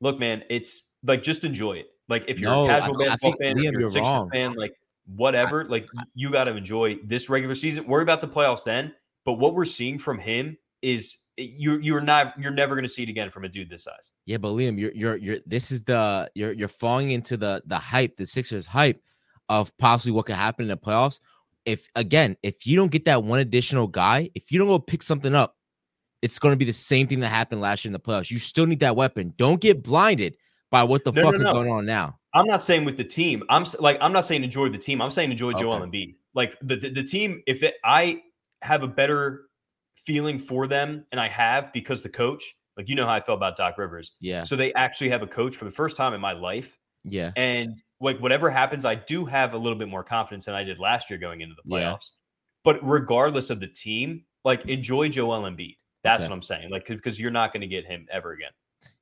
look 0.00 0.20
man 0.20 0.44
it's 0.48 0.90
like 1.02 1.24
just 1.24 1.44
enjoy 1.44 1.74
it 1.74 1.86
like 2.08 2.24
if 2.28 2.40
you're 2.40 2.50
no, 2.50 2.64
a 2.64 2.66
casual 2.66 3.02
I, 3.02 3.06
basketball 3.06 3.34
I 3.40 3.44
fan 3.44 3.56
Liam, 3.56 3.66
if 3.66 3.72
you're 3.72 3.88
a 3.88 3.92
Sixers 3.92 4.10
wrong. 4.10 4.30
fan 4.30 4.54
like 4.54 4.74
whatever 5.06 5.64
like 5.68 5.86
you 6.14 6.32
got 6.32 6.44
to 6.44 6.56
enjoy 6.56 6.96
this 7.04 7.28
regular 7.28 7.54
season 7.54 7.86
worry 7.86 8.02
about 8.02 8.22
the 8.22 8.28
playoffs 8.28 8.64
then 8.64 8.94
but 9.24 9.34
what 9.34 9.54
we're 9.54 9.64
seeing 9.64 9.98
from 9.98 10.18
him 10.18 10.56
is 10.84 11.18
eh, 11.38 11.48
you're 11.56 11.80
you're 11.80 12.00
not 12.00 12.34
you're 12.38 12.52
never 12.52 12.74
going 12.74 12.84
to 12.84 12.88
see 12.88 13.02
it 13.02 13.08
again 13.08 13.30
from 13.30 13.44
a 13.44 13.48
dude 13.48 13.70
this 13.70 13.84
size. 13.84 14.12
Yeah, 14.26 14.36
but 14.36 14.50
Liam, 14.50 14.78
you're 14.78 14.92
you're 14.92 15.16
you're 15.16 15.38
this 15.46 15.72
is 15.72 15.82
the 15.82 16.30
you're 16.34 16.52
you're 16.52 16.68
falling 16.68 17.10
into 17.10 17.36
the 17.36 17.62
the 17.66 17.78
hype, 17.78 18.16
the 18.16 18.26
Sixers 18.26 18.66
hype 18.66 19.02
of 19.48 19.76
possibly 19.78 20.12
what 20.12 20.26
could 20.26 20.36
happen 20.36 20.64
in 20.64 20.68
the 20.68 20.76
playoffs. 20.76 21.20
If 21.64 21.88
again, 21.96 22.36
if 22.42 22.66
you 22.66 22.76
don't 22.76 22.92
get 22.92 23.06
that 23.06 23.24
one 23.24 23.40
additional 23.40 23.86
guy, 23.86 24.30
if 24.34 24.52
you 24.52 24.58
don't 24.58 24.68
go 24.68 24.78
pick 24.78 25.02
something 25.02 25.34
up, 25.34 25.56
it's 26.22 26.38
going 26.38 26.52
to 26.52 26.58
be 26.58 26.66
the 26.66 26.72
same 26.72 27.06
thing 27.06 27.20
that 27.20 27.28
happened 27.28 27.62
last 27.62 27.84
year 27.84 27.88
in 27.88 27.94
the 27.94 28.00
playoffs. 28.00 28.30
You 28.30 28.38
still 28.38 28.66
need 28.66 28.80
that 28.80 28.96
weapon. 28.96 29.32
Don't 29.38 29.60
get 29.60 29.82
blinded 29.82 30.36
by 30.74 30.82
what 30.82 31.04
the 31.04 31.12
no, 31.12 31.22
fuck 31.22 31.34
no, 31.34 31.38
no. 31.38 31.46
is 31.46 31.52
going 31.52 31.70
on 31.70 31.86
now. 31.86 32.18
I'm 32.34 32.46
not 32.46 32.60
saying 32.60 32.84
with 32.84 32.96
the 32.96 33.04
team. 33.04 33.44
I'm 33.48 33.64
like 33.78 33.96
I'm 34.00 34.12
not 34.12 34.24
saying 34.24 34.42
enjoy 34.42 34.70
the 34.70 34.78
team. 34.78 35.00
I'm 35.00 35.12
saying 35.12 35.30
enjoy 35.30 35.52
okay. 35.52 35.60
Joel 35.62 35.78
Embiid. 35.80 36.16
Like 36.34 36.58
the, 36.62 36.74
the 36.74 36.90
the 36.90 37.02
team. 37.04 37.44
If 37.46 37.62
it, 37.62 37.76
I 37.84 38.22
have 38.62 38.82
a 38.82 38.88
better 38.88 39.42
feeling 39.94 40.40
for 40.40 40.66
them, 40.66 41.06
and 41.12 41.20
I 41.20 41.28
have 41.28 41.72
because 41.72 42.02
the 42.02 42.08
coach, 42.08 42.56
like 42.76 42.88
you 42.88 42.96
know 42.96 43.06
how 43.06 43.12
I 43.12 43.20
felt 43.20 43.36
about 43.36 43.56
Doc 43.56 43.78
Rivers. 43.78 44.16
Yeah. 44.18 44.42
So 44.42 44.56
they 44.56 44.74
actually 44.74 45.10
have 45.10 45.22
a 45.22 45.28
coach 45.28 45.54
for 45.54 45.64
the 45.64 45.70
first 45.70 45.96
time 45.96 46.12
in 46.12 46.20
my 46.20 46.32
life. 46.32 46.76
Yeah. 47.04 47.30
And 47.36 47.80
like 48.00 48.18
whatever 48.18 48.50
happens, 48.50 48.84
I 48.84 48.96
do 48.96 49.24
have 49.26 49.54
a 49.54 49.58
little 49.58 49.78
bit 49.78 49.88
more 49.88 50.02
confidence 50.02 50.46
than 50.46 50.56
I 50.56 50.64
did 50.64 50.80
last 50.80 51.08
year 51.08 51.20
going 51.20 51.40
into 51.40 51.54
the 51.54 51.70
playoffs. 51.70 52.10
Yeah. 52.10 52.64
But 52.64 52.80
regardless 52.82 53.48
of 53.48 53.60
the 53.60 53.68
team, 53.68 54.24
like 54.44 54.66
enjoy 54.66 55.08
Joel 55.08 55.42
Embiid. 55.42 55.76
That's 56.02 56.24
okay. 56.24 56.30
what 56.30 56.34
I'm 56.34 56.42
saying. 56.42 56.70
Like 56.70 56.86
because 56.88 57.20
you're 57.20 57.30
not 57.30 57.52
going 57.52 57.60
to 57.60 57.68
get 57.68 57.86
him 57.86 58.08
ever 58.10 58.32
again. 58.32 58.50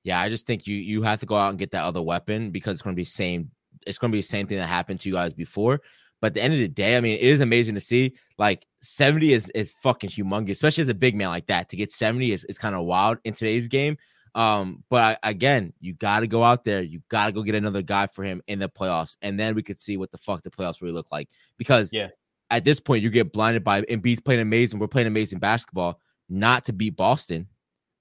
Yeah, 0.04 0.20
I 0.20 0.28
just 0.28 0.46
think 0.46 0.66
you 0.66 0.76
you 0.76 1.02
have 1.02 1.20
to 1.20 1.26
go 1.26 1.36
out 1.36 1.50
and 1.50 1.58
get 1.58 1.70
that 1.72 1.84
other 1.84 2.02
weapon 2.02 2.50
because 2.50 2.72
it's 2.74 2.82
going 2.82 2.94
to 2.94 3.00
be 3.00 3.04
same. 3.04 3.50
It's 3.86 3.98
going 3.98 4.10
to 4.10 4.16
be 4.16 4.20
the 4.20 4.26
same 4.26 4.46
thing 4.46 4.58
that 4.58 4.66
happened 4.66 5.00
to 5.00 5.08
you 5.08 5.14
guys 5.14 5.34
before. 5.34 5.80
But 6.20 6.28
at 6.28 6.34
the 6.34 6.42
end 6.42 6.54
of 6.54 6.60
the 6.60 6.68
day, 6.68 6.96
I 6.96 7.00
mean, 7.00 7.18
it 7.18 7.22
is 7.22 7.40
amazing 7.40 7.74
to 7.74 7.80
see. 7.80 8.14
Like 8.38 8.64
70 8.80 9.32
is 9.32 9.48
is 9.50 9.72
fucking 9.82 10.10
humongous, 10.10 10.52
especially 10.52 10.82
as 10.82 10.88
a 10.88 10.94
big 10.94 11.16
man 11.16 11.28
like 11.28 11.46
that. 11.46 11.68
To 11.70 11.76
get 11.76 11.90
70 11.90 12.32
is, 12.32 12.44
is 12.44 12.58
kind 12.58 12.74
of 12.74 12.84
wild 12.84 13.18
in 13.24 13.34
today's 13.34 13.66
game. 13.66 13.96
Um, 14.34 14.82
but 14.88 15.18
I, 15.22 15.30
again, 15.30 15.72
you 15.80 15.94
got 15.94 16.20
to 16.20 16.26
go 16.26 16.42
out 16.42 16.64
there. 16.64 16.80
You 16.80 17.02
got 17.08 17.26
to 17.26 17.32
go 17.32 17.42
get 17.42 17.54
another 17.54 17.82
guy 17.82 18.06
for 18.06 18.24
him 18.24 18.40
in 18.46 18.60
the 18.60 18.68
playoffs, 18.68 19.16
and 19.20 19.38
then 19.38 19.54
we 19.54 19.62
could 19.62 19.78
see 19.78 19.96
what 19.96 20.10
the 20.10 20.18
fuck 20.18 20.42
the 20.42 20.50
playoffs 20.50 20.80
really 20.80 20.94
look 20.94 21.10
like. 21.12 21.28
Because 21.58 21.90
yeah, 21.92 22.08
at 22.50 22.64
this 22.64 22.80
point, 22.80 23.02
you 23.02 23.10
get 23.10 23.32
blinded 23.32 23.64
by 23.64 23.82
Embiid's 23.82 24.20
playing 24.20 24.40
amazing. 24.40 24.78
We're 24.78 24.88
playing 24.88 25.08
amazing 25.08 25.38
basketball, 25.38 26.00
not 26.28 26.64
to 26.66 26.72
beat 26.72 26.96
Boston, 26.96 27.48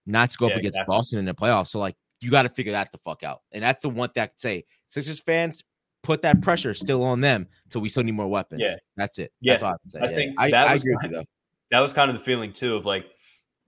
not 0.05 0.29
to 0.31 0.37
go 0.37 0.47
yeah, 0.47 0.53
up 0.53 0.59
against 0.59 0.77
exactly. 0.77 0.93
Boston 0.95 1.19
in 1.19 1.25
the 1.25 1.33
playoffs. 1.33 1.67
So 1.67 1.79
like, 1.79 1.95
you 2.19 2.29
got 2.29 2.43
to 2.43 2.49
figure 2.49 2.71
that 2.73 2.91
the 2.91 2.99
fuck 2.99 3.23
out. 3.23 3.41
And 3.51 3.63
that's 3.63 3.81
the 3.81 3.89
one 3.89 4.09
thing 4.09 4.23
I 4.23 4.27
could 4.27 4.39
say. 4.39 4.65
Sixers 4.87 5.19
fans, 5.19 5.63
put 6.03 6.21
that 6.23 6.41
pressure 6.41 6.73
still 6.73 7.03
on 7.03 7.21
them 7.21 7.47
till 7.69 7.81
we 7.81 7.89
still 7.89 8.03
need 8.03 8.13
more 8.13 8.27
weapons. 8.27 8.61
Yeah, 8.63 8.75
that's 8.97 9.19
it. 9.19 9.31
Yeah, 9.41 9.53
that's 9.53 9.63
all 9.63 9.69
I, 9.71 10.05
I 10.05 10.09
yeah. 10.09 10.15
think 10.15 10.35
I, 10.37 10.51
that 10.51 10.67
I 10.67 10.73
was 10.73 10.81
agree 10.83 10.97
kind 11.01 11.15
of, 11.15 11.25
That 11.71 11.79
was 11.79 11.93
kind 11.93 12.09
of 12.09 12.17
the 12.17 12.23
feeling 12.23 12.51
too 12.51 12.75
of 12.75 12.85
like 12.85 13.11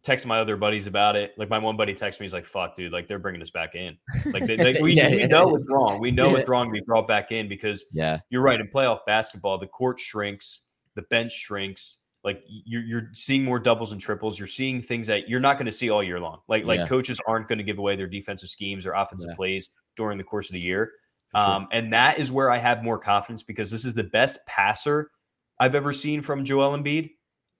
text 0.04 0.26
my 0.26 0.40
other 0.40 0.58
buddies 0.58 0.88
about 0.88 1.16
it. 1.16 1.34
Like 1.38 1.50
my 1.50 1.58
one 1.58 1.78
buddy 1.78 1.94
texted 1.94 2.20
me, 2.20 2.26
he's 2.26 2.34
like, 2.34 2.46
"Fuck, 2.46 2.76
dude, 2.76 2.92
like 2.92 3.08
they're 3.08 3.20
bringing 3.20 3.42
us 3.42 3.50
back 3.50 3.76
in. 3.76 3.98
Like, 4.26 4.46
they, 4.46 4.56
they, 4.56 4.78
we, 4.82 4.94
yeah, 4.94 5.10
we 5.10 5.26
know 5.26 5.56
it's 5.56 5.66
wrong. 5.70 6.00
We 6.00 6.12
know 6.12 6.32
yeah. 6.32 6.40
it's 6.40 6.50
wrong 6.50 6.68
to 6.68 6.72
be 6.72 6.82
brought 6.82 7.08
back 7.08 7.32
in 7.32 7.48
because 7.48 7.86
yeah, 7.92 8.20
you're 8.30 8.44
right. 8.44 8.60
In 8.60 8.68
playoff 8.68 9.00
basketball, 9.08 9.58
the 9.58 9.68
court 9.68 10.00
shrinks, 10.00 10.62
the 10.96 11.04
bench 11.04 11.32
shrinks. 11.32 11.98
Like 12.24 12.44
you're 12.48 12.84
you're 12.84 13.10
seeing 13.14 13.44
more 13.44 13.60
doubles 13.60 13.92
and 13.92 14.00
triples. 14.00 14.40
You're 14.40 14.48
seeing 14.48 14.82
things 14.82 15.08
that 15.08 15.28
you're 15.28 15.40
not 15.40 15.58
going 15.58 15.66
to 15.66 15.72
see 15.72 15.90
all 15.90 16.02
year 16.02 16.20
long. 16.20 16.40
Like 16.48 16.66
like 16.66 16.88
coaches 16.88 17.20
aren't 17.28 17.48
going 17.48 17.58
to 17.58 17.64
give 17.64 17.78
away 17.78 17.96
their 17.96 18.08
defensive 18.08 18.50
schemes 18.50 18.86
or 18.86 18.94
offensive 18.94 19.36
plays 19.36 19.70
during 19.96 20.18
the 20.18 20.24
course 20.24 20.50
of 20.50 20.54
the 20.54 20.62
year. 20.62 20.92
Um, 21.36 21.68
and 21.72 21.92
that 21.94 22.20
is 22.20 22.32
where 22.32 22.52
I 22.52 22.58
have 22.58 22.84
more 22.84 23.00
confidence 23.00 23.44
because 23.44 23.72
this 23.72 23.86
is 23.86 23.96
the 23.96 24.04
best 24.04 24.38
passer 24.46 25.10
I've 25.60 25.76
ever 25.76 25.92
seen 25.92 26.22
from 26.22 26.46
Joel 26.46 26.78
Embiid. 26.78 27.10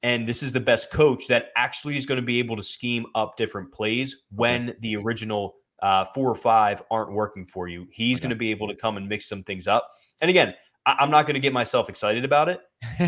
And 0.04 0.28
this 0.28 0.44
is 0.44 0.52
the 0.52 0.60
best 0.60 0.92
coach 0.92 1.28
that 1.28 1.48
actually 1.56 1.98
is 1.98 2.06
going 2.06 2.20
to 2.20 2.26
be 2.26 2.40
able 2.40 2.58
to 2.58 2.64
scheme 2.64 3.06
up 3.16 3.38
different 3.38 3.72
plays 3.72 4.22
when 4.32 4.70
okay. 4.70 4.78
the 4.82 4.98
original 4.98 5.56
uh, 5.82 6.06
four 6.14 6.30
or 6.30 6.36
five 6.36 6.84
aren't 6.92 7.14
working 7.14 7.46
for 7.46 7.68
you. 7.68 7.88
He's 7.90 8.18
okay. 8.18 8.24
going 8.24 8.30
to 8.32 8.36
be 8.36 8.52
able 8.52 8.68
to 8.68 8.76
come 8.76 8.98
and 8.98 9.08
mix 9.08 9.28
some 9.28 9.44
things 9.44 9.66
up. 9.66 9.90
And 10.22 10.30
again, 10.30 10.54
I- 10.86 10.98
I'm 11.00 11.12
not 11.12 11.26
going 11.26 11.36
to 11.36 11.40
get 11.40 11.54
myself 11.54 11.90
excited 11.90 12.26
about 12.26 12.50
it, 12.50 12.62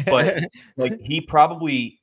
but 0.06 0.44
like 0.78 1.00
he 1.02 1.22
probably 1.22 2.00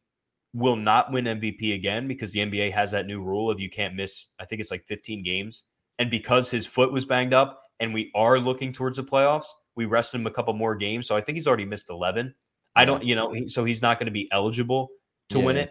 will 0.54 0.76
not 0.76 1.10
win 1.10 1.24
MVP 1.24 1.74
again 1.74 2.06
because 2.06 2.32
the 2.32 2.40
NBA 2.40 2.72
has 2.72 2.90
that 2.90 3.06
new 3.06 3.22
rule 3.22 3.50
of 3.50 3.60
you 3.60 3.70
can't 3.70 3.94
miss, 3.94 4.26
I 4.38 4.44
think 4.44 4.60
it's 4.60 4.70
like 4.70 4.84
15 4.86 5.22
games. 5.22 5.64
And 5.98 6.10
because 6.10 6.50
his 6.50 6.66
foot 6.66 6.92
was 6.92 7.06
banged 7.06 7.32
up 7.32 7.62
and 7.80 7.94
we 7.94 8.10
are 8.14 8.38
looking 8.38 8.72
towards 8.72 8.96
the 8.96 9.04
playoffs, 9.04 9.46
we 9.76 9.86
rested 9.86 10.20
him 10.20 10.26
a 10.26 10.30
couple 10.30 10.52
more 10.54 10.76
games. 10.76 11.06
So 11.06 11.16
I 11.16 11.20
think 11.20 11.36
he's 11.36 11.46
already 11.46 11.64
missed 11.64 11.88
11. 11.88 12.34
I 12.74 12.84
don't, 12.84 13.04
you 13.04 13.14
know, 13.14 13.32
he, 13.32 13.48
so 13.48 13.64
he's 13.64 13.82
not 13.82 13.98
going 13.98 14.06
to 14.06 14.12
be 14.12 14.28
eligible 14.32 14.88
to 15.30 15.38
yeah. 15.38 15.44
win 15.44 15.56
it. 15.56 15.70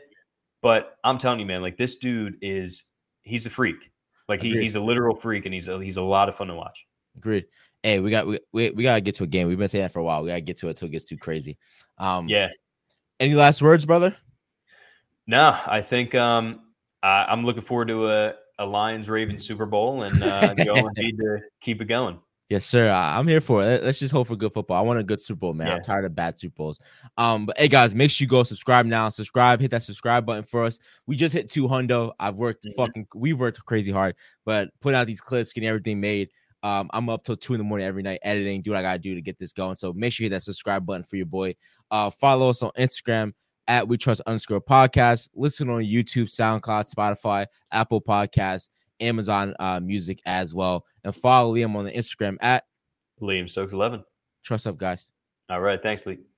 But 0.61 0.95
I'm 1.03 1.17
telling 1.17 1.39
you, 1.39 1.45
man, 1.45 1.61
like 1.61 1.77
this 1.77 1.95
dude 1.95 2.37
is, 2.41 2.83
he's 3.23 3.45
a 3.45 3.49
freak. 3.49 3.91
Like 4.27 4.41
he, 4.41 4.51
he's 4.59 4.75
a 4.75 4.81
literal 4.81 5.15
freak 5.15 5.45
and 5.45 5.53
he's 5.53 5.67
a, 5.67 5.83
he's 5.83 5.97
a 5.97 6.01
lot 6.01 6.29
of 6.29 6.35
fun 6.35 6.47
to 6.47 6.55
watch. 6.55 6.85
Agreed. 7.17 7.45
Hey, 7.83 7.99
we 7.99 8.11
got 8.11 8.27
we, 8.27 8.39
we, 8.51 8.69
we 8.71 8.83
gotta 8.83 9.01
get 9.01 9.15
to 9.15 9.23
a 9.23 9.27
game. 9.27 9.47
We've 9.47 9.57
been 9.57 9.69
saying 9.69 9.83
that 9.83 9.91
for 9.91 9.99
a 9.99 10.03
while. 10.03 10.21
We 10.21 10.29
gotta 10.29 10.41
get 10.41 10.57
to 10.57 10.67
it 10.67 10.71
until 10.71 10.87
it 10.87 10.91
gets 10.91 11.05
too 11.05 11.17
crazy. 11.17 11.57
Um, 11.97 12.27
yeah. 12.27 12.49
Any 13.19 13.35
last 13.35 13.61
words, 13.61 13.85
brother? 13.85 14.15
No, 15.27 15.57
I 15.67 15.81
think 15.81 16.15
um, 16.15 16.61
I, 17.03 17.25
I'm 17.29 17.45
looking 17.45 17.61
forward 17.61 17.87
to 17.89 18.07
a, 18.07 18.33
a 18.59 18.65
Lions 18.65 19.09
Ravens 19.09 19.45
Super 19.45 19.65
Bowl 19.65 20.03
and 20.03 20.21
uh, 20.21 20.55
Joel 20.55 20.89
Embiid 20.89 21.17
to 21.19 21.39
keep 21.59 21.81
it 21.81 21.85
going. 21.85 22.19
Yes, 22.51 22.65
sir. 22.65 22.91
I, 22.91 23.17
am 23.17 23.29
here 23.29 23.39
for 23.39 23.63
it. 23.63 23.81
Let's 23.81 23.99
just 23.99 24.11
hope 24.11 24.27
for 24.27 24.35
good 24.35 24.53
football. 24.53 24.77
I 24.77 24.81
want 24.81 24.99
a 24.99 25.03
good 25.03 25.21
Super 25.21 25.39
Bowl, 25.39 25.53
man. 25.53 25.67
Yeah. 25.67 25.75
I'm 25.75 25.83
tired 25.83 26.03
of 26.03 26.13
bad 26.13 26.37
Super 26.37 26.55
Bowls. 26.57 26.81
Um, 27.17 27.45
but 27.45 27.57
hey 27.57 27.69
guys, 27.69 27.95
make 27.95 28.11
sure 28.11 28.25
you 28.25 28.29
go 28.29 28.43
subscribe 28.43 28.85
now. 28.85 29.07
Subscribe, 29.07 29.61
hit 29.61 29.71
that 29.71 29.83
subscribe 29.83 30.25
button 30.25 30.43
for 30.43 30.65
us. 30.65 30.77
We 31.07 31.15
just 31.15 31.33
hit 31.33 31.49
200. 31.49 32.11
I've 32.19 32.35
worked 32.35 32.65
mm-hmm. 32.65 32.75
fucking, 32.75 33.07
we've 33.15 33.39
worked 33.39 33.63
crazy 33.63 33.93
hard, 33.93 34.15
but 34.43 34.69
putting 34.81 34.99
out 34.99 35.07
these 35.07 35.21
clips, 35.21 35.53
getting 35.53 35.69
everything 35.69 36.01
made. 36.01 36.27
Um, 36.63 36.89
I'm 36.93 37.09
up 37.09 37.23
till 37.23 37.35
two 37.35 37.53
in 37.53 37.57
the 37.57 37.63
morning 37.63 37.87
every 37.87 38.03
night 38.03 38.19
editing, 38.23 38.61
do 38.61 38.71
what 38.71 38.79
I 38.79 38.81
gotta 38.81 38.99
do 38.99 39.15
to 39.15 39.21
get 39.21 39.39
this 39.39 39.53
going. 39.53 39.75
So 39.75 39.93
make 39.93 40.13
sure 40.13 40.23
you 40.23 40.29
hit 40.29 40.35
that 40.35 40.43
subscribe 40.43 40.85
button 40.85 41.03
for 41.03 41.15
your 41.15 41.25
boy. 41.25 41.55
Uh, 41.89 42.09
follow 42.09 42.49
us 42.49 42.61
on 42.61 42.71
Instagram 42.77 43.33
at 43.67 43.87
We 43.87 43.97
Trust 43.97 44.21
underscore 44.25 44.61
podcast. 44.61 45.29
Listen 45.35 45.69
on 45.69 45.81
YouTube, 45.81 46.25
SoundCloud, 46.25 46.93
Spotify, 46.93 47.47
Apple 47.71 48.01
Podcasts, 48.01 48.69
Amazon 48.99 49.55
uh, 49.59 49.79
Music 49.79 50.19
as 50.25 50.53
well, 50.53 50.85
and 51.03 51.15
follow 51.15 51.55
Liam 51.55 51.75
on 51.75 51.85
the 51.85 51.91
Instagram 51.91 52.37
at 52.41 52.63
Liam 53.21 53.49
Stokes 53.49 53.73
11. 53.73 54.03
Trust 54.43 54.67
up, 54.67 54.77
guys. 54.77 55.09
All 55.49 55.61
right. 55.61 55.81
Thanks, 55.81 56.05
Lee. 56.05 56.19